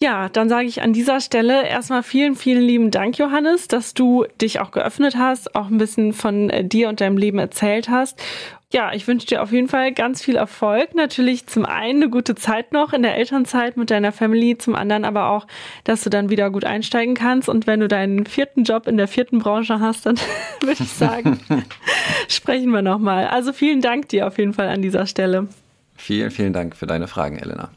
Ja, 0.05 0.29
dann 0.29 0.51
sage 0.51 0.67
ich 0.67 0.83
an 0.83 0.93
dieser 0.93 1.19
Stelle 1.19 1.67
erstmal 1.67 2.03
vielen, 2.03 2.37
vielen 2.37 2.61
lieben 2.61 2.91
Dank, 2.91 3.17
Johannes, 3.17 3.69
dass 3.69 3.95
du 3.95 4.27
dich 4.39 4.61
auch 4.61 4.71
geöffnet 4.71 5.17
hast, 5.17 5.55
auch 5.55 5.69
ein 5.69 5.79
bisschen 5.79 6.13
von 6.13 6.51
äh, 6.51 6.63
dir 6.63 6.91
und 6.91 7.01
deinem 7.01 7.17
Leben 7.17 7.39
erzählt 7.39 7.89
hast. 7.89 8.23
Ja, 8.71 8.93
ich 8.93 9.09
wünsche 9.09 9.27
dir 9.27 9.43
auf 9.43 9.51
jeden 9.51 9.67
Fall 9.67 9.95
ganz 9.95 10.23
viel 10.23 10.37
Erfolg. 10.37 10.95
Natürlich 10.95 11.47
zum 11.47 11.65
einen 11.65 12.03
eine 12.03 12.11
gute 12.11 12.35
Zeit 12.35 12.71
noch 12.71 12.93
in 12.93 13.03
der 13.03 13.17
Elternzeit 13.17 13.79
mit 13.79 13.91
deiner 13.91 14.13
Family, 14.13 14.59
zum 14.59 14.75
anderen 14.75 15.07
aber 15.07 15.31
auch, 15.31 15.47
dass 15.85 16.05
du 16.05 16.11
dann 16.11 16.29
wieder 16.29 16.51
gut 16.51 16.67
einsteigen 16.67 17.15
kannst. 17.15 17.49
Und 17.49 17.67
wenn 17.67 17.81
du 17.81 17.89
deinen 17.89 18.27
vierten 18.27 18.65
Job 18.65 18.87
in 18.87 18.99
der 18.99 19.09
vierten 19.09 19.39
Branche 19.39 19.81
hast, 19.81 20.05
dann 20.05 20.17
würde 20.61 20.83
ich 20.83 20.91
sagen, 20.91 21.41
sprechen 22.29 22.73
wir 22.73 22.83
nochmal. 22.83 23.29
Also 23.29 23.55
vielen 23.55 23.81
Dank 23.81 24.11
dir 24.11 24.27
auf 24.27 24.37
jeden 24.37 24.53
Fall 24.53 24.69
an 24.69 24.83
dieser 24.83 25.07
Stelle. 25.07 25.49
Vielen, 25.97 26.31
vielen 26.31 26.53
Dank 26.53 26.77
für 26.77 26.87
deine 26.87 27.09
Fragen, 27.09 27.39
Elena. 27.39 27.71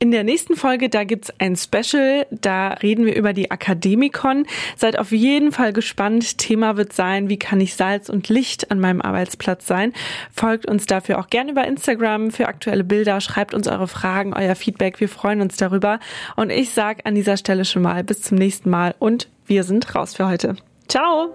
In 0.00 0.12
der 0.12 0.22
nächsten 0.22 0.54
Folge, 0.54 0.88
da 0.88 1.02
gibt's 1.02 1.32
ein 1.40 1.56
Special, 1.56 2.24
da 2.30 2.68
reden 2.68 3.04
wir 3.04 3.16
über 3.16 3.32
die 3.32 3.50
Akademikon. 3.50 4.46
Seid 4.76 4.96
auf 4.96 5.10
jeden 5.10 5.50
Fall 5.50 5.72
gespannt. 5.72 6.38
Thema 6.38 6.76
wird 6.76 6.92
sein, 6.92 7.28
wie 7.28 7.38
kann 7.38 7.60
ich 7.60 7.74
Salz 7.74 8.08
und 8.08 8.28
Licht 8.28 8.70
an 8.70 8.78
meinem 8.78 9.02
Arbeitsplatz 9.02 9.66
sein? 9.66 9.92
Folgt 10.32 10.66
uns 10.66 10.86
dafür 10.86 11.18
auch 11.18 11.28
gerne 11.28 11.50
über 11.50 11.66
Instagram 11.66 12.30
für 12.30 12.46
aktuelle 12.46 12.84
Bilder, 12.84 13.20
schreibt 13.20 13.54
uns 13.54 13.66
eure 13.66 13.88
Fragen, 13.88 14.34
euer 14.34 14.54
Feedback. 14.54 15.00
Wir 15.00 15.08
freuen 15.08 15.40
uns 15.40 15.56
darüber. 15.56 15.98
Und 16.36 16.50
ich 16.50 16.70
sage 16.70 17.04
an 17.04 17.16
dieser 17.16 17.36
Stelle 17.36 17.64
schon 17.64 17.82
mal 17.82 18.04
bis 18.04 18.22
zum 18.22 18.38
nächsten 18.38 18.70
Mal 18.70 18.94
und 19.00 19.28
wir 19.46 19.64
sind 19.64 19.96
raus 19.96 20.14
für 20.14 20.28
heute. 20.28 20.54
Ciao! 20.86 21.34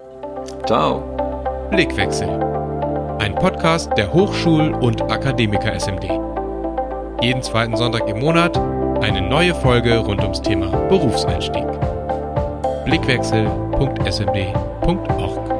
Ciao! 0.64 1.68
Blickwechsel. 1.70 2.28
Ein 3.18 3.34
Podcast 3.34 3.90
der 3.98 4.12
Hochschul- 4.14 4.72
und 4.72 5.02
Akademiker 5.02 5.78
SMD. 5.78 6.33
Jeden 7.20 7.42
zweiten 7.42 7.76
Sonntag 7.76 8.08
im 8.08 8.20
Monat 8.20 8.56
eine 9.02 9.20
neue 9.20 9.54
Folge 9.54 9.98
rund 9.98 10.22
ums 10.22 10.40
Thema 10.42 10.68
Berufseinstieg. 10.88 11.66
Blickwechsel.smd.org 12.84 15.53